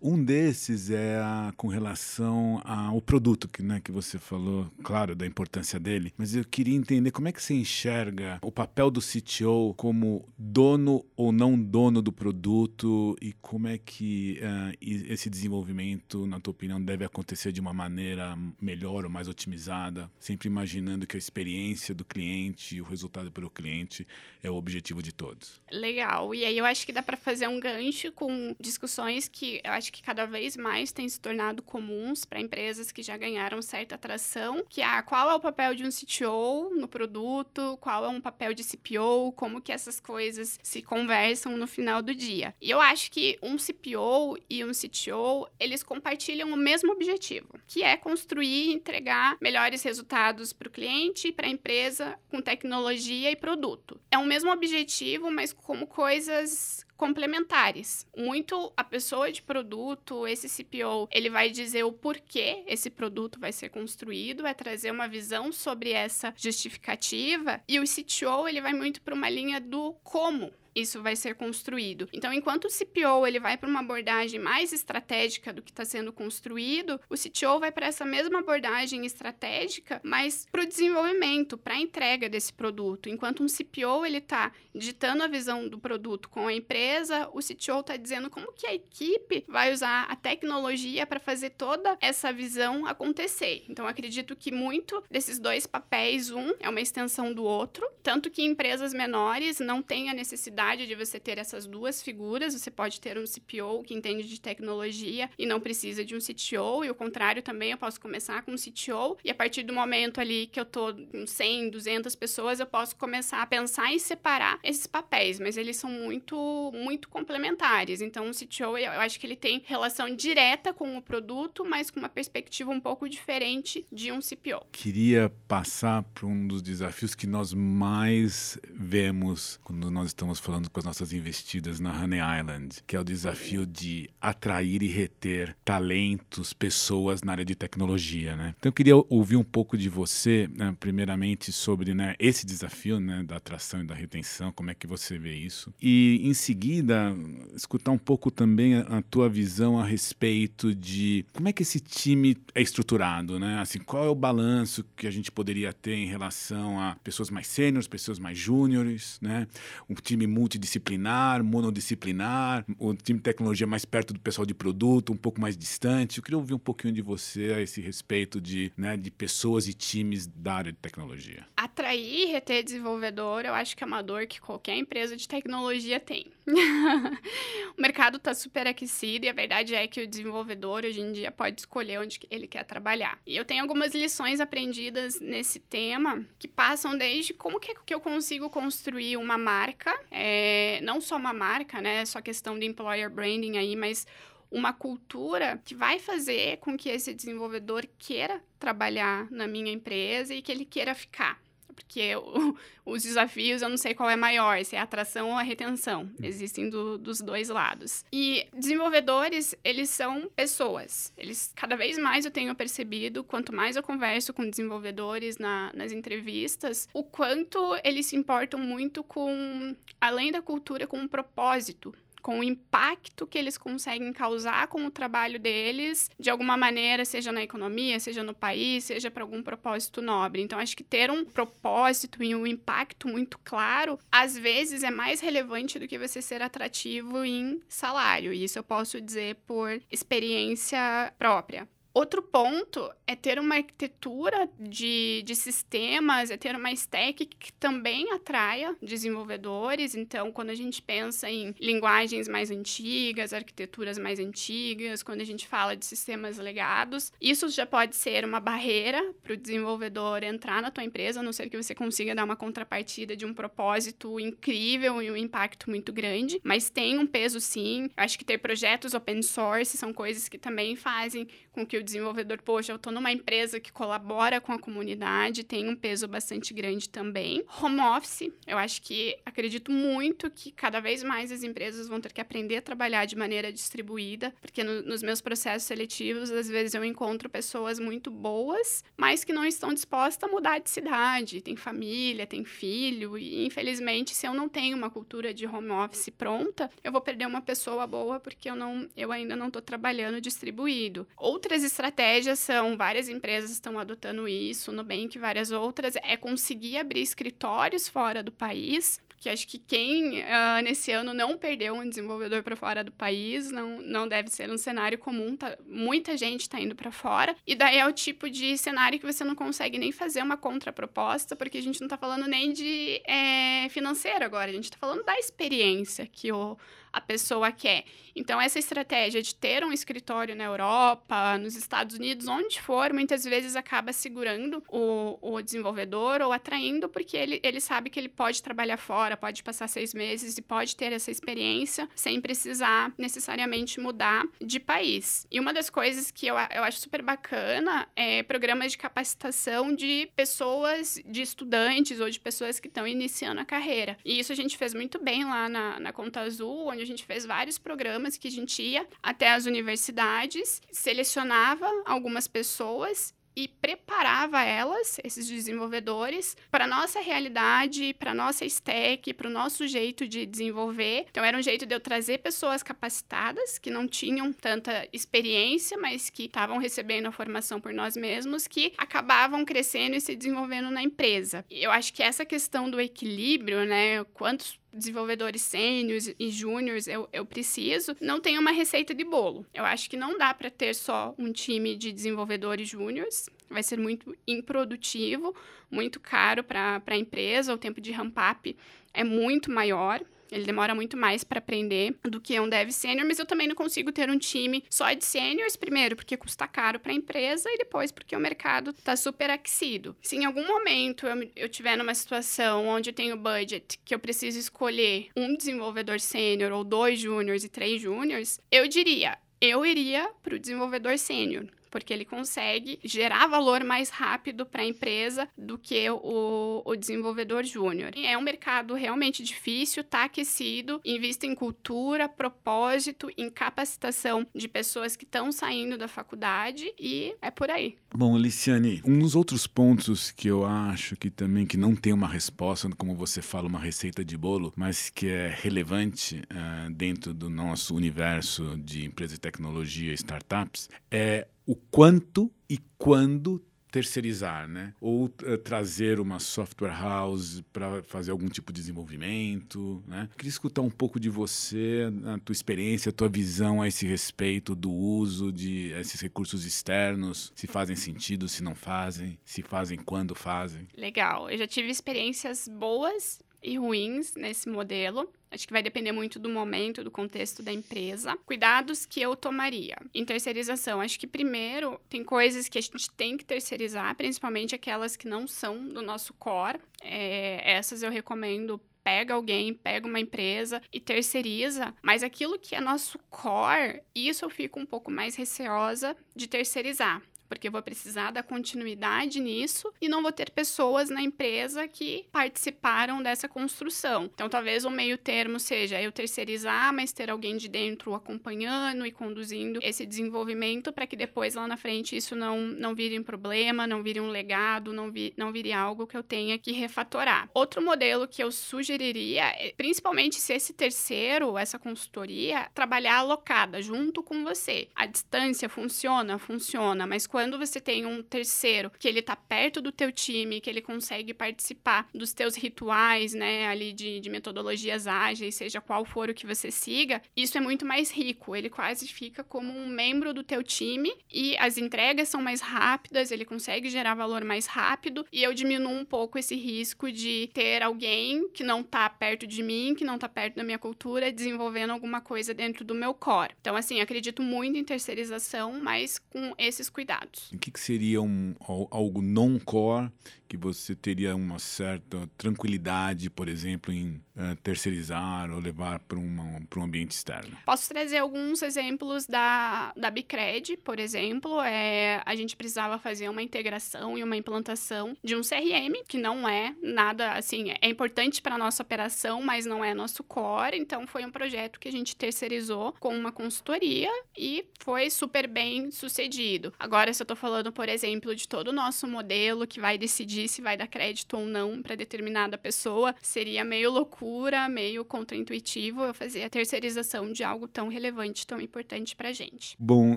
Um 0.00 0.22
desses 0.22 0.90
é 0.90 1.16
a, 1.16 1.52
com 1.56 1.68
relação 1.68 2.60
ao 2.64 3.00
produto 3.00 3.48
que, 3.48 3.62
né, 3.62 3.80
que 3.82 3.90
você 3.90 4.18
falou, 4.18 4.70
claro, 4.82 5.14
da 5.14 5.26
importância 5.26 5.78
dele, 5.78 6.12
mas 6.16 6.34
eu 6.34 6.44
queria 6.44 6.74
entender 6.74 7.10
como 7.10 7.28
é 7.28 7.32
que 7.32 7.42
você 7.42 7.54
enxerga 7.54 8.38
o 8.42 8.52
papel 8.52 8.90
do 8.90 9.00
CTO 9.00 9.74
como 9.76 10.28
dono 10.38 11.04
ou 11.16 11.32
não 11.32 11.58
dono 11.58 12.02
do 12.02 12.12
produto 12.12 13.16
e 13.20 13.32
como 13.34 13.68
é 13.68 13.78
que 13.78 14.40
uh, 14.40 14.76
esse 14.80 15.30
desenvolvimento, 15.30 16.26
na 16.26 16.38
tua 16.40 16.52
opinião, 16.52 16.82
deve 16.82 17.04
acontecer 17.04 17.52
de 17.52 17.60
uma 17.60 17.72
maneira 17.72 18.36
melhor 18.60 19.04
ou 19.04 19.10
mais 19.10 19.28
otimizada, 19.28 20.10
sempre 20.18 20.48
imaginando 20.48 21.06
que 21.06 21.16
a 21.16 21.18
experiência 21.18 21.94
do 21.94 22.04
cliente, 22.04 22.80
o 22.80 22.84
resultado 22.84 23.30
para 23.30 23.46
o 23.46 23.50
cliente 23.50 24.06
é 24.42 24.50
o 24.50 24.54
objetivo 24.54 25.02
de 25.02 25.12
todos. 25.12 25.60
Legal. 25.70 26.34
E 26.34 26.44
aí 26.44 26.58
eu 26.58 26.64
acho 26.64 26.84
que 26.84 26.92
dá 26.92 27.02
para 27.02 27.16
fazer 27.16 27.48
um 27.48 27.58
gancho 27.58 28.12
com 28.12 28.54
discussões 28.60 29.28
que 29.28 29.60
acho 29.84 29.92
que 29.92 30.02
cada 30.02 30.24
vez 30.24 30.56
mais 30.56 30.92
têm 30.92 31.06
se 31.06 31.20
tornado 31.20 31.62
comuns 31.62 32.24
para 32.24 32.40
empresas 32.40 32.90
que 32.90 33.02
já 33.02 33.18
ganharam 33.18 33.60
certa 33.60 33.96
atração, 33.96 34.64
que 34.66 34.80
ah, 34.80 35.02
qual 35.02 35.30
é 35.30 35.34
o 35.34 35.40
papel 35.40 35.74
de 35.74 35.84
um 35.84 35.90
CTO 35.90 36.70
no 36.74 36.88
produto, 36.88 37.76
qual 37.82 38.02
é 38.06 38.08
um 38.08 38.20
papel 38.20 38.54
de 38.54 38.64
CPO, 38.64 39.32
como 39.36 39.60
que 39.60 39.70
essas 39.70 40.00
coisas 40.00 40.58
se 40.62 40.80
conversam 40.80 41.54
no 41.56 41.66
final 41.66 42.00
do 42.00 42.14
dia. 42.14 42.54
E 42.62 42.70
eu 42.70 42.80
acho 42.80 43.10
que 43.10 43.38
um 43.42 43.58
CPO 43.58 44.38
e 44.48 44.64
um 44.64 44.72
CTO, 44.72 45.46
eles 45.60 45.82
compartilham 45.82 46.50
o 46.50 46.56
mesmo 46.56 46.90
objetivo, 46.90 47.58
que 47.66 47.82
é 47.82 47.96
construir 47.98 48.70
e 48.70 48.72
entregar 48.72 49.36
melhores 49.38 49.82
resultados 49.82 50.52
para 50.54 50.68
o 50.68 50.70
cliente 50.70 51.28
e 51.28 51.32
para 51.32 51.46
a 51.46 51.50
empresa 51.50 52.18
com 52.30 52.40
tecnologia 52.40 53.30
e 53.30 53.36
produto. 53.36 54.00
É 54.10 54.16
o 54.16 54.24
mesmo 54.24 54.50
objetivo, 54.50 55.30
mas 55.30 55.52
como 55.52 55.86
coisas 55.86 56.83
complementares. 56.96 58.06
Muito 58.16 58.72
a 58.76 58.84
pessoa 58.84 59.30
de 59.30 59.42
produto, 59.42 60.26
esse 60.26 60.48
CPO, 60.48 61.08
ele 61.10 61.30
vai 61.30 61.50
dizer 61.50 61.84
o 61.84 61.92
porquê 61.92 62.64
esse 62.66 62.90
produto 62.90 63.38
vai 63.38 63.52
ser 63.52 63.68
construído, 63.68 64.42
vai 64.42 64.54
trazer 64.54 64.90
uma 64.90 65.08
visão 65.08 65.52
sobre 65.52 65.90
essa 65.90 66.32
justificativa, 66.36 67.60
e 67.68 67.78
o 67.78 67.84
CTO, 67.84 68.48
ele 68.48 68.60
vai 68.60 68.72
muito 68.72 69.00
para 69.02 69.14
uma 69.14 69.28
linha 69.28 69.60
do 69.60 69.92
como 70.02 70.52
isso 70.74 71.02
vai 71.02 71.14
ser 71.14 71.34
construído. 71.34 72.08
Então, 72.12 72.32
enquanto 72.32 72.64
o 72.64 72.68
CPO 72.68 73.26
ele 73.26 73.38
vai 73.38 73.56
para 73.56 73.68
uma 73.68 73.80
abordagem 73.80 74.40
mais 74.40 74.72
estratégica 74.72 75.52
do 75.52 75.62
que 75.62 75.70
está 75.70 75.84
sendo 75.84 76.12
construído, 76.12 77.00
o 77.08 77.14
CTO 77.14 77.60
vai 77.60 77.70
para 77.70 77.86
essa 77.86 78.04
mesma 78.04 78.40
abordagem 78.40 79.06
estratégica, 79.06 80.00
mas 80.02 80.46
para 80.50 80.62
o 80.62 80.66
desenvolvimento, 80.66 81.56
para 81.56 81.74
a 81.74 81.80
entrega 81.80 82.28
desse 82.28 82.52
produto. 82.52 83.08
Enquanto 83.08 83.42
um 83.42 83.46
CPO 83.46 84.04
ele 84.04 84.18
está 84.18 84.52
ditando 84.74 85.22
a 85.22 85.28
visão 85.28 85.68
do 85.68 85.78
produto 85.78 86.28
com 86.28 86.48
a 86.48 86.52
empresa, 86.52 87.28
o 87.32 87.40
CTO 87.40 87.80
está 87.80 87.96
dizendo 87.96 88.28
como 88.28 88.52
que 88.52 88.66
a 88.66 88.74
equipe 88.74 89.44
vai 89.46 89.72
usar 89.72 90.04
a 90.04 90.16
tecnologia 90.16 91.06
para 91.06 91.20
fazer 91.20 91.50
toda 91.50 91.96
essa 92.00 92.32
visão 92.32 92.86
acontecer. 92.86 93.64
Então, 93.68 93.86
acredito 93.86 94.34
que 94.34 94.50
muito 94.50 95.02
desses 95.10 95.38
dois 95.38 95.66
papéis, 95.66 96.30
um 96.30 96.54
é 96.58 96.68
uma 96.68 96.80
extensão 96.80 97.32
do 97.32 97.44
outro, 97.44 97.88
tanto 98.02 98.30
que 98.30 98.42
empresas 98.42 98.92
menores 98.92 99.60
não 99.60 99.82
têm 99.82 100.10
a 100.10 100.14
necessidade 100.14 100.63
de 100.86 100.94
você 100.94 101.20
ter 101.20 101.38
essas 101.38 101.66
duas 101.66 102.02
figuras. 102.02 102.54
Você 102.54 102.70
pode 102.70 103.00
ter 103.00 103.18
um 103.18 103.24
CPO 103.24 103.84
que 103.84 103.94
entende 103.94 104.26
de 104.26 104.40
tecnologia 104.40 105.30
e 105.38 105.46
não 105.46 105.60
precisa 105.60 106.04
de 106.04 106.16
um 106.16 106.18
CTO, 106.18 106.84
e 106.84 106.90
o 106.90 106.94
contrário 106.94 107.42
também, 107.42 107.70
eu 107.70 107.78
posso 107.78 108.00
começar 108.00 108.42
com 108.42 108.52
um 108.52 108.56
CTO, 108.56 109.18
e 109.22 109.30
a 109.30 109.34
partir 109.34 109.62
do 109.62 109.72
momento 109.72 110.20
ali 110.20 110.46
que 110.46 110.58
eu 110.58 110.64
tô 110.64 110.94
com 110.94 111.26
100, 111.26 111.70
200 111.70 112.14
pessoas, 112.14 112.60
eu 112.60 112.66
posso 112.66 112.96
começar 112.96 113.42
a 113.42 113.46
pensar 113.46 113.92
em 113.92 113.98
separar 113.98 114.58
esses 114.62 114.86
papéis, 114.86 115.38
mas 115.38 115.56
eles 115.56 115.76
são 115.76 115.90
muito, 115.90 116.70
muito 116.72 117.08
complementares. 117.08 118.00
Então, 118.00 118.28
o 118.28 118.32
CTO, 118.32 118.78
eu 118.78 119.00
acho 119.00 119.20
que 119.20 119.26
ele 119.26 119.36
tem 119.36 119.62
relação 119.66 120.14
direta 120.14 120.72
com 120.72 120.96
o 120.96 121.02
produto, 121.02 121.64
mas 121.64 121.90
com 121.90 122.00
uma 122.00 122.08
perspectiva 122.08 122.70
um 122.70 122.80
pouco 122.80 123.08
diferente 123.08 123.84
de 123.92 124.10
um 124.10 124.20
CPO. 124.20 124.66
Queria 124.72 125.32
passar 125.46 126.02
para 126.14 126.26
um 126.26 126.46
dos 126.46 126.62
desafios 126.62 127.14
que 127.14 127.26
nós 127.26 127.52
mais 127.52 128.58
vemos 128.70 129.58
quando 129.64 129.90
nós 129.90 130.08
estamos 130.08 130.38
falando 130.38 130.53
falando 130.54 130.70
com 130.70 130.78
as 130.78 130.84
nossas 130.84 131.12
investidas 131.12 131.80
na 131.80 131.90
Honey 131.90 132.20
Island, 132.20 132.76
que 132.86 132.94
é 132.94 133.00
o 133.00 133.02
desafio 133.02 133.66
de 133.66 134.08
atrair 134.20 134.84
e 134.84 134.86
reter 134.86 135.56
talentos, 135.64 136.52
pessoas 136.52 137.22
na 137.24 137.32
área 137.32 137.44
de 137.44 137.56
tecnologia, 137.56 138.36
né? 138.36 138.54
Então 138.56 138.70
eu 138.70 138.72
queria 138.72 138.94
ouvir 138.94 139.34
um 139.34 139.42
pouco 139.42 139.76
de 139.76 139.88
você, 139.88 140.48
né, 140.54 140.76
primeiramente 140.78 141.50
sobre 141.50 141.92
né, 141.92 142.14
esse 142.20 142.46
desafio 142.46 143.00
né, 143.00 143.24
da 143.24 143.36
atração 143.36 143.80
e 143.80 143.84
da 143.84 143.96
retenção, 143.96 144.52
como 144.52 144.70
é 144.70 144.74
que 144.74 144.86
você 144.86 145.18
vê 145.18 145.34
isso, 145.34 145.74
e 145.82 146.20
em 146.22 146.34
seguida 146.34 147.12
escutar 147.52 147.90
um 147.90 147.98
pouco 147.98 148.30
também 148.30 148.76
a, 148.76 148.98
a 148.98 149.02
tua 149.02 149.28
visão 149.28 149.80
a 149.80 149.84
respeito 149.84 150.72
de 150.72 151.26
como 151.32 151.48
é 151.48 151.52
que 151.52 151.62
esse 151.62 151.80
time 151.80 152.36
é 152.54 152.62
estruturado, 152.62 153.40
né? 153.40 153.58
Assim, 153.58 153.80
qual 153.80 154.04
é 154.04 154.08
o 154.08 154.14
balanço 154.14 154.84
que 154.96 155.08
a 155.08 155.10
gente 155.10 155.32
poderia 155.32 155.72
ter 155.72 155.94
em 155.94 156.06
relação 156.06 156.78
a 156.78 156.94
pessoas 157.02 157.28
mais 157.28 157.48
sêniores, 157.48 157.88
pessoas 157.88 158.20
mais 158.20 158.38
júniores, 158.38 159.18
né? 159.20 159.48
Um 159.90 159.94
time 159.94 160.28
muito 160.28 160.43
multidisciplinar, 160.44 161.42
monodisciplinar, 161.42 162.66
o 162.78 162.94
time 162.94 163.18
de 163.18 163.22
tecnologia 163.22 163.66
mais 163.66 163.84
perto 163.84 164.12
do 164.12 164.20
pessoal 164.20 164.44
de 164.44 164.54
produto, 164.54 165.12
um 165.12 165.16
pouco 165.16 165.40
mais 165.40 165.56
distante. 165.56 166.18
Eu 166.18 166.24
queria 166.24 166.38
ouvir 166.38 166.54
um 166.54 166.58
pouquinho 166.58 166.92
de 166.92 167.00
você 167.00 167.54
a 167.56 167.60
esse 167.60 167.80
respeito 167.80 168.40
de, 168.40 168.70
né, 168.76 168.96
de 168.96 169.10
pessoas 169.10 169.66
e 169.66 169.72
times 169.72 170.26
da 170.26 170.54
área 170.54 170.72
de 170.72 170.78
tecnologia. 170.78 171.46
Atrair 171.56 172.28
e 172.28 172.32
reter 172.32 172.62
desenvolvedor, 172.62 173.44
eu 173.46 173.54
acho 173.54 173.76
que 173.76 173.82
é 173.82 173.86
uma 173.86 174.02
dor 174.02 174.26
que 174.26 174.40
qualquer 174.40 174.76
empresa 174.76 175.16
de 175.16 175.26
tecnologia 175.26 175.98
tem. 175.98 176.26
o 177.76 177.80
mercado 177.80 178.18
está 178.18 178.34
super 178.34 178.66
aquecido 178.66 179.24
e 179.24 179.28
a 179.30 179.32
verdade 179.32 179.74
é 179.74 179.86
que 179.86 180.02
o 180.02 180.06
desenvolvedor 180.06 180.84
hoje 180.84 181.00
em 181.00 181.10
dia 181.10 181.30
pode 181.30 181.62
escolher 181.62 181.98
onde 181.98 182.20
ele 182.30 182.46
quer 182.46 182.64
trabalhar. 182.64 183.18
E 183.26 183.34
eu 183.34 183.44
tenho 183.44 183.62
algumas 183.62 183.94
lições 183.94 184.40
aprendidas 184.40 185.20
nesse 185.20 185.58
tema 185.58 186.24
que 186.38 186.46
passam 186.46 186.98
desde 186.98 187.32
como 187.32 187.58
que, 187.58 187.74
que 187.86 187.94
eu 187.94 188.00
consigo 188.00 188.50
construir 188.50 189.16
uma 189.16 189.38
marca, 189.38 189.98
é, 190.10 190.33
não 190.82 191.00
só 191.00 191.16
uma 191.16 191.32
marca, 191.32 191.80
né? 191.80 192.04
Só 192.04 192.20
questão 192.20 192.58
de 192.58 192.66
employer 192.66 193.10
branding 193.10 193.58
aí, 193.58 193.76
mas 193.76 194.06
uma 194.50 194.72
cultura 194.72 195.60
que 195.64 195.74
vai 195.74 195.98
fazer 195.98 196.58
com 196.58 196.76
que 196.76 196.88
esse 196.88 197.12
desenvolvedor 197.12 197.86
queira 197.98 198.40
trabalhar 198.58 199.30
na 199.30 199.46
minha 199.46 199.72
empresa 199.72 200.32
e 200.32 200.40
que 200.40 200.52
ele 200.52 200.64
queira 200.64 200.94
ficar 200.94 201.43
porque 201.74 202.14
o, 202.16 202.56
os 202.86 203.02
desafios 203.02 203.62
eu 203.62 203.68
não 203.68 203.76
sei 203.76 203.94
qual 203.94 204.08
é 204.08 204.16
maior, 204.16 204.64
se 204.64 204.76
é 204.76 204.78
a 204.78 204.82
atração 204.82 205.30
ou 205.30 205.36
a 205.36 205.42
retenção. 205.42 206.10
Existem 206.22 206.70
do, 206.70 206.96
dos 206.96 207.20
dois 207.20 207.48
lados. 207.48 208.04
E 208.12 208.46
desenvolvedores, 208.54 209.54
eles 209.64 209.90
são 209.90 210.30
pessoas. 210.34 211.12
Eles, 211.16 211.52
cada 211.54 211.76
vez 211.76 211.98
mais 211.98 212.24
eu 212.24 212.30
tenho 212.30 212.54
percebido, 212.54 213.24
quanto 213.24 213.54
mais 213.54 213.76
eu 213.76 213.82
converso 213.82 214.32
com 214.32 214.48
desenvolvedores 214.48 215.38
na, 215.38 215.70
nas 215.74 215.92
entrevistas, 215.92 216.88
o 216.92 217.02
quanto 217.02 217.58
eles 217.84 218.06
se 218.06 218.16
importam 218.16 218.60
muito 218.60 219.02
com, 219.02 219.76
além 220.00 220.30
da 220.30 220.40
cultura, 220.40 220.86
com 220.86 220.98
um 220.98 221.08
propósito 221.08 221.94
com 222.24 222.38
o 222.38 222.42
impacto 222.42 223.26
que 223.26 223.36
eles 223.36 223.58
conseguem 223.58 224.10
causar 224.10 224.66
com 224.68 224.86
o 224.86 224.90
trabalho 224.90 225.38
deles, 225.38 226.08
de 226.18 226.30
alguma 226.30 226.56
maneira, 226.56 227.04
seja 227.04 227.30
na 227.30 227.42
economia, 227.42 228.00
seja 228.00 228.22
no 228.22 228.32
país, 228.32 228.84
seja 228.84 229.10
para 229.10 229.22
algum 229.22 229.42
propósito 229.42 230.00
nobre. 230.00 230.40
Então, 230.40 230.58
acho 230.58 230.74
que 230.74 230.82
ter 230.82 231.10
um 231.10 231.22
propósito 231.22 232.24
e 232.24 232.34
um 232.34 232.46
impacto 232.46 233.08
muito 233.08 233.38
claro, 233.44 233.98
às 234.10 234.38
vezes 234.38 234.82
é 234.82 234.90
mais 234.90 235.20
relevante 235.20 235.78
do 235.78 235.86
que 235.86 235.98
você 235.98 236.22
ser 236.22 236.40
atrativo 236.40 237.22
em 237.22 237.60
salário. 237.68 238.32
Isso 238.32 238.58
eu 238.58 238.64
posso 238.64 239.02
dizer 239.02 239.36
por 239.46 239.78
experiência 239.90 241.12
própria. 241.18 241.68
Outro 241.94 242.20
ponto 242.20 242.92
é 243.06 243.14
ter 243.14 243.38
uma 243.38 243.54
arquitetura 243.54 244.48
de, 244.58 245.22
de 245.24 245.36
sistemas, 245.36 246.28
é 246.28 246.36
ter 246.36 246.56
uma 246.56 246.72
stack 246.72 247.24
que 247.24 247.52
também 247.52 248.10
atraia 248.10 248.74
desenvolvedores. 248.82 249.94
Então, 249.94 250.32
quando 250.32 250.50
a 250.50 250.56
gente 250.56 250.82
pensa 250.82 251.30
em 251.30 251.54
linguagens 251.60 252.26
mais 252.26 252.50
antigas, 252.50 253.32
arquiteturas 253.32 253.96
mais 253.96 254.18
antigas, 254.18 255.04
quando 255.04 255.20
a 255.20 255.24
gente 255.24 255.46
fala 255.46 255.76
de 255.76 255.86
sistemas 255.86 256.36
legados, 256.36 257.12
isso 257.20 257.48
já 257.48 257.64
pode 257.64 257.94
ser 257.94 258.24
uma 258.24 258.40
barreira 258.40 259.14
para 259.22 259.34
o 259.34 259.36
desenvolvedor 259.36 260.24
entrar 260.24 260.60
na 260.60 260.72
tua 260.72 260.82
empresa, 260.82 261.20
a 261.20 261.22
não 261.22 261.32
ser 261.32 261.48
que 261.48 261.56
você 261.56 261.76
consiga 261.76 262.12
dar 262.12 262.24
uma 262.24 262.34
contrapartida 262.34 263.16
de 263.16 263.24
um 263.24 263.32
propósito 263.32 264.18
incrível 264.18 265.00
e 265.00 265.12
um 265.12 265.16
impacto 265.16 265.70
muito 265.70 265.92
grande. 265.92 266.40
Mas 266.42 266.68
tem 266.68 266.98
um 266.98 267.06
peso 267.06 267.38
sim. 267.38 267.88
Acho 267.96 268.18
que 268.18 268.24
ter 268.24 268.38
projetos 268.38 268.94
open 268.94 269.22
source 269.22 269.76
são 269.76 269.92
coisas 269.92 270.28
que 270.28 270.38
também 270.38 270.74
fazem 270.74 271.28
com 271.52 271.64
que 271.64 271.76
o 271.76 271.83
desenvolvedor, 271.84 272.42
poxa, 272.42 272.72
eu 272.72 272.76
estou 272.76 272.92
numa 272.92 273.12
empresa 273.12 273.60
que 273.60 273.70
colabora 273.72 274.40
com 274.40 274.52
a 274.52 274.58
comunidade, 274.58 275.44
tem 275.44 275.68
um 275.68 275.76
peso 275.76 276.08
bastante 276.08 276.52
grande 276.52 276.88
também. 276.88 277.44
Home 277.62 277.80
office, 277.80 278.30
eu 278.46 278.58
acho 278.58 278.82
que 278.82 279.16
acredito 279.24 279.70
muito 279.70 280.30
que 280.30 280.50
cada 280.50 280.80
vez 280.80 281.02
mais 281.02 281.30
as 281.30 281.42
empresas 281.42 281.88
vão 281.88 282.00
ter 282.00 282.12
que 282.12 282.20
aprender 282.20 282.56
a 282.56 282.62
trabalhar 282.62 283.04
de 283.04 283.16
maneira 283.16 283.52
distribuída, 283.52 284.34
porque 284.40 284.64
no, 284.64 284.82
nos 284.82 285.02
meus 285.02 285.20
processos 285.20 285.66
seletivos, 285.66 286.30
às 286.30 286.48
vezes 286.48 286.74
eu 286.74 286.84
encontro 286.84 287.28
pessoas 287.28 287.78
muito 287.78 288.10
boas, 288.10 288.82
mas 288.96 289.22
que 289.24 289.32
não 289.32 289.44
estão 289.44 289.72
dispostas 289.72 290.28
a 290.28 290.32
mudar 290.32 290.58
de 290.58 290.70
cidade, 290.70 291.40
tem 291.40 291.56
família, 291.56 292.26
tem 292.26 292.44
filho, 292.44 293.18
e 293.18 293.44
infelizmente, 293.46 294.14
se 294.14 294.26
eu 294.26 294.34
não 294.34 294.48
tenho 294.48 294.76
uma 294.76 294.90
cultura 294.90 295.34
de 295.34 295.46
home 295.46 295.70
office 295.70 296.08
pronta, 296.08 296.70
eu 296.82 296.90
vou 296.90 297.00
perder 297.00 297.26
uma 297.26 297.42
pessoa 297.42 297.86
boa 297.86 298.18
porque 298.20 298.48
eu 298.48 298.56
não 298.56 298.88
eu 298.96 299.12
ainda 299.12 299.36
não 299.36 299.48
estou 299.48 299.62
trabalhando 299.62 300.20
distribuído. 300.20 301.06
Outras 301.16 301.62
estratégias 301.74 302.38
são, 302.38 302.76
várias 302.76 303.08
empresas 303.08 303.50
estão 303.50 303.78
adotando 303.78 304.28
isso, 304.28 304.72
Nubank 304.72 305.16
e 305.16 305.20
várias 305.20 305.50
outras, 305.50 305.96
é 305.96 306.16
conseguir 306.16 306.78
abrir 306.78 307.02
escritórios 307.02 307.88
fora 307.88 308.22
do 308.22 308.30
país, 308.30 309.00
que 309.18 309.28
acho 309.28 309.48
que 309.48 309.58
quem 309.58 310.20
uh, 310.20 310.62
nesse 310.62 310.92
ano 310.92 311.14
não 311.14 311.38
perdeu 311.38 311.74
um 311.74 311.88
desenvolvedor 311.88 312.42
para 312.42 312.54
fora 312.54 312.84
do 312.84 312.92
país 312.92 313.50
não, 313.50 313.80
não 313.80 314.06
deve 314.06 314.28
ser 314.28 314.50
um 314.50 314.58
cenário 314.58 314.98
comum. 314.98 315.34
Tá, 315.34 315.56
muita 315.66 316.14
gente 316.14 316.42
está 316.42 316.60
indo 316.60 316.74
para 316.74 316.92
fora. 316.92 317.34
E 317.46 317.54
daí 317.54 317.78
é 317.78 317.86
o 317.86 317.92
tipo 317.92 318.28
de 318.28 318.58
cenário 318.58 318.98
que 318.98 319.06
você 319.06 319.24
não 319.24 319.34
consegue 319.34 319.78
nem 319.78 319.90
fazer 319.92 320.22
uma 320.22 320.36
contraproposta, 320.36 321.34
porque 321.34 321.56
a 321.56 321.62
gente 321.62 321.80
não 321.80 321.86
está 321.86 321.96
falando 321.96 322.28
nem 322.28 322.52
de 322.52 323.00
é, 323.06 323.66
financeiro 323.70 324.24
agora, 324.26 324.50
a 324.50 324.54
gente 324.54 324.64
está 324.64 324.76
falando 324.76 325.02
da 325.04 325.18
experiência 325.18 326.06
que 326.06 326.30
o 326.30 326.58
a 326.94 327.00
pessoa 327.00 327.50
quer. 327.50 327.84
Então, 328.16 328.40
essa 328.40 328.58
estratégia 328.58 329.20
de 329.20 329.34
ter 329.34 329.64
um 329.64 329.72
escritório 329.72 330.36
na 330.36 330.44
Europa, 330.44 331.36
nos 331.36 331.56
Estados 331.56 331.96
Unidos, 331.96 332.28
onde 332.28 332.60
for, 332.60 332.92
muitas 332.92 333.24
vezes 333.24 333.56
acaba 333.56 333.92
segurando 333.92 334.62
o, 334.68 335.18
o 335.20 335.42
desenvolvedor 335.42 336.22
ou 336.22 336.32
atraindo, 336.32 336.88
porque 336.88 337.16
ele, 337.16 337.40
ele 337.42 337.60
sabe 337.60 337.90
que 337.90 337.98
ele 337.98 338.08
pode 338.08 338.40
trabalhar 338.40 338.76
fora, 338.76 339.16
pode 339.16 339.42
passar 339.42 339.66
seis 339.66 339.92
meses 339.92 340.38
e 340.38 340.42
pode 340.42 340.76
ter 340.76 340.92
essa 340.92 341.10
experiência 341.10 341.88
sem 341.96 342.20
precisar 342.20 342.92
necessariamente 342.96 343.80
mudar 343.80 344.24
de 344.40 344.60
país. 344.60 345.26
E 345.30 345.40
uma 345.40 345.52
das 345.52 345.68
coisas 345.68 346.12
que 346.12 346.28
eu, 346.28 346.36
eu 346.54 346.62
acho 346.62 346.78
super 346.78 347.02
bacana 347.02 347.88
é 347.96 348.22
programas 348.22 348.70
de 348.70 348.78
capacitação 348.78 349.74
de 349.74 350.08
pessoas, 350.14 351.02
de 351.04 351.22
estudantes 351.22 351.98
ou 351.98 352.08
de 352.08 352.20
pessoas 352.20 352.60
que 352.60 352.68
estão 352.68 352.86
iniciando 352.86 353.40
a 353.40 353.44
carreira. 353.44 353.98
E 354.04 354.20
isso 354.20 354.32
a 354.32 354.36
gente 354.36 354.56
fez 354.56 354.72
muito 354.72 355.02
bem 355.02 355.24
lá 355.24 355.48
na, 355.48 355.80
na 355.80 355.92
Conta 355.92 356.20
Azul, 356.20 356.68
onde 356.68 356.83
a 356.84 356.86
gente 356.86 357.04
fez 357.04 357.26
vários 357.26 357.58
programas 357.58 358.16
que 358.16 358.28
a 358.28 358.30
gente 358.30 358.62
ia 358.62 358.86
até 359.02 359.32
as 359.32 359.46
universidades, 359.46 360.62
selecionava 360.70 361.66
algumas 361.84 362.28
pessoas 362.28 363.12
e 363.36 363.48
preparava 363.48 364.42
elas, 364.42 364.98
esses 365.02 365.26
desenvolvedores, 365.26 366.36
para 366.50 366.66
nossa 366.66 367.00
realidade, 367.00 367.94
para 367.94 368.14
nossa 368.14 368.44
stack, 368.44 369.12
para 369.12 369.28
o 369.28 369.30
nosso 369.30 369.66
jeito 369.66 370.06
de 370.06 370.24
desenvolver. 370.24 371.06
Então 371.10 371.24
era 371.24 371.36
um 371.36 371.42
jeito 371.42 371.66
de 371.66 371.74
eu 371.74 371.80
trazer 371.80 372.18
pessoas 372.18 372.62
capacitadas 372.62 373.58
que 373.58 373.70
não 373.70 373.88
tinham 373.88 374.32
tanta 374.32 374.86
experiência, 374.92 375.76
mas 375.76 376.10
que 376.10 376.24
estavam 376.24 376.58
recebendo 376.58 377.06
a 377.06 377.12
formação 377.12 377.60
por 377.60 377.72
nós 377.72 377.96
mesmos, 377.96 378.46
que 378.46 378.72
acabavam 378.78 379.44
crescendo 379.44 379.96
e 379.96 380.00
se 380.00 380.14
desenvolvendo 380.14 380.70
na 380.70 380.82
empresa. 380.82 381.44
Eu 381.50 381.70
acho 381.70 381.92
que 381.92 382.02
essa 382.02 382.24
questão 382.24 382.70
do 382.70 382.80
equilíbrio, 382.80 383.64
né, 383.64 384.04
quantos 384.14 384.58
desenvolvedores 384.74 385.42
sêniores 385.42 386.14
e 386.18 386.30
júniores 386.30 386.86
eu, 386.86 387.08
eu 387.12 387.24
preciso, 387.24 387.96
não 388.00 388.20
tem 388.20 388.38
uma 388.38 388.50
receita 388.50 388.94
de 388.94 389.04
bolo. 389.04 389.46
Eu 389.54 389.64
acho 389.64 389.88
que 389.88 389.96
não 389.96 390.18
dá 390.18 390.34
para 390.34 390.50
ter 390.50 390.74
só 390.74 391.14
um 391.16 391.32
time 391.32 391.76
de 391.76 391.92
desenvolvedores 391.92 392.68
júniores. 392.68 393.28
Vai 393.48 393.62
ser 393.62 393.78
muito 393.78 394.16
improdutivo, 394.26 395.34
muito 395.70 396.00
caro 396.00 396.42
para 396.42 396.82
a 396.84 396.96
empresa. 396.96 397.54
O 397.54 397.58
tempo 397.58 397.80
de 397.80 397.92
ramp-up 397.92 398.56
é 398.92 399.04
muito 399.04 399.50
maior. 399.50 400.00
Ele 400.30 400.44
demora 400.44 400.74
muito 400.74 400.96
mais 400.96 401.24
para 401.24 401.38
aprender 401.38 401.94
do 402.02 402.20
que 402.20 402.38
um 402.40 402.48
dev 402.48 402.70
sênior, 402.70 403.06
mas 403.06 403.18
eu 403.18 403.26
também 403.26 403.48
não 403.48 403.54
consigo 403.54 403.92
ter 403.92 404.10
um 404.10 404.18
time 404.18 404.64
só 404.70 404.92
de 404.92 405.04
sêniors, 405.04 405.56
primeiro 405.56 405.96
porque 405.96 406.16
custa 406.16 406.46
caro 406.46 406.80
para 406.80 406.92
a 406.92 406.94
empresa 406.94 407.48
e 407.50 407.58
depois 407.58 407.92
porque 407.92 408.16
o 408.16 408.20
mercado 408.20 408.70
está 408.70 408.96
super 408.96 409.30
aquecido. 409.30 409.96
Se 410.02 410.16
em 410.16 410.24
algum 410.24 410.46
momento 410.46 411.06
eu, 411.06 411.30
eu 411.36 411.48
tiver 411.48 411.76
numa 411.76 411.94
situação 411.94 412.66
onde 412.66 412.90
eu 412.90 412.94
tenho 412.94 413.16
budget 413.16 413.78
que 413.84 413.94
eu 413.94 413.98
preciso 413.98 414.38
escolher 414.38 415.08
um 415.16 415.36
desenvolvedor 415.36 416.00
sênior 416.00 416.52
ou 416.52 416.64
dois 416.64 416.98
júniores 416.98 417.44
e 417.44 417.48
três 417.48 417.80
júniores, 417.80 418.40
eu 418.50 418.66
diria, 418.66 419.18
eu 419.40 419.64
iria 419.64 420.10
para 420.22 420.34
o 420.34 420.38
desenvolvedor 420.38 420.98
sênior 420.98 421.46
porque 421.74 421.92
ele 421.92 422.04
consegue 422.04 422.78
gerar 422.84 423.26
valor 423.26 423.64
mais 423.64 423.90
rápido 423.90 424.46
para 424.46 424.62
a 424.62 424.64
empresa 424.64 425.28
do 425.36 425.58
que 425.58 425.90
o, 425.90 426.62
o 426.64 426.76
desenvolvedor 426.76 427.42
júnior. 427.42 427.90
É 427.96 428.16
um 428.16 428.20
mercado 428.20 428.74
realmente 428.74 429.24
difícil, 429.24 429.80
está 429.80 430.04
aquecido, 430.04 430.80
invista 430.84 431.26
em 431.26 431.34
cultura, 431.34 432.08
propósito, 432.08 433.10
em 433.18 433.28
capacitação 433.28 434.24
de 434.32 434.46
pessoas 434.46 434.94
que 434.94 435.04
estão 435.04 435.32
saindo 435.32 435.76
da 435.76 435.88
faculdade 435.88 436.72
e 436.78 437.16
é 437.20 437.28
por 437.28 437.50
aí. 437.50 437.74
Bom, 437.92 438.16
Liciane, 438.16 438.80
um 438.84 439.00
dos 439.00 439.16
outros 439.16 439.44
pontos 439.44 440.12
que 440.12 440.28
eu 440.28 440.46
acho 440.46 440.94
que 440.94 441.10
também 441.10 441.44
que 441.44 441.56
não 441.56 441.74
tem 441.74 441.92
uma 441.92 442.06
resposta, 442.06 442.70
como 442.76 442.94
você 442.94 443.20
fala, 443.20 443.48
uma 443.48 443.58
receita 443.58 444.04
de 444.04 444.16
bolo, 444.16 444.52
mas 444.54 444.90
que 444.90 445.08
é 445.08 445.26
relevante 445.42 446.22
uh, 446.30 446.70
dentro 446.70 447.12
do 447.12 447.28
nosso 447.28 447.74
universo 447.74 448.56
de 448.58 448.84
empresas 448.84 449.14
de 449.14 449.20
tecnologia 449.20 449.90
e 449.90 449.94
startups, 449.94 450.68
é 450.88 451.26
o 451.46 451.54
quanto 451.54 452.30
e 452.48 452.58
quando 452.78 453.42
terceirizar, 453.74 454.46
né? 454.46 454.72
Ou 454.80 455.06
uh, 455.06 455.38
trazer 455.38 455.98
uma 455.98 456.20
software 456.20 456.70
house 456.70 457.42
para 457.52 457.82
fazer 457.82 458.12
algum 458.12 458.28
tipo 458.28 458.52
de 458.52 458.60
desenvolvimento, 458.60 459.82
né? 459.84 460.08
Queria 460.16 460.30
escutar 460.30 460.62
um 460.62 460.70
pouco 460.70 461.00
de 461.00 461.10
você, 461.10 461.90
a 462.04 462.18
tua 462.18 462.32
experiência, 462.32 462.90
a 462.90 462.92
tua 462.92 463.08
visão 463.08 463.60
a 463.60 463.66
esse 463.66 463.84
respeito 463.84 464.54
do 464.54 464.70
uso 464.70 465.32
de 465.32 465.72
esses 465.72 466.00
recursos 466.00 466.44
externos, 466.44 467.32
se 467.34 467.48
fazem 467.48 467.74
sentido, 467.74 468.28
se 468.28 468.44
não 468.44 468.54
fazem, 468.54 469.18
se 469.24 469.42
fazem 469.42 469.76
quando 469.76 470.14
fazem. 470.14 470.68
Legal. 470.76 471.28
Eu 471.28 471.36
já 471.36 471.46
tive 471.48 471.68
experiências 471.68 472.46
boas 472.46 473.20
e 473.42 473.58
ruins 473.58 474.14
nesse 474.14 474.48
modelo. 474.48 475.12
Acho 475.34 475.46
que 475.48 475.52
vai 475.52 475.62
depender 475.62 475.90
muito 475.90 476.18
do 476.18 476.28
momento, 476.28 476.84
do 476.84 476.90
contexto 476.90 477.42
da 477.42 477.52
empresa. 477.52 478.16
Cuidados 478.24 478.86
que 478.86 479.02
eu 479.02 479.16
tomaria. 479.16 479.76
Em 479.92 480.04
terceirização, 480.04 480.80
acho 480.80 480.98
que 480.98 481.08
primeiro 481.08 481.80
tem 481.88 482.04
coisas 482.04 482.48
que 482.48 482.56
a 482.56 482.60
gente 482.60 482.88
tem 482.92 483.16
que 483.16 483.24
terceirizar, 483.24 483.96
principalmente 483.96 484.54
aquelas 484.54 484.96
que 484.96 485.08
não 485.08 485.26
são 485.26 485.68
do 485.68 485.82
nosso 485.82 486.14
core. 486.14 486.60
É, 486.80 487.52
essas 487.52 487.82
eu 487.82 487.90
recomendo 487.90 488.60
pega 488.84 489.14
alguém, 489.14 489.52
pega 489.54 489.88
uma 489.88 489.98
empresa 489.98 490.62
e 490.70 490.78
terceiriza, 490.78 491.74
mas 491.82 492.02
aquilo 492.02 492.38
que 492.38 492.54
é 492.54 492.60
nosso 492.60 492.98
core, 493.08 493.82
isso 493.94 494.26
eu 494.26 494.30
fico 494.30 494.60
um 494.60 494.66
pouco 494.66 494.90
mais 494.90 495.16
receosa 495.16 495.96
de 496.14 496.28
terceirizar 496.28 497.02
porque 497.34 497.50
vou 497.50 497.60
precisar 497.60 498.12
da 498.12 498.22
continuidade 498.22 499.18
nisso 499.18 499.72
e 499.80 499.88
não 499.88 500.02
vou 500.02 500.12
ter 500.12 500.30
pessoas 500.30 500.88
na 500.88 501.02
empresa 501.02 501.66
que 501.66 502.06
participaram 502.12 503.02
dessa 503.02 503.28
construção. 503.28 504.08
Então, 504.14 504.28
talvez 504.28 504.64
o 504.64 504.70
meio 504.70 504.96
termo 504.96 505.40
seja 505.40 505.82
eu 505.82 505.90
terceirizar, 505.90 506.72
mas 506.72 506.92
ter 506.92 507.10
alguém 507.10 507.36
de 507.36 507.48
dentro 507.48 507.92
acompanhando 507.92 508.86
e 508.86 508.92
conduzindo 508.92 509.58
esse 509.62 509.84
desenvolvimento 509.84 510.72
para 510.72 510.86
que 510.86 510.94
depois 510.94 511.34
lá 511.34 511.48
na 511.48 511.56
frente 511.56 511.96
isso 511.96 512.14
não, 512.14 512.40
não 512.40 512.72
vire 512.72 512.98
um 512.98 513.02
problema, 513.02 513.66
não 513.66 513.82
vire 513.82 514.00
um 514.00 514.08
legado, 514.08 514.72
não, 514.72 514.92
vi, 514.92 515.12
não 515.16 515.32
vire 515.32 515.52
algo 515.52 515.88
que 515.88 515.96
eu 515.96 516.04
tenha 516.04 516.38
que 516.38 516.52
refatorar. 516.52 517.28
Outro 517.34 517.60
modelo 517.60 518.06
que 518.06 518.22
eu 518.22 518.30
sugeriria, 518.30 519.24
é, 519.24 519.52
principalmente 519.56 520.16
se 520.16 520.32
esse 520.32 520.52
terceiro, 520.52 521.36
essa 521.36 521.58
consultoria, 521.58 522.48
trabalhar 522.54 522.98
alocada 522.98 523.60
junto 523.60 524.04
com 524.04 524.22
você. 524.22 524.68
A 524.74 524.86
distância 524.86 525.48
funciona? 525.48 526.16
Funciona, 526.16 526.86
mas 526.86 527.06
quando 527.08 527.23
você 527.32 527.60
tem 527.60 527.86
um 527.86 528.02
terceiro 528.02 528.70
que 528.78 528.88
ele 528.88 529.02
tá 529.02 529.16
perto 529.16 529.60
do 529.60 529.72
teu 529.72 529.90
time, 529.90 530.40
que 530.40 530.48
ele 530.48 530.60
consegue 530.60 531.12
participar 531.12 531.88
dos 531.94 532.12
teus 532.12 532.34
rituais, 532.36 533.14
né, 533.14 533.46
ali 533.46 533.72
de, 533.72 534.00
de 534.00 534.10
metodologias 534.10 534.86
ágeis, 534.86 535.34
seja 535.34 535.60
qual 535.60 535.84
for 535.84 536.10
o 536.10 536.14
que 536.14 536.26
você 536.26 536.50
siga, 536.50 537.02
isso 537.16 537.36
é 537.36 537.40
muito 537.40 537.64
mais 537.66 537.90
rico. 537.90 538.36
Ele 538.36 538.48
quase 538.48 538.86
fica 538.86 539.24
como 539.24 539.52
um 539.52 539.68
membro 539.68 540.12
do 540.12 540.22
teu 540.22 540.42
time 540.42 540.92
e 541.10 541.36
as 541.38 541.58
entregas 541.58 542.08
são 542.08 542.20
mais 542.22 542.40
rápidas, 542.40 543.10
ele 543.10 543.24
consegue 543.24 543.68
gerar 543.68 543.94
valor 543.94 544.24
mais 544.24 544.46
rápido 544.46 545.06
e 545.12 545.22
eu 545.22 545.34
diminuo 545.34 545.72
um 545.72 545.84
pouco 545.84 546.18
esse 546.18 546.34
risco 546.34 546.90
de 546.90 547.28
ter 547.32 547.62
alguém 547.62 548.28
que 548.30 548.44
não 548.44 548.62
tá 548.62 548.88
perto 548.88 549.26
de 549.26 549.42
mim, 549.42 549.74
que 549.74 549.84
não 549.84 549.98
tá 549.98 550.08
perto 550.08 550.36
da 550.36 550.44
minha 550.44 550.58
cultura, 550.58 551.12
desenvolvendo 551.12 551.70
alguma 551.70 552.00
coisa 552.00 552.32
dentro 552.34 552.64
do 552.64 552.74
meu 552.74 552.94
core. 552.94 553.34
Então, 553.40 553.56
assim, 553.56 553.80
acredito 553.80 554.22
muito 554.22 554.58
em 554.58 554.64
terceirização, 554.64 555.60
mas 555.60 555.98
com 555.98 556.34
esses 556.38 556.68
cuidados. 556.68 557.03
O 557.32 557.38
que, 557.38 557.50
que 557.50 557.60
seria 557.60 558.00
um, 558.00 558.34
algo 558.70 559.00
non-core 559.02 559.90
que 560.28 560.36
você 560.36 560.74
teria 560.74 561.14
uma 561.14 561.38
certa 561.38 562.08
tranquilidade, 562.16 563.10
por 563.10 563.28
exemplo, 563.28 563.72
em 563.72 564.00
uh, 564.16 564.34
terceirizar 564.42 565.30
ou 565.30 565.38
levar 565.38 565.78
para 565.80 565.98
um 565.98 566.62
ambiente 566.62 566.92
externo? 566.92 567.36
Posso 567.44 567.68
trazer 567.68 567.98
alguns 567.98 568.42
exemplos 568.42 569.06
da, 569.06 569.72
da 569.76 569.90
Bicred, 569.90 570.56
por 570.58 570.78
exemplo. 570.78 571.40
É, 571.42 572.02
a 572.04 572.14
gente 572.16 572.36
precisava 572.36 572.78
fazer 572.78 573.08
uma 573.08 573.22
integração 573.22 573.98
e 573.98 574.02
uma 574.02 574.16
implantação 574.16 574.96
de 575.04 575.14
um 575.14 575.20
CRM, 575.20 575.84
que 575.86 575.98
não 575.98 576.28
é 576.28 576.54
nada 576.62 577.12
assim, 577.12 577.52
é 577.60 577.68
importante 577.68 578.22
para 578.22 578.34
a 578.34 578.38
nossa 578.38 578.62
operação, 578.62 579.22
mas 579.22 579.46
não 579.46 579.64
é 579.64 579.74
nosso 579.74 580.02
core. 580.02 580.58
Então, 580.58 580.86
foi 580.86 581.04
um 581.04 581.10
projeto 581.10 581.60
que 581.60 581.68
a 581.68 581.72
gente 581.72 581.94
terceirizou 581.94 582.74
com 582.80 582.96
uma 582.96 583.12
consultoria 583.12 583.90
e 584.16 584.44
foi 584.58 584.90
super 584.90 585.28
bem 585.28 585.70
sucedido. 585.70 586.52
Agora, 586.58 586.93
se 586.94 587.02
eu 587.02 587.04
estou 587.04 587.16
falando, 587.16 587.52
por 587.52 587.68
exemplo, 587.68 588.14
de 588.14 588.28
todo 588.28 588.48
o 588.48 588.52
nosso 588.52 588.86
modelo 588.86 589.46
que 589.46 589.60
vai 589.60 589.76
decidir 589.76 590.28
se 590.28 590.40
vai 590.40 590.56
dar 590.56 590.66
crédito 590.66 591.16
ou 591.16 591.26
não 591.26 591.62
para 591.62 591.74
determinada 591.74 592.38
pessoa, 592.38 592.94
seria 593.02 593.44
meio 593.44 593.70
loucura, 593.70 594.48
meio 594.48 594.84
contraintuitivo 594.84 595.82
eu 595.84 595.94
fazer 595.94 596.22
a 596.22 596.30
terceirização 596.30 597.12
de 597.12 597.24
algo 597.24 597.48
tão 597.48 597.68
relevante, 597.68 598.26
tão 598.26 598.40
importante 598.40 598.94
para 598.94 599.12
gente. 599.12 599.56
Bom, 599.58 599.96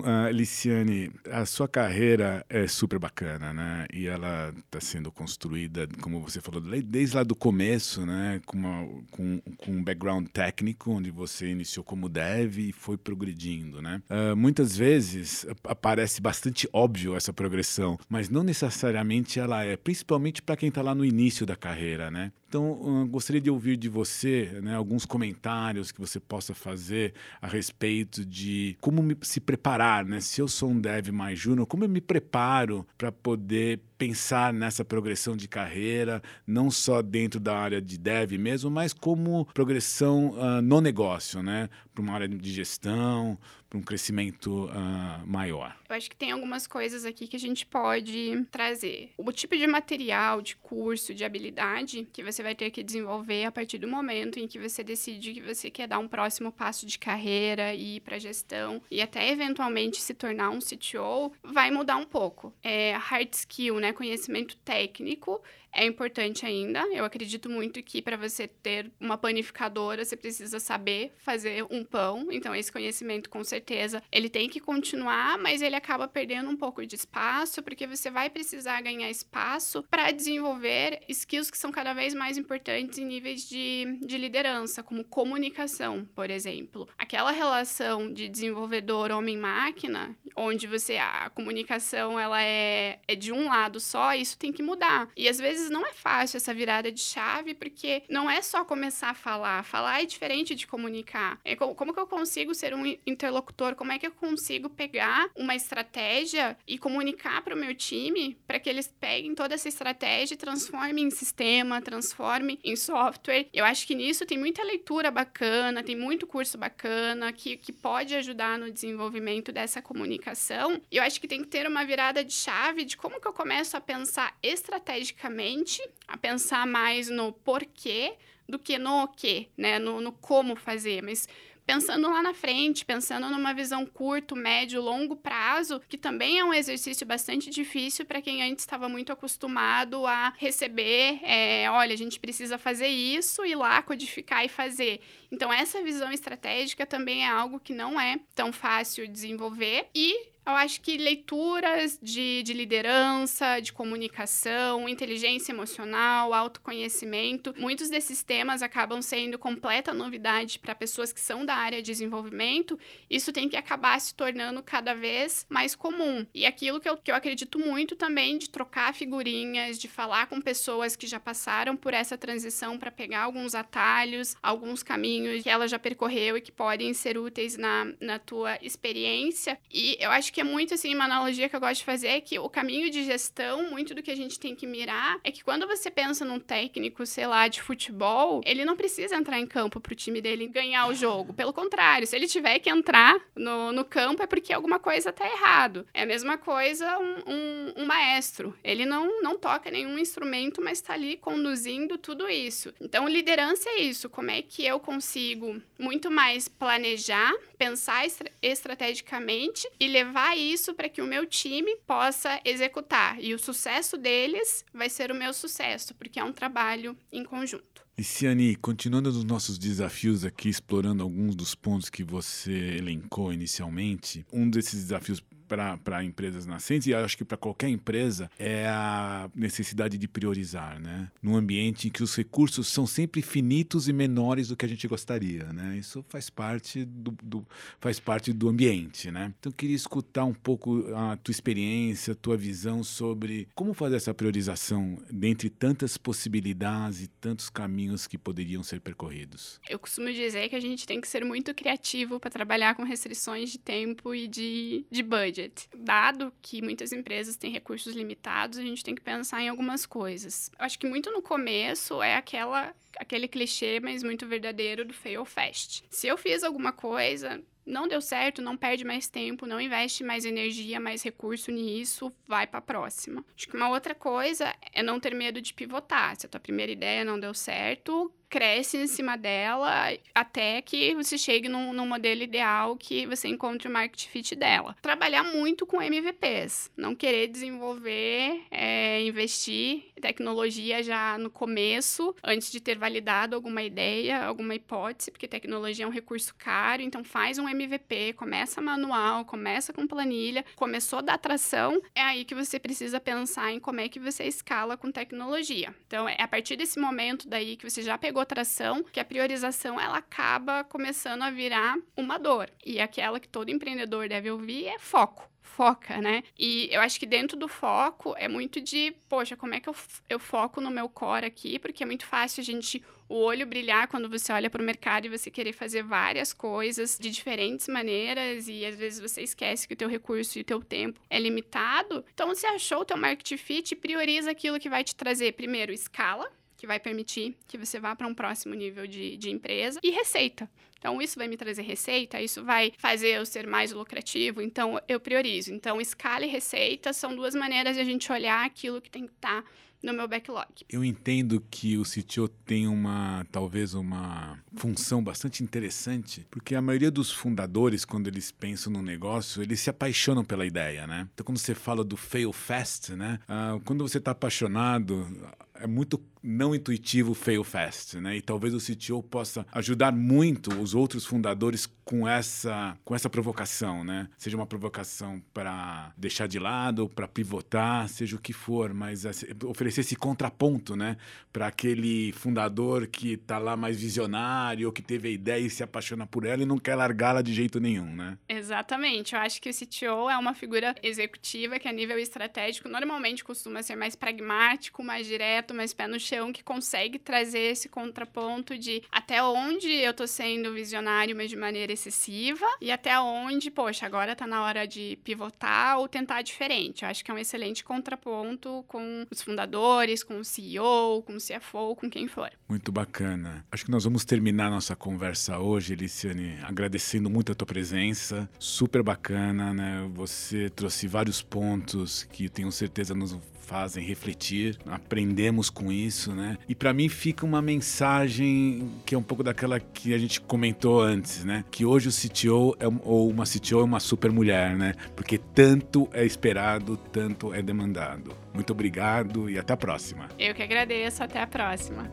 uh, 0.00 0.30
Liciane, 0.32 1.10
a 1.30 1.46
sua 1.46 1.68
carreira 1.68 2.44
é 2.48 2.66
super 2.66 2.98
bacana, 2.98 3.52
né? 3.52 3.86
E 3.92 4.06
ela 4.06 4.52
está 4.56 4.80
sendo 4.80 5.12
construída, 5.12 5.88
como 6.00 6.20
você 6.20 6.40
falou, 6.40 6.60
desde 6.60 7.16
lá 7.16 7.22
do 7.22 7.36
começo, 7.36 8.04
né? 8.04 8.40
Com, 8.44 8.56
uma, 8.56 8.88
com, 9.10 9.40
com 9.56 9.70
um 9.72 9.82
background 9.82 10.26
técnico, 10.28 10.90
onde 10.90 11.10
você 11.10 11.48
iniciou 11.48 11.84
como 11.84 12.08
dev 12.08 12.58
e 12.58 12.72
foi 12.72 12.96
progredindo, 12.96 13.80
né? 13.80 14.02
Uh, 14.10 14.36
muitas 14.36 14.76
vezes 14.76 15.46
aparece 15.64 16.20
bastante 16.20 16.68
óbvio 16.72 16.87
essa 17.16 17.32
progressão, 17.32 17.98
mas 18.08 18.28
não 18.28 18.42
necessariamente 18.42 19.38
ela 19.38 19.64
é, 19.64 19.76
principalmente 19.76 20.42
para 20.42 20.56
quem 20.56 20.68
está 20.68 20.82
lá 20.82 20.94
no 20.94 21.04
início 21.04 21.44
da 21.44 21.56
carreira, 21.56 22.10
né? 22.10 22.32
Então, 22.48 23.06
gostaria 23.10 23.42
de 23.42 23.50
ouvir 23.50 23.76
de 23.76 23.90
você 23.90 24.58
né, 24.62 24.74
alguns 24.74 25.04
comentários 25.04 25.92
que 25.92 26.00
você 26.00 26.18
possa 26.18 26.54
fazer 26.54 27.12
a 27.42 27.46
respeito 27.46 28.24
de 28.24 28.74
como 28.80 29.02
se 29.20 29.38
preparar, 29.38 30.06
né? 30.06 30.18
Se 30.20 30.40
eu 30.40 30.48
sou 30.48 30.70
um 30.70 30.80
dev 30.80 31.08
mais 31.10 31.38
júnior, 31.38 31.66
como 31.66 31.84
eu 31.84 31.88
me 31.90 32.00
preparo 32.00 32.86
para 32.96 33.12
poder 33.12 33.80
pensar 33.98 34.52
nessa 34.54 34.82
progressão 34.82 35.36
de 35.36 35.46
carreira, 35.46 36.22
não 36.46 36.70
só 36.70 37.02
dentro 37.02 37.38
da 37.38 37.58
área 37.58 37.82
de 37.82 37.98
dev 37.98 38.32
mesmo, 38.38 38.70
mas 38.70 38.94
como 38.94 39.44
progressão 39.52 40.30
uh, 40.30 40.62
no 40.62 40.80
negócio, 40.80 41.42
né? 41.42 41.68
Para 41.92 42.02
uma 42.02 42.14
área 42.14 42.28
de 42.28 42.50
gestão, 42.50 43.36
para 43.68 43.78
um 43.78 43.82
crescimento 43.82 44.66
uh, 44.66 45.26
maior. 45.26 45.76
Eu 45.88 45.96
acho 45.96 46.08
que 46.08 46.16
tem 46.16 46.32
algumas 46.32 46.66
coisas 46.66 47.04
aqui 47.04 47.26
que 47.26 47.36
a 47.36 47.40
gente 47.40 47.66
pode 47.66 48.46
trazer. 48.50 49.12
O 49.16 49.30
tipo 49.32 49.56
de 49.56 49.66
material, 49.66 50.40
de 50.40 50.56
curso, 50.56 51.14
de 51.14 51.24
habilidade 51.24 52.08
que 52.12 52.22
você 52.22 52.42
vai 52.42 52.54
ter 52.54 52.70
que 52.70 52.82
desenvolver 52.82 53.44
a 53.44 53.52
partir 53.52 53.78
do 53.78 53.86
momento 53.86 54.38
em 54.38 54.46
que 54.46 54.58
você 54.58 54.82
decide 54.82 55.34
que 55.34 55.42
você 55.42 55.70
quer 55.70 55.86
dar 55.86 55.98
um 55.98 56.08
próximo 56.08 56.50
passo 56.50 56.86
de 56.86 56.98
carreira 56.98 57.74
e 57.74 57.96
ir 57.96 58.00
para 58.00 58.18
gestão 58.18 58.80
e 58.90 59.02
até 59.02 59.30
eventualmente 59.30 60.00
se 60.00 60.14
tornar 60.14 60.50
um 60.50 60.58
CTO, 60.58 61.32
vai 61.42 61.70
mudar 61.70 61.96
um 61.96 62.04
pouco. 62.04 62.52
É 62.62 62.92
hard 62.92 63.32
skill, 63.32 63.80
né? 63.80 63.92
conhecimento 63.92 64.56
técnico 64.58 65.42
é 65.72 65.84
importante 65.84 66.44
ainda. 66.44 66.80
Eu 66.92 67.04
acredito 67.04 67.48
muito 67.48 67.82
que 67.82 68.02
para 68.02 68.16
você 68.16 68.46
ter 68.48 68.90
uma 69.00 69.16
panificadora, 69.16 70.04
você 70.04 70.16
precisa 70.16 70.58
saber 70.60 71.12
fazer 71.18 71.64
um 71.70 71.84
pão. 71.84 72.28
Então, 72.30 72.54
esse 72.54 72.70
conhecimento, 72.70 73.30
com 73.30 73.42
certeza, 73.44 74.02
ele 74.10 74.28
tem 74.28 74.48
que 74.48 74.60
continuar, 74.60 75.38
mas 75.38 75.62
ele 75.62 75.76
acaba 75.76 76.08
perdendo 76.08 76.50
um 76.50 76.56
pouco 76.56 76.84
de 76.86 76.94
espaço, 76.94 77.62
porque 77.62 77.86
você 77.86 78.10
vai 78.10 78.30
precisar 78.30 78.80
ganhar 78.80 79.10
espaço 79.10 79.84
para 79.90 80.10
desenvolver 80.10 81.00
skills 81.08 81.50
que 81.50 81.58
são 81.58 81.70
cada 81.70 81.92
vez 81.92 82.14
mais 82.14 82.36
importantes 82.36 82.98
em 82.98 83.04
níveis 83.04 83.48
de, 83.48 83.98
de 84.02 84.18
liderança, 84.18 84.82
como 84.82 85.04
comunicação, 85.04 86.08
por 86.14 86.30
exemplo. 86.30 86.88
Aquela 86.98 87.30
relação 87.30 88.12
de 88.12 88.28
desenvolvedor 88.28 89.10
homem-máquina, 89.10 90.16
onde 90.36 90.66
você 90.66 90.96
a 90.96 91.30
comunicação 91.30 92.18
ela 92.18 92.42
é, 92.42 92.98
é 93.06 93.14
de 93.14 93.32
um 93.32 93.48
lado 93.48 93.80
só, 93.80 94.14
isso 94.14 94.38
tem 94.38 94.52
que 94.52 94.62
mudar. 94.62 95.08
E 95.16 95.28
às 95.28 95.38
vezes 95.38 95.57
vezes 95.58 95.70
não 95.70 95.86
é 95.86 95.92
fácil 95.92 96.36
essa 96.36 96.54
virada 96.54 96.90
de 96.90 97.00
chave, 97.00 97.54
porque 97.54 98.02
não 98.08 98.30
é 98.30 98.40
só 98.40 98.64
começar 98.64 99.10
a 99.10 99.14
falar. 99.14 99.64
Falar 99.64 100.02
é 100.02 100.06
diferente 100.06 100.54
de 100.54 100.66
comunicar. 100.66 101.38
É 101.44 101.56
como, 101.56 101.74
como 101.74 101.92
que 101.92 102.00
eu 102.00 102.06
consigo 102.06 102.54
ser 102.54 102.74
um 102.74 102.86
interlocutor? 103.06 103.74
Como 103.74 103.92
é 103.92 103.98
que 103.98 104.06
eu 104.06 104.12
consigo 104.12 104.68
pegar 104.70 105.28
uma 105.34 105.54
estratégia 105.54 106.56
e 106.66 106.78
comunicar 106.78 107.42
para 107.42 107.54
o 107.54 107.58
meu 107.58 107.74
time 107.74 108.36
para 108.46 108.58
que 108.58 108.68
eles 108.68 108.92
peguem 109.00 109.34
toda 109.34 109.54
essa 109.54 109.68
estratégia 109.68 110.34
e 110.34 110.38
transformem 110.38 111.06
em 111.06 111.10
sistema, 111.10 111.82
transformem 111.82 112.58
em 112.62 112.76
software? 112.76 113.48
Eu 113.52 113.64
acho 113.64 113.86
que 113.86 113.94
nisso 113.94 114.26
tem 114.26 114.38
muita 114.38 114.62
leitura 114.62 115.10
bacana, 115.10 115.82
tem 115.82 115.96
muito 115.96 116.26
curso 116.26 116.56
bacana 116.56 117.32
que, 117.32 117.56
que 117.56 117.72
pode 117.72 118.14
ajudar 118.14 118.58
no 118.58 118.70
desenvolvimento 118.70 119.52
dessa 119.52 119.82
comunicação. 119.82 120.80
Eu 120.90 121.02
acho 121.02 121.20
que 121.20 121.28
tem 121.28 121.42
que 121.42 121.48
ter 121.48 121.66
uma 121.66 121.84
virada 121.84 122.24
de 122.24 122.32
chave 122.32 122.84
de 122.84 122.96
como 122.96 123.20
que 123.20 123.26
eu 123.26 123.32
começo 123.32 123.76
a 123.76 123.80
pensar 123.80 124.36
estrategicamente 124.42 125.47
mente 125.48 125.82
a 126.06 126.16
pensar 126.16 126.66
mais 126.66 127.08
no 127.08 127.32
porquê 127.32 128.14
do 128.48 128.58
que 128.58 128.78
no 128.78 129.04
o 129.04 129.08
quê, 129.08 129.48
né? 129.56 129.78
No, 129.78 130.00
no 130.00 130.12
como 130.12 130.56
fazer, 130.56 131.02
mas 131.02 131.28
pensando 131.66 132.08
lá 132.08 132.22
na 132.22 132.32
frente, 132.32 132.82
pensando 132.82 133.28
numa 133.28 133.52
visão 133.52 133.84
curto, 133.84 134.34
médio, 134.34 134.80
longo 134.80 135.14
prazo, 135.14 135.82
que 135.86 135.98
também 135.98 136.38
é 136.38 136.44
um 136.44 136.54
exercício 136.54 137.06
bastante 137.06 137.50
difícil 137.50 138.06
para 138.06 138.22
quem 138.22 138.42
antes 138.42 138.62
estava 138.62 138.88
muito 138.88 139.12
acostumado 139.12 140.06
a 140.06 140.32
receber, 140.38 141.20
é, 141.22 141.70
olha, 141.70 141.92
a 141.92 141.96
gente 141.96 142.18
precisa 142.18 142.56
fazer 142.56 142.88
isso, 142.88 143.44
ir 143.44 143.54
lá 143.54 143.82
codificar 143.82 144.42
e 144.46 144.48
fazer. 144.48 145.02
Então 145.30 145.52
essa 145.52 145.82
visão 145.82 146.10
estratégica 146.10 146.86
também 146.86 147.24
é 147.24 147.28
algo 147.28 147.60
que 147.60 147.74
não 147.74 148.00
é 148.00 148.18
tão 148.34 148.50
fácil 148.50 149.06
desenvolver 149.06 149.88
e 149.94 150.30
Eu 150.48 150.54
acho 150.54 150.80
que 150.80 150.96
leituras 150.96 151.98
de, 152.02 152.42
de 152.42 152.54
liderança, 152.54 153.60
de 153.60 153.70
comunicação, 153.70 154.88
inteligência 154.88 155.52
emocional, 155.52 156.32
autoconhecimento, 156.32 157.54
muitos 157.58 157.90
desses 157.90 158.22
temas 158.22 158.62
acabam 158.62 159.02
sendo 159.02 159.38
completa 159.38 159.92
novidade 159.92 160.58
para 160.58 160.74
pessoas 160.74 161.12
que 161.12 161.20
são 161.20 161.44
da 161.44 161.54
área 161.54 161.82
de 161.82 161.92
desenvolvimento. 161.92 162.78
Isso 163.10 163.30
tem 163.30 163.46
que 163.46 163.58
acabar 163.58 164.00
se 164.00 164.14
tornando 164.14 164.62
cada 164.62 164.94
vez 164.94 165.44
mais 165.50 165.74
comum. 165.74 166.26
E 166.32 166.46
aquilo 166.46 166.80
que 166.80 166.88
eu, 166.88 166.96
que 166.96 167.10
eu 167.10 167.14
acredito 167.14 167.58
muito 167.58 167.94
também 167.94 168.38
de 168.38 168.48
trocar 168.48 168.94
figurinhas, 168.94 169.78
de 169.78 169.86
falar 169.86 170.28
com 170.28 170.40
pessoas 170.40 170.96
que 170.96 171.06
já 171.06 171.20
passaram 171.20 171.76
por 171.76 171.92
essa 171.92 172.16
transição 172.16 172.78
para 172.78 172.90
pegar 172.90 173.24
alguns 173.24 173.54
atalhos, 173.54 174.34
alguns 174.42 174.82
caminhos 174.82 175.42
que 175.42 175.50
ela 175.50 175.68
já 175.68 175.78
percorreu 175.78 176.38
e 176.38 176.40
que 176.40 176.50
podem 176.50 176.94
ser 176.94 177.18
úteis 177.18 177.58
na, 177.58 177.92
na 178.00 178.18
tua 178.18 178.56
experiência. 178.62 179.58
E 179.70 179.98
eu 180.00 180.10
acho 180.10 180.32
que 180.32 180.37
é 180.40 180.44
muito 180.44 180.74
assim, 180.74 180.94
uma 180.94 181.04
analogia 181.04 181.48
que 181.48 181.56
eu 181.56 181.60
gosto 181.60 181.80
de 181.80 181.84
fazer 181.84 182.08
é 182.08 182.20
que 182.20 182.38
o 182.38 182.48
caminho 182.48 182.90
de 182.90 183.04
gestão, 183.04 183.70
muito 183.70 183.94
do 183.94 184.02
que 184.02 184.10
a 184.10 184.16
gente 184.16 184.38
tem 184.38 184.54
que 184.54 184.66
mirar, 184.66 185.18
é 185.24 185.30
que 185.30 185.44
quando 185.44 185.66
você 185.66 185.90
pensa 185.90 186.24
num 186.24 186.40
técnico, 186.40 187.04
sei 187.06 187.26
lá, 187.26 187.48
de 187.48 187.62
futebol, 187.62 188.40
ele 188.44 188.64
não 188.64 188.76
precisa 188.76 189.16
entrar 189.16 189.38
em 189.38 189.46
campo 189.46 189.80
pro 189.80 189.94
time 189.94 190.20
dele 190.20 190.46
ganhar 190.46 190.86
o 190.86 190.94
jogo. 190.94 191.32
Pelo 191.32 191.52
contrário, 191.52 192.06
se 192.06 192.16
ele 192.16 192.26
tiver 192.26 192.58
que 192.58 192.70
entrar 192.70 193.18
no, 193.34 193.72
no 193.72 193.84
campo 193.84 194.22
é 194.22 194.26
porque 194.26 194.52
alguma 194.52 194.78
coisa 194.78 195.12
tá 195.12 195.26
errado. 195.26 195.86
É 195.92 196.02
a 196.02 196.06
mesma 196.06 196.36
coisa 196.38 196.98
um, 196.98 197.16
um, 197.26 197.82
um 197.82 197.86
maestro. 197.86 198.56
Ele 198.62 198.84
não, 198.84 199.22
não 199.22 199.38
toca 199.38 199.70
nenhum 199.70 199.98
instrumento, 199.98 200.62
mas 200.62 200.78
está 200.78 200.94
ali 200.94 201.16
conduzindo 201.16 201.98
tudo 201.98 202.28
isso. 202.28 202.72
Então, 202.80 203.08
liderança 203.08 203.68
é 203.70 203.80
isso. 203.80 204.08
Como 204.08 204.30
é 204.30 204.42
que 204.42 204.64
eu 204.64 204.78
consigo 204.78 205.60
muito 205.78 206.10
mais 206.10 206.48
planejar, 206.48 207.32
pensar 207.56 208.06
estra 208.06 208.30
estrategicamente 208.42 209.68
e 209.78 209.88
levar 209.88 210.27
isso 210.36 210.74
para 210.74 210.88
que 210.88 211.00
o 211.02 211.06
meu 211.06 211.26
time 211.26 211.76
possa 211.86 212.40
executar. 212.44 213.22
E 213.22 213.34
o 213.34 213.38
sucesso 213.38 213.96
deles 213.96 214.64
vai 214.72 214.88
ser 214.88 215.10
o 215.10 215.14
meu 215.14 215.32
sucesso, 215.32 215.94
porque 215.94 216.18
é 216.20 216.24
um 216.24 216.32
trabalho 216.32 216.96
em 217.12 217.24
conjunto. 217.24 217.86
E 217.96 218.04
Ciani, 218.04 218.54
continuando 218.54 219.12
nos 219.12 219.24
nossos 219.24 219.58
desafios 219.58 220.24
aqui, 220.24 220.48
explorando 220.48 221.02
alguns 221.02 221.34
dos 221.34 221.56
pontos 221.56 221.90
que 221.90 222.04
você 222.04 222.76
elencou 222.76 223.32
inicialmente, 223.32 224.24
um 224.32 224.48
desses 224.48 224.84
desafios 224.84 225.20
para 225.48 226.04
empresas 226.04 226.44
nascentes, 226.46 226.86
e 226.86 226.94
acho 226.94 227.16
que 227.16 227.24
para 227.24 227.36
qualquer 227.36 227.68
empresa, 227.68 228.30
é 228.38 228.66
a 228.68 229.30
necessidade 229.34 229.96
de 229.96 230.06
priorizar, 230.06 230.78
né? 230.78 231.10
Num 231.22 231.34
ambiente 231.34 231.88
em 231.88 231.90
que 231.90 232.02
os 232.02 232.14
recursos 232.14 232.68
são 232.68 232.86
sempre 232.86 233.22
finitos 233.22 233.88
e 233.88 233.92
menores 233.92 234.48
do 234.48 234.56
que 234.56 234.64
a 234.64 234.68
gente 234.68 234.86
gostaria, 234.86 235.44
né? 235.52 235.76
Isso 235.78 236.04
faz 236.08 236.28
parte 236.28 236.84
do, 236.84 237.16
do 237.22 237.46
faz 237.80 237.98
parte 237.98 238.32
do 238.32 238.48
ambiente, 238.48 239.10
né? 239.10 239.32
Então, 239.38 239.50
eu 239.50 239.56
queria 239.56 239.76
escutar 239.76 240.24
um 240.24 240.34
pouco 240.34 240.84
a 240.94 241.16
tua 241.16 241.32
experiência, 241.32 242.12
a 242.12 242.16
tua 242.16 242.36
visão 242.36 242.84
sobre 242.84 243.48
como 243.54 243.72
fazer 243.72 243.96
essa 243.96 244.12
priorização 244.12 244.98
dentre 245.10 245.48
tantas 245.48 245.96
possibilidades 245.96 247.02
e 247.02 247.08
tantos 247.08 247.48
caminhos 247.48 248.06
que 248.06 248.18
poderiam 248.18 248.62
ser 248.62 248.80
percorridos. 248.80 249.60
Eu 249.68 249.78
costumo 249.78 250.12
dizer 250.12 250.48
que 250.48 250.56
a 250.56 250.60
gente 250.60 250.86
tem 250.86 251.00
que 251.00 251.08
ser 251.08 251.24
muito 251.24 251.54
criativo 251.54 252.20
para 252.20 252.30
trabalhar 252.30 252.74
com 252.74 252.82
restrições 252.82 253.50
de 253.50 253.58
tempo 253.58 254.14
e 254.14 254.28
de, 254.28 254.84
de 254.90 255.02
budget 255.02 255.37
budget. 255.38 255.68
Dado 255.74 256.32
que 256.42 256.60
muitas 256.60 256.92
empresas 256.92 257.36
têm 257.36 257.50
recursos 257.50 257.94
limitados, 257.94 258.58
a 258.58 258.62
gente 258.62 258.82
tem 258.82 258.94
que 258.94 259.00
pensar 259.00 259.40
em 259.40 259.48
algumas 259.48 259.86
coisas. 259.86 260.50
Eu 260.58 260.64
acho 260.64 260.78
que 260.78 260.88
muito 260.88 261.10
no 261.12 261.22
começo 261.22 262.02
é 262.02 262.16
aquela 262.16 262.74
aquele 262.98 263.28
clichê, 263.28 263.78
mas 263.80 264.02
muito 264.02 264.26
verdadeiro 264.26 264.84
do 264.84 264.92
fail 264.92 265.24
fast. 265.24 265.84
Se 265.88 266.08
eu 266.08 266.18
fiz 266.18 266.42
alguma 266.42 266.72
coisa, 266.72 267.40
não 267.64 267.86
deu 267.86 268.00
certo, 268.00 268.42
não 268.42 268.56
perde 268.56 268.82
mais 268.82 269.08
tempo, 269.08 269.46
não 269.46 269.60
investe 269.60 270.02
mais 270.02 270.24
energia, 270.24 270.80
mais 270.80 271.02
recurso 271.02 271.52
nisso, 271.52 272.12
vai 272.26 272.46
para 272.46 272.58
a 272.58 272.62
próxima. 272.62 273.24
Acho 273.36 273.46
que 273.48 273.56
uma 273.56 273.68
outra 273.68 273.94
coisa 273.94 274.52
é 274.72 274.82
não 274.82 274.98
ter 274.98 275.14
medo 275.14 275.40
de 275.40 275.54
pivotar. 275.54 276.18
Se 276.18 276.26
a 276.26 276.28
tua 276.28 276.40
primeira 276.40 276.72
ideia 276.72 277.04
não 277.04 277.20
deu 277.20 277.34
certo, 277.34 278.12
cresce 278.28 278.76
em 278.76 278.86
cima 278.86 279.16
dela 279.16 279.92
até 280.14 280.60
que 280.62 280.94
você 280.94 281.16
chegue 281.16 281.48
num, 281.48 281.72
num, 281.72 281.86
modelo 281.86 282.22
ideal 282.22 282.76
que 282.76 283.06
você 283.06 283.28
encontre 283.28 283.68
o 283.68 283.70
market 283.70 284.06
fit 284.08 284.34
dela. 284.36 284.76
Trabalhar 284.82 285.24
muito 285.24 285.64
com 285.64 285.82
MVPs, 285.82 286.70
não 286.76 286.94
querer 286.94 287.28
desenvolver, 287.28 288.42
é, 288.50 289.02
investir 289.02 289.84
tecnologia 289.98 290.82
já 290.82 291.18
no 291.18 291.30
começo, 291.30 292.14
antes 292.22 292.50
de 292.50 292.60
ter 292.60 292.78
validado 292.78 293.34
alguma 293.34 293.62
ideia, 293.62 294.24
alguma 294.24 294.54
hipótese, 294.54 295.10
porque 295.10 295.28
tecnologia 295.28 295.84
é 295.84 295.88
um 295.88 295.92
recurso 295.92 296.34
caro, 296.36 296.82
então 296.82 297.04
faz 297.04 297.38
um 297.38 297.48
MVP, 297.48 298.14
começa 298.14 298.60
manual, 298.60 299.24
começa 299.24 299.72
com 299.72 299.86
planilha, 299.86 300.44
começou 300.56 301.00
a 301.00 301.02
dar 301.02 301.18
tração, 301.18 301.80
é 301.94 302.02
aí 302.02 302.24
que 302.24 302.34
você 302.34 302.58
precisa 302.58 303.00
pensar 303.00 303.52
em 303.52 303.60
como 303.60 303.80
é 303.80 303.88
que 303.88 303.98
você 303.98 304.24
escala 304.24 304.76
com 304.76 304.90
tecnologia. 304.90 305.74
Então 305.86 306.08
é 306.08 306.16
a 306.20 306.28
partir 306.28 306.56
desse 306.56 306.78
momento 306.78 307.28
daí 307.28 307.56
que 307.56 307.68
você 307.68 307.82
já 307.82 307.98
pegou 307.98 308.17
pegou 308.26 308.84
que 308.92 309.00
a 309.00 309.04
priorização 309.04 309.80
ela 309.80 309.98
acaba 309.98 310.64
começando 310.64 311.22
a 311.22 311.30
virar 311.30 311.76
uma 311.96 312.18
dor. 312.18 312.50
E 312.64 312.80
aquela 312.80 313.20
que 313.20 313.28
todo 313.28 313.50
empreendedor 313.50 314.08
deve 314.08 314.30
ouvir 314.30 314.66
é 314.66 314.78
foco 314.78 315.28
foca, 315.42 316.00
né? 316.00 316.22
E 316.38 316.68
eu 316.70 316.80
acho 316.80 317.00
que 317.00 317.06
dentro 317.06 317.36
do 317.36 317.48
foco 317.48 318.14
é 318.16 318.28
muito 318.28 318.60
de, 318.60 318.94
poxa, 319.08 319.34
como 319.34 319.54
é 319.54 319.60
que 319.60 319.68
eu, 319.68 319.74
eu 320.08 320.20
foco 320.20 320.60
no 320.60 320.70
meu 320.70 320.88
core 320.88 321.26
aqui? 321.26 321.58
Porque 321.58 321.82
é 321.82 321.86
muito 321.86 322.06
fácil 322.06 322.42
a 322.42 322.44
gente 322.44 322.80
o 323.08 323.16
olho 323.16 323.46
brilhar 323.46 323.88
quando 323.88 324.08
você 324.08 324.30
olha 324.32 324.50
para 324.50 324.62
o 324.62 324.64
mercado 324.64 325.06
e 325.06 325.08
você 325.08 325.30
querer 325.30 325.52
fazer 325.52 325.82
várias 325.82 326.32
coisas 326.32 326.98
de 327.00 327.10
diferentes 327.10 327.66
maneiras 327.66 328.46
e 328.46 328.64
às 328.64 328.76
vezes 328.76 329.00
você 329.00 329.22
esquece 329.22 329.66
que 329.66 329.74
o 329.74 329.76
teu 329.76 329.88
recurso 329.88 330.38
e 330.38 330.42
o 330.42 330.44
teu 330.44 330.60
tempo 330.60 331.00
é 331.08 331.18
limitado. 331.18 332.04
Então, 332.12 332.28
você 332.28 332.46
achou 332.46 332.82
o 332.82 332.84
teu 332.84 332.96
market 332.96 333.36
fit, 333.38 333.74
prioriza 333.74 334.30
aquilo 334.30 334.60
que 334.60 334.68
vai 334.68 334.84
te 334.84 334.94
trazer 334.94 335.32
primeiro 335.32 335.72
escala, 335.72 336.30
que 336.58 336.66
vai 336.66 336.80
permitir 336.80 337.36
que 337.46 337.56
você 337.56 337.78
vá 337.78 337.94
para 337.94 338.06
um 338.06 338.12
próximo 338.12 338.52
nível 338.52 338.86
de, 338.86 339.16
de 339.16 339.30
empresa, 339.30 339.78
e 339.82 339.90
receita. 339.90 340.50
Então, 340.76 341.00
isso 341.00 341.18
vai 341.18 341.28
me 341.28 341.36
trazer 341.36 341.62
receita, 341.62 342.20
isso 342.20 342.44
vai 342.44 342.72
fazer 342.76 343.16
eu 343.16 343.24
ser 343.24 343.46
mais 343.46 343.72
lucrativo, 343.72 344.42
então 344.42 344.80
eu 344.86 345.00
priorizo. 345.00 345.52
Então, 345.52 345.80
escala 345.80 346.26
e 346.26 346.28
receita 346.28 346.92
são 346.92 347.14
duas 347.14 347.34
maneiras 347.34 347.76
de 347.76 347.80
a 347.80 347.84
gente 347.84 348.10
olhar 348.12 348.44
aquilo 348.44 348.80
que 348.80 348.90
tem 348.90 349.06
que 349.06 349.12
estar 349.12 349.42
tá 349.42 349.48
no 349.82 349.92
meu 349.92 350.08
backlog. 350.08 350.48
Eu 350.68 350.84
entendo 350.84 351.42
que 351.50 351.76
o 351.78 351.82
CTO 351.82 352.28
tem 352.28 352.66
uma, 352.66 353.24
talvez 353.30 353.74
uma 353.74 354.38
função 354.56 355.02
bastante 355.02 355.42
interessante, 355.42 356.26
porque 356.30 356.54
a 356.54 356.62
maioria 356.62 356.90
dos 356.90 357.12
fundadores, 357.12 357.84
quando 357.84 358.08
eles 358.08 358.30
pensam 358.30 358.72
no 358.72 358.82
negócio, 358.82 359.42
eles 359.42 359.60
se 359.60 359.70
apaixonam 359.70 360.24
pela 360.24 360.44
ideia, 360.44 360.86
né? 360.86 361.08
Então, 361.14 361.24
quando 361.24 361.38
você 361.38 361.54
fala 361.54 361.84
do 361.84 361.96
fail 361.96 362.32
fast, 362.32 362.94
né? 362.94 363.20
Uh, 363.28 363.60
quando 363.60 363.86
você 363.86 363.98
está 363.98 364.10
apaixonado, 364.10 365.06
é 365.54 365.66
muito 365.66 365.98
não 366.28 366.54
intuitivo 366.54 367.14
fail 367.14 367.42
fast, 367.42 367.98
né? 367.98 368.16
E 368.16 368.20
talvez 368.20 368.52
o 368.52 368.58
CTO 368.58 369.02
possa 369.02 369.46
ajudar 369.50 369.92
muito 369.92 370.54
os 370.60 370.74
outros 370.74 371.06
fundadores 371.06 371.66
com 371.84 372.06
essa 372.06 372.76
com 372.84 372.94
essa 372.94 373.08
provocação, 373.08 373.82
né? 373.82 374.08
Seja 374.18 374.36
uma 374.36 374.46
provocação 374.46 375.22
para 375.32 375.90
deixar 375.96 376.26
de 376.28 376.38
lado, 376.38 376.86
para 376.86 377.08
pivotar, 377.08 377.88
seja 377.88 378.16
o 378.16 378.20
que 378.20 378.34
for, 378.34 378.74
mas 378.74 379.06
oferecer 379.46 379.80
esse 379.80 379.96
contraponto, 379.96 380.76
né, 380.76 380.98
para 381.32 381.46
aquele 381.46 382.12
fundador 382.12 382.86
que 382.86 383.14
está 383.14 383.38
lá 383.38 383.56
mais 383.56 383.80
visionário, 383.80 384.66
ou 384.66 384.72
que 384.72 384.82
teve 384.82 385.08
a 385.08 385.10
ideia 385.10 385.40
e 385.40 385.48
se 385.48 385.62
apaixona 385.62 386.06
por 386.06 386.26
ela 386.26 386.42
e 386.42 386.46
não 386.46 386.58
quer 386.58 386.74
largá-la 386.74 387.22
de 387.22 387.32
jeito 387.32 387.58
nenhum, 387.58 387.94
né? 387.94 388.18
Exatamente. 388.28 389.14
Eu 389.14 389.20
acho 389.20 389.40
que 389.40 389.48
o 389.48 389.54
CTO 389.54 390.10
é 390.10 390.18
uma 390.18 390.34
figura 390.34 390.74
executiva 390.82 391.58
que 391.58 391.68
a 391.68 391.72
nível 391.72 391.98
estratégico 391.98 392.68
normalmente 392.68 393.24
costuma 393.24 393.62
ser 393.62 393.76
mais 393.76 393.96
pragmático, 393.96 394.84
mais 394.84 395.06
direto, 395.06 395.54
mais 395.54 395.72
pé 395.72 395.86
no 395.86 395.98
chão 395.98 396.17
que 396.32 396.42
consegue 396.42 396.98
trazer 396.98 397.52
esse 397.52 397.68
contraponto 397.68 398.56
de 398.58 398.82
até 398.90 399.22
onde 399.22 399.68
eu 399.70 399.94
tô 399.94 400.06
sendo 400.06 400.52
visionário, 400.52 401.16
mas 401.16 401.30
de 401.30 401.36
maneira 401.36 401.72
excessiva, 401.72 402.46
e 402.60 402.70
até 402.70 402.98
onde, 403.00 403.50
poxa, 403.50 403.86
agora 403.86 404.14
tá 404.14 404.26
na 404.26 404.42
hora 404.42 404.66
de 404.66 404.98
pivotar 405.04 405.78
ou 405.78 405.88
tentar 405.88 406.22
diferente. 406.22 406.82
Eu 406.82 406.88
acho 406.88 407.04
que 407.04 407.10
é 407.10 407.14
um 407.14 407.18
excelente 407.18 407.64
contraponto 407.64 408.64
com 408.68 409.06
os 409.10 409.22
fundadores, 409.22 410.02
com 410.02 410.18
o 410.18 410.24
CEO, 410.24 411.02
com 411.02 411.14
o 411.14 411.18
CFO, 411.18 411.76
com 411.76 411.88
quem 411.88 412.08
for. 412.08 412.30
Muito 412.48 412.72
bacana. 412.72 413.44
Acho 413.50 413.64
que 413.64 413.70
nós 413.70 413.84
vamos 413.84 414.04
terminar 414.04 414.50
nossa 414.50 414.74
conversa 414.74 415.38
hoje, 415.38 415.72
Eliciane, 415.72 416.38
agradecendo 416.42 417.08
muito 417.08 417.32
a 417.32 417.34
tua 417.34 417.46
presença. 417.46 418.28
Super 418.38 418.82
bacana, 418.82 419.54
né? 419.54 419.88
Você 419.94 420.50
trouxe 420.50 420.86
vários 420.86 421.22
pontos 421.22 422.04
que 422.04 422.28
tenho 422.28 422.50
certeza 422.50 422.94
nos 422.94 423.16
fazem 423.48 423.82
refletir, 423.82 424.58
aprendemos 424.66 425.48
com 425.48 425.72
isso, 425.72 426.14
né? 426.14 426.36
E 426.46 426.54
para 426.54 426.70
mim 426.74 426.86
fica 426.90 427.24
uma 427.24 427.40
mensagem 427.40 428.70
que 428.84 428.94
é 428.94 428.98
um 428.98 429.02
pouco 429.02 429.22
daquela 429.22 429.58
que 429.58 429.94
a 429.94 429.98
gente 429.98 430.20
comentou 430.20 430.82
antes, 430.82 431.24
né? 431.24 431.42
Que 431.50 431.64
hoje 431.64 431.88
o 431.88 431.90
CTO 431.90 432.54
é, 432.60 432.66
ou 432.82 433.08
uma 433.08 433.24
CTO 433.24 433.60
é 433.60 433.64
uma 433.64 433.80
super 433.80 434.12
mulher, 434.12 434.54
né? 434.54 434.74
Porque 434.94 435.16
tanto 435.16 435.88
é 435.94 436.04
esperado, 436.04 436.76
tanto 436.76 437.32
é 437.32 437.40
demandado. 437.40 438.14
Muito 438.34 438.52
obrigado 438.52 439.30
e 439.30 439.38
até 439.38 439.54
a 439.54 439.56
próxima. 439.56 440.08
Eu 440.18 440.34
que 440.34 440.42
agradeço, 440.42 441.02
até 441.02 441.22
a 441.22 441.26
próxima. 441.26 441.90